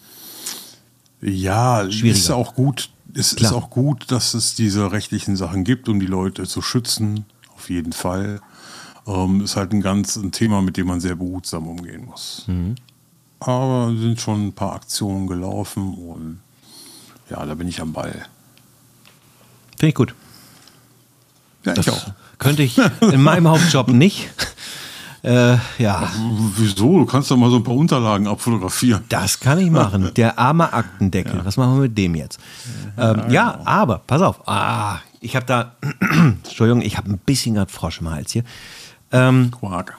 Ja, 1.21 1.83
ist 1.83 2.31
auch 2.31 2.55
gut. 2.55 2.91
Es 3.15 3.37
Klar. 3.37 3.51
ist 3.51 3.57
auch 3.57 3.71
gut, 3.71 4.11
dass 4.11 4.35
es 4.35 4.55
diese 4.55 4.91
rechtlichen 4.91 5.37
Sachen 5.37 5.65
gibt, 5.65 5.89
um 5.89 6.01
die 6.01 6.07
Leute 6.07 6.45
zu 6.45 6.63
schützen. 6.63 7.27
Auf 7.55 7.71
jeden 7.71 7.93
Fall. 7.93 8.41
Ähm, 9.07 9.43
ist 9.43 9.57
halt 9.57 9.73
ein 9.73 9.81
ganz 9.81 10.17
ein 10.17 10.33
Thema, 10.33 10.63
mit 10.63 10.77
dem 10.77 10.87
man 10.87 11.01
sehr 11.01 11.15
behutsam 11.15 11.69
umgehen 11.69 12.07
muss. 12.07 12.45
Mhm. 12.47 12.77
Aber 13.41 13.95
sind 13.97 14.21
schon 14.21 14.49
ein 14.49 14.53
paar 14.53 14.73
Aktionen 14.73 15.27
gelaufen 15.27 15.95
und 15.95 16.41
ja, 17.31 17.45
da 17.45 17.55
bin 17.55 17.69
ich 17.69 17.81
am 17.81 17.93
Ball. 17.93 18.27
Finde 19.83 19.89
ich 19.91 19.95
gut. 19.97 20.15
Ja, 21.65 21.75
das 21.75 21.89
ich 21.89 21.93
auch. 21.93 22.13
Könnte 22.39 22.63
ich 22.63 22.79
in 23.01 23.21
meinem 23.21 23.49
Hauptjob 23.49 23.89
nicht. 23.89 24.31
Äh, 25.25 25.57
ja. 25.79 26.11
Wieso? 26.57 26.99
Du 26.99 27.07
kannst 27.07 27.31
doch 27.31 27.37
mal 27.37 27.49
so 27.49 27.59
ein 27.59 27.63
paar 27.63 27.77
Unterlagen 27.77 28.27
abfotografieren. 28.27 29.05
Das 29.09 29.39
kann 29.39 29.61
ich 29.61 29.71
machen. 29.71 30.13
Der 30.17 30.37
arme 30.37 30.73
Aktendeckel. 30.73 31.37
Ja. 31.37 31.45
Was 31.45 31.57
machen 31.57 31.75
wir 31.75 31.83
mit 31.83 31.97
dem 31.97 32.17
jetzt? 32.17 32.41
Ähm, 32.99 33.31
ja, 33.31 33.53
genau. 33.53 33.65
aber, 33.65 33.99
pass 34.05 34.21
auf. 34.21 34.49
Ah, 34.49 34.99
ich 35.21 35.37
habe 35.37 35.47
da, 35.47 35.77
Entschuldigung, 36.45 36.83
ich 36.83 36.97
habe 36.97 37.09
ein 37.09 37.19
bisschen 37.19 37.55
gerade 37.55 37.71
Frosch 37.71 38.01
im 38.01 38.11
Hals 38.11 38.33
hier. 38.33 38.43
Ähm, 39.13 39.53
Quark. 39.53 39.97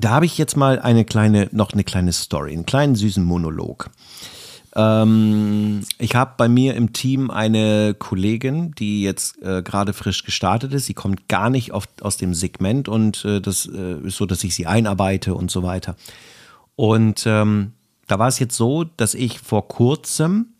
Da 0.00 0.08
habe 0.08 0.24
ich 0.24 0.38
jetzt 0.38 0.56
mal 0.56 0.80
eine 0.80 1.04
kleine, 1.04 1.50
noch 1.52 1.74
eine 1.74 1.84
kleine 1.84 2.14
Story, 2.14 2.54
einen 2.54 2.64
kleinen 2.64 2.94
süßen 2.94 3.22
Monolog. 3.22 3.90
Ähm, 4.76 5.82
ich 5.98 6.14
habe 6.14 6.34
bei 6.36 6.48
mir 6.48 6.74
im 6.74 6.92
Team 6.92 7.30
eine 7.30 7.94
Kollegin, 7.94 8.72
die 8.72 9.02
jetzt 9.02 9.40
äh, 9.42 9.62
gerade 9.62 9.92
frisch 9.92 10.24
gestartet 10.24 10.72
ist. 10.72 10.86
Sie 10.86 10.94
kommt 10.94 11.28
gar 11.28 11.50
nicht 11.50 11.72
auf, 11.72 11.86
aus 12.00 12.16
dem 12.16 12.34
Segment 12.34 12.88
und 12.88 13.24
äh, 13.24 13.40
das 13.40 13.66
äh, 13.66 13.98
ist 14.00 14.16
so, 14.16 14.26
dass 14.26 14.42
ich 14.42 14.54
sie 14.54 14.66
einarbeite 14.66 15.34
und 15.34 15.50
so 15.50 15.62
weiter. 15.62 15.96
Und 16.76 17.24
ähm, 17.26 17.72
da 18.06 18.18
war 18.18 18.28
es 18.28 18.38
jetzt 18.38 18.56
so, 18.56 18.84
dass 18.84 19.14
ich 19.14 19.38
vor 19.38 19.68
kurzem 19.68 20.54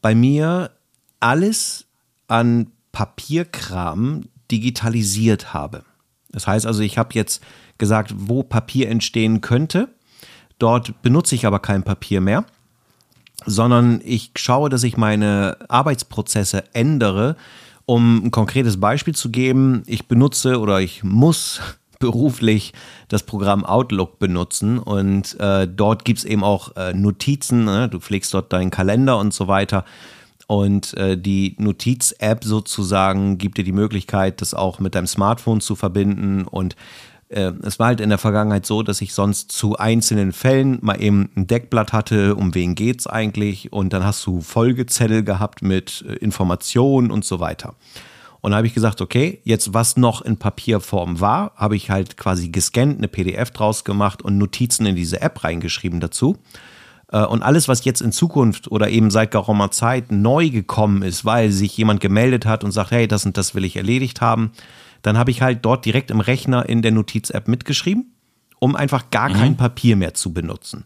bei 0.00 0.14
mir 0.14 0.70
alles 1.18 1.86
an 2.28 2.70
Papierkram 2.92 4.26
digitalisiert 4.50 5.52
habe. 5.52 5.82
Das 6.30 6.46
heißt 6.46 6.66
also, 6.66 6.82
ich 6.82 6.98
habe 6.98 7.14
jetzt 7.14 7.42
gesagt, 7.78 8.14
wo 8.16 8.42
Papier 8.42 8.88
entstehen 8.88 9.40
könnte. 9.40 9.88
Dort 10.58 11.02
benutze 11.02 11.34
ich 11.34 11.46
aber 11.46 11.58
kein 11.58 11.82
Papier 11.82 12.20
mehr, 12.20 12.46
sondern 13.46 14.00
ich 14.04 14.32
schaue, 14.36 14.68
dass 14.68 14.82
ich 14.82 14.96
meine 14.96 15.56
Arbeitsprozesse 15.68 16.64
ändere. 16.74 17.36
Um 17.86 18.26
ein 18.26 18.30
konkretes 18.32 18.80
Beispiel 18.80 19.14
zu 19.14 19.30
geben, 19.30 19.84
ich 19.86 20.08
benutze 20.08 20.58
oder 20.58 20.80
ich 20.80 21.04
muss 21.04 21.60
beruflich 21.98 22.74
das 23.08 23.22
Programm 23.22 23.64
Outlook 23.64 24.18
benutzen 24.18 24.78
und 24.78 25.38
äh, 25.40 25.66
dort 25.66 26.04
gibt 26.04 26.18
es 26.18 26.24
eben 26.26 26.44
auch 26.44 26.76
äh, 26.76 26.92
Notizen, 26.92 27.64
ne? 27.64 27.88
du 27.88 28.00
pflegst 28.00 28.34
dort 28.34 28.52
deinen 28.52 28.70
Kalender 28.70 29.18
und 29.18 29.32
so 29.32 29.48
weiter. 29.48 29.84
Und 30.48 30.94
äh, 30.94 31.18
die 31.18 31.56
Notiz-App 31.58 32.44
sozusagen 32.44 33.38
gibt 33.38 33.58
dir 33.58 33.64
die 33.64 33.72
Möglichkeit, 33.72 34.40
das 34.40 34.54
auch 34.54 34.78
mit 34.78 34.94
deinem 34.94 35.08
Smartphone 35.08 35.60
zu 35.60 35.74
verbinden. 35.74 36.44
Und 36.44 36.76
äh, 37.28 37.52
es 37.62 37.78
war 37.78 37.88
halt 37.88 38.00
in 38.00 38.08
der 38.08 38.18
Vergangenheit 38.18 38.66
so, 38.66 38.82
dass 38.82 39.00
ich 39.00 39.14
sonst 39.14 39.52
zu 39.52 39.76
einzelnen 39.76 40.32
Fällen 40.32 40.78
mal 40.82 41.00
eben 41.00 41.30
ein 41.36 41.46
Deckblatt 41.46 41.92
hatte, 41.92 42.34
um 42.34 42.54
wen 42.54 42.74
geht's 42.74 43.06
eigentlich. 43.06 43.72
Und 43.72 43.92
dann 43.92 44.04
hast 44.04 44.24
du 44.26 44.40
Folgezettel 44.40 45.24
gehabt 45.24 45.62
mit 45.62 46.04
äh, 46.08 46.14
Informationen 46.14 47.10
und 47.10 47.24
so 47.24 47.40
weiter. 47.40 47.74
Und 48.40 48.52
da 48.52 48.58
habe 48.58 48.66
ich 48.68 48.74
gesagt, 48.74 49.00
okay, 49.00 49.40
jetzt 49.42 49.74
was 49.74 49.96
noch 49.96 50.22
in 50.22 50.36
Papierform 50.36 51.20
war, 51.20 51.52
habe 51.56 51.74
ich 51.74 51.90
halt 51.90 52.16
quasi 52.16 52.50
gescannt, 52.50 52.98
eine 52.98 53.08
PDF 53.08 53.50
draus 53.50 53.82
gemacht 53.82 54.22
und 54.22 54.38
Notizen 54.38 54.86
in 54.86 54.94
diese 54.94 55.20
App 55.20 55.42
reingeschrieben 55.42 55.98
dazu. 55.98 56.36
Äh, 57.10 57.24
und 57.24 57.42
alles, 57.42 57.66
was 57.66 57.84
jetzt 57.84 58.02
in 58.02 58.12
Zukunft 58.12 58.70
oder 58.70 58.88
eben 58.88 59.10
seit 59.10 59.32
geraumer 59.32 59.70
Zeit 59.72 60.12
neu 60.12 60.50
gekommen 60.50 61.02
ist, 61.02 61.24
weil 61.24 61.50
sich 61.50 61.76
jemand 61.76 62.00
gemeldet 62.00 62.46
hat 62.46 62.62
und 62.62 62.72
sagt, 62.72 62.92
hey, 62.92 63.08
das 63.08 63.26
und 63.26 63.36
das 63.36 63.54
will 63.56 63.64
ich 63.64 63.76
erledigt 63.76 64.20
haben, 64.20 64.52
dann 65.06 65.16
habe 65.16 65.30
ich 65.30 65.40
halt 65.40 65.64
dort 65.64 65.84
direkt 65.84 66.10
im 66.10 66.18
Rechner 66.18 66.68
in 66.68 66.82
der 66.82 66.90
Notiz-App 66.90 67.46
mitgeschrieben, 67.46 68.12
um 68.58 68.74
einfach 68.74 69.08
gar 69.10 69.28
mhm. 69.28 69.34
kein 69.34 69.56
Papier 69.56 69.94
mehr 69.94 70.14
zu 70.14 70.32
benutzen. 70.32 70.84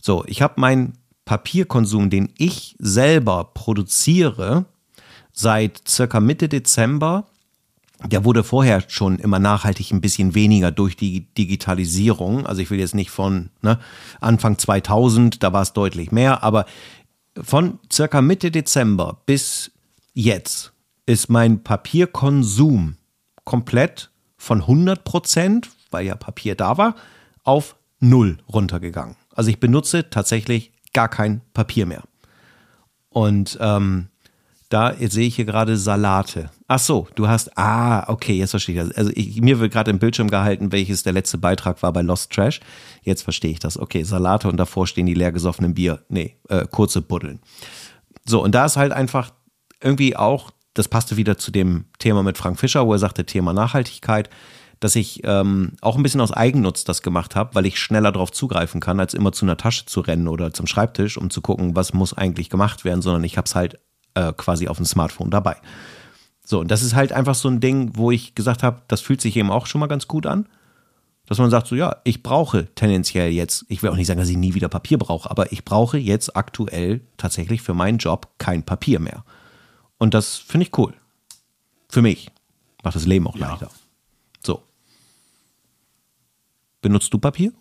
So, 0.00 0.24
ich 0.26 0.40
habe 0.40 0.58
meinen 0.58 0.94
Papierkonsum, 1.26 2.08
den 2.08 2.30
ich 2.38 2.74
selber 2.78 3.50
produziere, 3.52 4.64
seit 5.34 5.86
circa 5.86 6.20
Mitte 6.20 6.48
Dezember 6.48 7.26
der 8.02 8.24
wurde 8.24 8.44
vorher 8.44 8.82
schon 8.88 9.18
immer 9.18 9.38
nachhaltig 9.38 9.90
ein 9.90 10.00
bisschen 10.00 10.34
weniger 10.34 10.70
durch 10.70 10.96
die 10.96 11.26
Digitalisierung. 11.34 12.46
Also 12.46 12.62
ich 12.62 12.70
will 12.70 12.78
jetzt 12.78 12.94
nicht 12.94 13.10
von 13.10 13.50
ne, 13.60 13.78
Anfang 14.22 14.56
2000, 14.56 15.42
da 15.42 15.52
war 15.52 15.60
es 15.60 15.74
deutlich 15.74 16.10
mehr, 16.10 16.42
aber 16.42 16.64
von 17.38 17.78
circa 17.92 18.22
Mitte 18.22 18.50
Dezember 18.50 19.20
bis 19.26 19.72
jetzt 20.14 20.72
ist 21.04 21.28
mein 21.28 21.62
Papierkonsum 21.62 22.96
komplett 23.50 24.12
von 24.36 24.60
100 24.60 25.02
Prozent, 25.02 25.70
weil 25.90 26.06
ja 26.06 26.14
Papier 26.14 26.54
da 26.54 26.78
war, 26.78 26.94
auf 27.42 27.74
null 27.98 28.38
runtergegangen. 28.48 29.16
Also 29.34 29.50
ich 29.50 29.58
benutze 29.58 30.08
tatsächlich 30.08 30.70
gar 30.92 31.08
kein 31.08 31.40
Papier 31.52 31.84
mehr. 31.84 32.04
Und 33.08 33.58
ähm, 33.60 34.06
da 34.68 34.94
sehe 34.94 35.26
ich 35.26 35.34
hier 35.34 35.46
gerade 35.46 35.76
Salate. 35.76 36.50
Ach 36.68 36.78
so, 36.78 37.08
du 37.16 37.26
hast, 37.26 37.58
ah, 37.58 38.08
okay, 38.08 38.34
jetzt 38.34 38.52
verstehe 38.52 38.80
ich 38.80 38.88
das. 38.88 38.96
Also 38.96 39.10
ich, 39.16 39.40
mir 39.40 39.58
wird 39.58 39.72
gerade 39.72 39.90
im 39.90 39.98
Bildschirm 39.98 40.30
gehalten, 40.30 40.70
welches 40.70 41.02
der 41.02 41.12
letzte 41.12 41.36
Beitrag 41.36 41.82
war 41.82 41.92
bei 41.92 42.02
Lost 42.02 42.30
Trash. 42.30 42.60
Jetzt 43.02 43.22
verstehe 43.22 43.50
ich 43.50 43.58
das. 43.58 43.76
Okay, 43.76 44.04
Salate 44.04 44.46
und 44.46 44.58
davor 44.58 44.86
stehen 44.86 45.06
die 45.06 45.14
leer 45.14 45.32
gesoffenen 45.32 45.74
Bier. 45.74 46.04
Nee, 46.08 46.36
äh, 46.48 46.66
kurze 46.70 47.02
Buddeln. 47.02 47.40
So, 48.24 48.44
und 48.44 48.54
da 48.54 48.66
ist 48.66 48.76
halt 48.76 48.92
einfach 48.92 49.32
irgendwie 49.82 50.14
auch, 50.14 50.52
das 50.74 50.88
passte 50.88 51.16
wieder 51.16 51.36
zu 51.36 51.50
dem 51.50 51.86
Thema 51.98 52.22
mit 52.22 52.38
Frank 52.38 52.58
Fischer, 52.58 52.86
wo 52.86 52.92
er 52.92 52.98
sagte, 52.98 53.26
Thema 53.26 53.52
Nachhaltigkeit, 53.52 54.30
dass 54.78 54.96
ich 54.96 55.20
ähm, 55.24 55.72
auch 55.82 55.96
ein 55.96 56.02
bisschen 56.02 56.22
aus 56.22 56.32
Eigennutz 56.32 56.84
das 56.84 57.02
gemacht 57.02 57.36
habe, 57.36 57.54
weil 57.54 57.66
ich 57.66 57.78
schneller 57.78 58.12
darauf 58.12 58.32
zugreifen 58.32 58.80
kann, 58.80 58.98
als 58.98 59.12
immer 59.12 59.32
zu 59.32 59.44
einer 59.44 59.58
Tasche 59.58 59.84
zu 59.84 60.00
rennen 60.00 60.26
oder 60.26 60.52
zum 60.52 60.66
Schreibtisch, 60.66 61.18
um 61.18 61.28
zu 61.28 61.42
gucken, 61.42 61.76
was 61.76 61.92
muss 61.92 62.14
eigentlich 62.14 62.48
gemacht 62.48 62.84
werden, 62.84 63.02
sondern 63.02 63.24
ich 63.24 63.36
habe 63.36 63.46
es 63.46 63.54
halt 63.54 63.78
äh, 64.14 64.32
quasi 64.32 64.68
auf 64.68 64.78
dem 64.78 64.86
Smartphone 64.86 65.30
dabei. 65.30 65.56
So, 66.44 66.60
und 66.60 66.70
das 66.70 66.82
ist 66.82 66.94
halt 66.94 67.12
einfach 67.12 67.34
so 67.34 67.48
ein 67.48 67.60
Ding, 67.60 67.92
wo 67.94 68.10
ich 68.10 68.34
gesagt 68.34 68.62
habe, 68.62 68.82
das 68.88 69.02
fühlt 69.02 69.20
sich 69.20 69.36
eben 69.36 69.50
auch 69.50 69.66
schon 69.66 69.80
mal 69.80 69.86
ganz 69.86 70.08
gut 70.08 70.26
an. 70.26 70.48
Dass 71.26 71.38
man 71.38 71.50
sagt, 71.50 71.68
so 71.68 71.76
ja, 71.76 71.98
ich 72.02 72.24
brauche 72.24 72.66
tendenziell 72.74 73.30
jetzt, 73.30 73.64
ich 73.68 73.82
will 73.82 73.90
auch 73.90 73.96
nicht 73.96 74.08
sagen, 74.08 74.18
dass 74.18 74.28
ich 74.28 74.36
nie 74.36 74.54
wieder 74.54 74.68
Papier 74.68 74.98
brauche, 74.98 75.30
aber 75.30 75.52
ich 75.52 75.64
brauche 75.64 75.96
jetzt 75.96 76.36
aktuell 76.36 77.02
tatsächlich 77.18 77.62
für 77.62 77.72
meinen 77.72 77.98
Job 77.98 78.30
kein 78.38 78.64
Papier 78.64 78.98
mehr. 78.98 79.22
Und 80.00 80.14
das 80.14 80.36
finde 80.36 80.66
ich 80.66 80.78
cool. 80.78 80.94
Für 81.90 82.00
mich. 82.00 82.30
Macht 82.82 82.96
das 82.96 83.04
Leben 83.04 83.26
auch 83.26 83.36
ja. 83.36 83.50
leichter. 83.50 83.70
So. 84.42 84.62
Benutzt 86.80 87.12
du 87.12 87.18
Papier? 87.18 87.52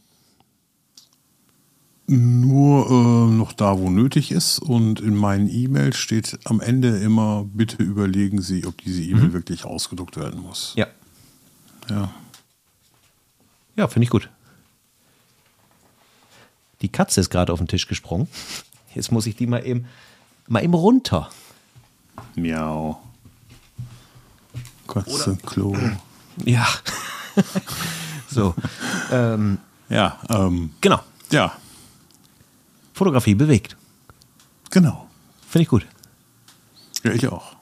Nur 2.07 2.89
äh, 2.89 3.33
noch 3.35 3.51
da, 3.51 3.77
wo 3.77 3.89
nötig 3.89 4.31
ist. 4.31 4.59
Und 4.59 5.01
in 5.01 5.15
meinen 5.15 5.49
E-Mails 5.49 5.97
steht 5.97 6.39
am 6.45 6.61
Ende 6.61 6.97
immer, 6.99 7.43
bitte 7.43 7.83
überlegen 7.83 8.41
Sie, 8.41 8.65
ob 8.65 8.77
diese 8.77 9.03
E-Mail 9.03 9.27
mhm. 9.27 9.33
wirklich 9.33 9.65
ausgedruckt 9.65 10.15
werden 10.15 10.41
muss. 10.41 10.73
Ja. 10.77 10.87
Ja. 11.89 12.09
Ja, 13.75 13.87
finde 13.89 14.05
ich 14.05 14.09
gut. 14.09 14.29
Die 16.81 16.89
Katze 16.89 17.19
ist 17.19 17.29
gerade 17.29 17.51
auf 17.51 17.59
den 17.59 17.67
Tisch 17.67 17.87
gesprungen. 17.87 18.29
Jetzt 18.95 19.11
muss 19.11 19.25
ich 19.25 19.35
die 19.35 19.45
mal 19.45 19.65
eben, 19.65 19.87
mal 20.47 20.63
eben 20.63 20.73
runter. 20.73 21.29
Miau. 22.35 22.99
Katze, 24.87 25.37
Klo. 25.45 25.75
Ja. 26.45 26.65
so. 28.29 28.55
Ähm, 29.11 29.57
ja, 29.89 30.17
ähm, 30.29 30.69
genau. 30.79 31.01
Ja. 31.31 31.51
Fotografie 32.93 33.35
bewegt. 33.35 33.75
Genau. 34.69 35.09
Finde 35.49 35.63
ich 35.63 35.67
gut. 35.67 35.85
Ja, 37.03 37.11
ich 37.11 37.27
auch. 37.27 37.57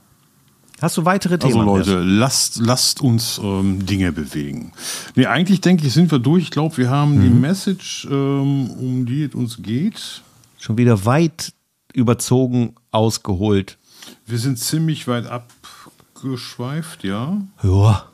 Hast 0.79 0.95
du 0.97 1.05
weitere 1.05 1.39
Themen? 1.39 1.67
Also 1.67 1.93
Leute, 1.95 2.03
lasst, 2.03 2.57
lasst 2.57 3.01
uns 3.01 3.39
ähm, 3.43 3.83
Dinge 3.85 4.11
bewegen. 4.11 4.73
Nee, 5.15 5.25
eigentlich 5.25 5.61
denke 5.61 5.87
ich, 5.87 5.93
sind 5.93 6.11
wir 6.11 6.19
durch. 6.19 6.43
Ich 6.43 6.51
glaube, 6.51 6.77
wir 6.77 6.89
haben 6.91 7.17
mhm. 7.17 7.21
die 7.21 7.29
Message, 7.29 8.07
ähm, 8.11 8.69
um 8.69 9.05
die 9.07 9.23
es 9.23 9.33
uns 9.33 9.57
geht. 9.63 10.21
Schon 10.59 10.77
wieder 10.77 11.05
weit 11.05 11.53
überzogen, 11.93 12.75
ausgeholt. 12.91 13.79
Wir 14.25 14.39
sind 14.39 14.59
ziemlich 14.59 15.07
weit 15.07 15.25
abgeschweift, 15.25 17.03
ja. 17.03 17.41
Ja, 17.63 18.05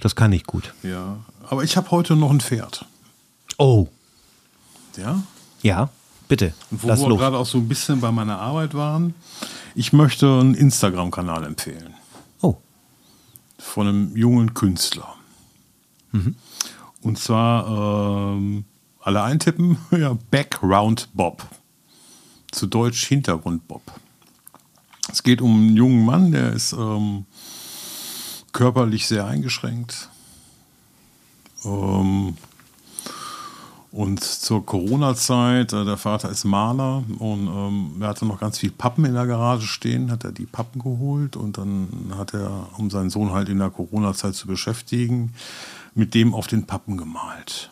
das 0.00 0.16
kann 0.16 0.32
ich 0.32 0.44
gut. 0.44 0.74
Ja, 0.82 1.18
aber 1.48 1.64
ich 1.64 1.76
habe 1.76 1.90
heute 1.90 2.16
noch 2.16 2.30
ein 2.30 2.40
Pferd. 2.40 2.84
Oh. 3.58 3.88
Ja? 4.96 5.22
Ja. 5.62 5.90
Bitte. 6.28 6.54
Und 6.70 6.82
wo 6.82 6.88
wir 6.88 7.16
gerade 7.16 7.36
auch 7.36 7.46
so 7.46 7.58
ein 7.58 7.68
bisschen 7.68 8.00
bei 8.00 8.10
meiner 8.10 8.38
Arbeit 8.38 8.74
waren, 8.74 9.14
ich 9.74 9.92
möchte 9.92 10.26
einen 10.26 10.54
Instagram-Kanal 10.54 11.44
empfehlen. 11.44 11.94
Oh. 12.40 12.56
Von 13.58 13.88
einem 13.88 14.16
jungen 14.16 14.54
Künstler. 14.54 15.14
Mhm. 16.12 16.36
Und 17.02 17.18
zwar 17.18 18.32
ähm, 18.36 18.64
alle 19.00 19.22
eintippen, 19.22 19.78
ja, 19.90 20.16
Background 20.30 21.10
Bob. 21.12 21.46
Zu 22.50 22.66
Deutsch 22.66 23.06
Hintergrund 23.06 23.68
Bob. 23.68 23.82
Es 25.14 25.22
geht 25.22 25.40
um 25.40 25.56
einen 25.56 25.76
jungen 25.76 26.04
Mann, 26.04 26.32
der 26.32 26.52
ist 26.54 26.72
ähm, 26.72 27.24
körperlich 28.52 29.06
sehr 29.06 29.24
eingeschränkt. 29.24 30.08
Ähm, 31.64 32.36
und 33.92 34.24
zur 34.24 34.66
Corona-Zeit, 34.66 35.72
äh, 35.72 35.84
der 35.84 35.98
Vater 35.98 36.30
ist 36.30 36.42
Maler 36.42 37.04
und 37.20 37.46
ähm, 37.46 37.92
er 38.00 38.08
hatte 38.08 38.26
noch 38.26 38.40
ganz 38.40 38.58
viel 38.58 38.72
Pappen 38.72 39.04
in 39.04 39.14
der 39.14 39.28
Garage 39.28 39.68
stehen, 39.68 40.10
hat 40.10 40.24
er 40.24 40.32
die 40.32 40.46
Pappen 40.46 40.82
geholt 40.82 41.36
und 41.36 41.58
dann 41.58 42.12
hat 42.18 42.34
er, 42.34 42.70
um 42.76 42.90
seinen 42.90 43.10
Sohn 43.10 43.30
halt 43.30 43.48
in 43.48 43.58
der 43.58 43.70
Corona-Zeit 43.70 44.34
zu 44.34 44.48
beschäftigen, 44.48 45.32
mit 45.94 46.14
dem 46.14 46.34
auf 46.34 46.48
den 46.48 46.66
Pappen 46.66 46.96
gemalt. 46.96 47.70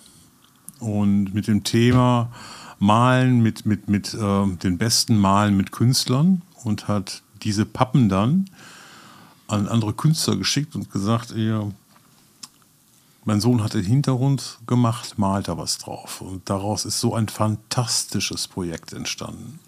Und 0.78 1.34
mit 1.34 1.48
dem 1.48 1.64
Thema 1.64 2.30
Malen 2.78 3.42
mit, 3.42 3.66
mit, 3.66 3.88
mit 3.88 4.14
äh, 4.14 4.46
den 4.62 4.78
besten 4.78 5.18
Malen 5.18 5.56
mit 5.56 5.72
Künstlern 5.72 6.42
und 6.62 6.86
hat 6.86 7.22
diese 7.42 7.66
Pappen 7.66 8.08
dann 8.08 8.50
an 9.48 9.68
andere 9.68 9.92
Künstler 9.92 10.36
geschickt 10.36 10.74
und 10.74 10.90
gesagt, 10.90 11.32
ihr 11.32 11.72
mein 13.24 13.40
Sohn 13.40 13.62
hat 13.62 13.74
den 13.74 13.84
Hintergrund 13.84 14.58
gemacht, 14.66 15.16
malt 15.16 15.46
da 15.46 15.56
was 15.56 15.78
drauf. 15.78 16.20
Und 16.20 16.50
daraus 16.50 16.84
ist 16.84 16.98
so 16.98 17.14
ein 17.14 17.28
fantastisches 17.28 18.48
Projekt 18.48 18.92
entstanden. 18.92 19.60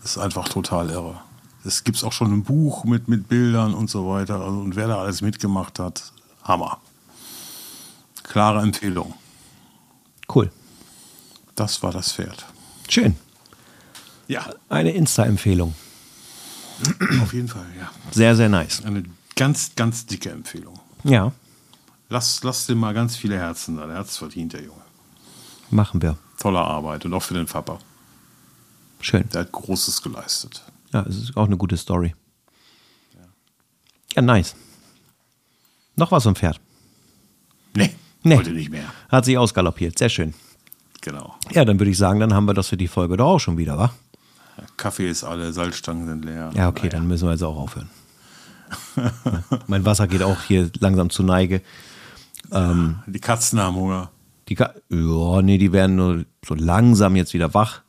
Das 0.00 0.12
ist 0.12 0.18
einfach 0.18 0.48
total 0.48 0.90
irre. 0.90 1.20
Es 1.64 1.84
gibt 1.84 2.02
auch 2.04 2.12
schon 2.12 2.32
ein 2.32 2.42
Buch 2.42 2.84
mit, 2.84 3.08
mit 3.08 3.28
Bildern 3.28 3.74
und 3.74 3.90
so 3.90 4.08
weiter. 4.08 4.40
Also, 4.40 4.60
und 4.60 4.76
wer 4.76 4.88
da 4.88 4.98
alles 4.98 5.20
mitgemacht 5.20 5.78
hat, 5.78 6.12
Hammer. 6.42 6.78
Klare 8.22 8.60
Empfehlung. 8.60 9.14
Cool. 10.34 10.50
Das 11.54 11.82
war 11.82 11.92
das 11.92 12.12
Pferd. 12.12 12.46
Schön. 12.88 13.16
Ja. 14.26 14.46
Eine 14.68 14.92
Insta-Empfehlung. 14.92 15.74
Auf 17.22 17.32
jeden 17.32 17.48
Fall, 17.48 17.66
ja. 17.78 17.90
Sehr, 18.10 18.34
sehr 18.36 18.48
nice. 18.48 18.84
Eine 18.84 19.04
ganz, 19.36 19.72
ganz 19.76 20.06
dicke 20.06 20.30
Empfehlung. 20.30 20.78
Ja. 21.04 21.32
lass, 22.08 22.42
lass 22.42 22.66
dem 22.66 22.78
mal 22.78 22.94
ganz 22.94 23.16
viele 23.16 23.36
Herzen 23.38 23.76
da. 23.76 23.86
Der 23.86 23.96
Herz 23.96 24.16
verdient, 24.16 24.52
der 24.52 24.62
Junge. 24.62 24.80
Machen 25.70 26.00
wir. 26.02 26.16
Tolle 26.38 26.60
Arbeit 26.60 27.04
und 27.04 27.14
auch 27.14 27.22
für 27.22 27.34
den 27.34 27.46
Papa. 27.46 27.78
Schön. 29.00 29.28
Der 29.30 29.42
hat 29.42 29.52
Großes 29.52 30.02
geleistet. 30.02 30.62
Ja, 30.92 31.02
es 31.02 31.16
ist 31.16 31.36
auch 31.36 31.46
eine 31.46 31.56
gute 31.56 31.76
Story. 31.76 32.14
Ja, 34.14 34.22
nice. 34.22 34.54
Noch 35.96 36.10
was 36.12 36.22
vom 36.24 36.36
Pferd. 36.36 36.60
Nee, 37.76 37.94
Nee. 38.22 38.36
heute 38.36 38.50
nicht 38.50 38.70
mehr. 38.70 38.84
Hat 39.08 39.24
sich 39.24 39.36
ausgaloppiert. 39.36 39.98
Sehr 39.98 40.08
schön. 40.08 40.34
Genau. 41.00 41.34
Ja, 41.50 41.64
dann 41.64 41.78
würde 41.78 41.90
ich 41.90 41.98
sagen, 41.98 42.20
dann 42.20 42.32
haben 42.32 42.46
wir 42.46 42.54
das 42.54 42.68
für 42.68 42.76
die 42.76 42.88
Folge 42.88 43.16
doch 43.16 43.26
auch 43.26 43.38
schon 43.40 43.58
wieder, 43.58 43.76
wa? 43.76 43.92
Kaffee 44.76 45.08
ist 45.08 45.24
alle, 45.24 45.52
Salzstangen 45.52 46.06
sind 46.06 46.24
leer. 46.24 46.50
Ja, 46.54 46.68
okay, 46.68 46.88
dann 46.88 47.06
müssen 47.06 47.26
wir 47.26 47.32
jetzt 47.32 47.42
auch 47.42 47.56
aufhören. 47.56 47.90
Ja, 48.96 49.10
mein 49.66 49.84
Wasser 49.84 50.06
geht 50.06 50.22
auch 50.22 50.42
hier 50.42 50.70
langsam 50.80 51.10
zu 51.10 51.22
Neige. 51.22 51.60
Die 53.06 53.20
Katzen 53.20 53.58
haben 53.60 53.74
Hunger. 53.76 54.10
Die, 54.48 54.54
Ka 54.54 54.74
ja, 54.90 55.42
nee, 55.42 55.58
die 55.58 55.72
werden 55.72 55.96
nur 55.96 56.24
so 56.46 56.54
langsam 56.54 57.16
jetzt 57.16 57.32
wieder 57.34 57.54
wach. 57.54 57.80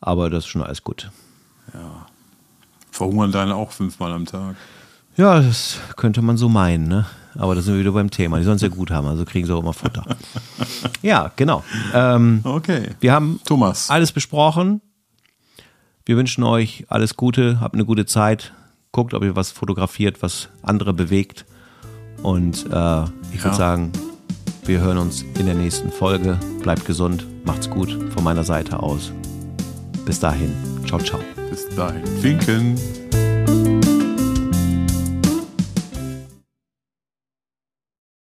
Aber 0.00 0.28
das 0.30 0.44
ist 0.44 0.50
schon 0.50 0.62
alles 0.62 0.82
gut. 0.82 1.10
Verhungern 2.90 3.32
deine 3.32 3.54
auch 3.54 3.70
fünfmal 3.72 4.12
am 4.12 4.26
Tag. 4.26 4.56
Ja, 5.16 5.40
das 5.40 5.78
könnte 5.96 6.22
man 6.22 6.36
so 6.36 6.48
meinen, 6.48 6.88
ne? 6.88 7.06
Aber 7.36 7.54
da 7.54 7.62
sind 7.62 7.74
wir 7.74 7.80
wieder 7.80 7.92
beim 7.92 8.10
Thema. 8.10 8.38
Die 8.38 8.44
sollen 8.44 8.56
es 8.56 8.62
ja 8.62 8.68
gut 8.68 8.90
haben, 8.90 9.06
also 9.06 9.24
kriegen 9.24 9.46
sie 9.46 9.54
auch 9.54 9.60
immer 9.60 9.72
Futter. 9.72 10.04
ja, 11.02 11.32
genau. 11.36 11.64
Ähm, 11.92 12.40
Okay. 12.44 12.90
wir 13.00 13.12
haben 13.12 13.40
Thomas. 13.44 13.90
alles 13.90 14.12
besprochen. 14.12 14.80
Wir 16.06 16.16
wünschen 16.16 16.44
euch 16.44 16.84
alles 16.88 17.16
Gute, 17.16 17.60
habt 17.60 17.74
eine 17.74 17.84
gute 17.84 18.04
Zeit. 18.06 18.52
Guckt, 18.92 19.14
ob 19.14 19.24
ihr 19.24 19.36
was 19.36 19.50
fotografiert, 19.50 20.22
was 20.22 20.48
andere 20.62 20.92
bewegt. 20.92 21.46
Und 22.22 22.66
äh, 22.66 23.04
ich 23.32 23.38
Ja. 23.38 23.44
würde 23.44 23.56
sagen, 23.56 23.92
wir 24.66 24.80
hören 24.80 24.98
uns 24.98 25.22
in 25.38 25.46
der 25.46 25.54
nächsten 25.54 25.90
Folge. 25.90 26.38
Bleibt 26.62 26.84
gesund, 26.84 27.26
macht's 27.44 27.68
gut 27.70 27.90
von 28.12 28.22
meiner 28.24 28.44
Seite 28.44 28.80
aus. 28.80 29.12
Bis 30.04 30.20
dahin, 30.20 30.52
ciao, 30.86 31.00
ciao. 31.00 31.20
Bis 31.50 31.68
dahin. 31.74 32.02
Winken. 32.22 32.78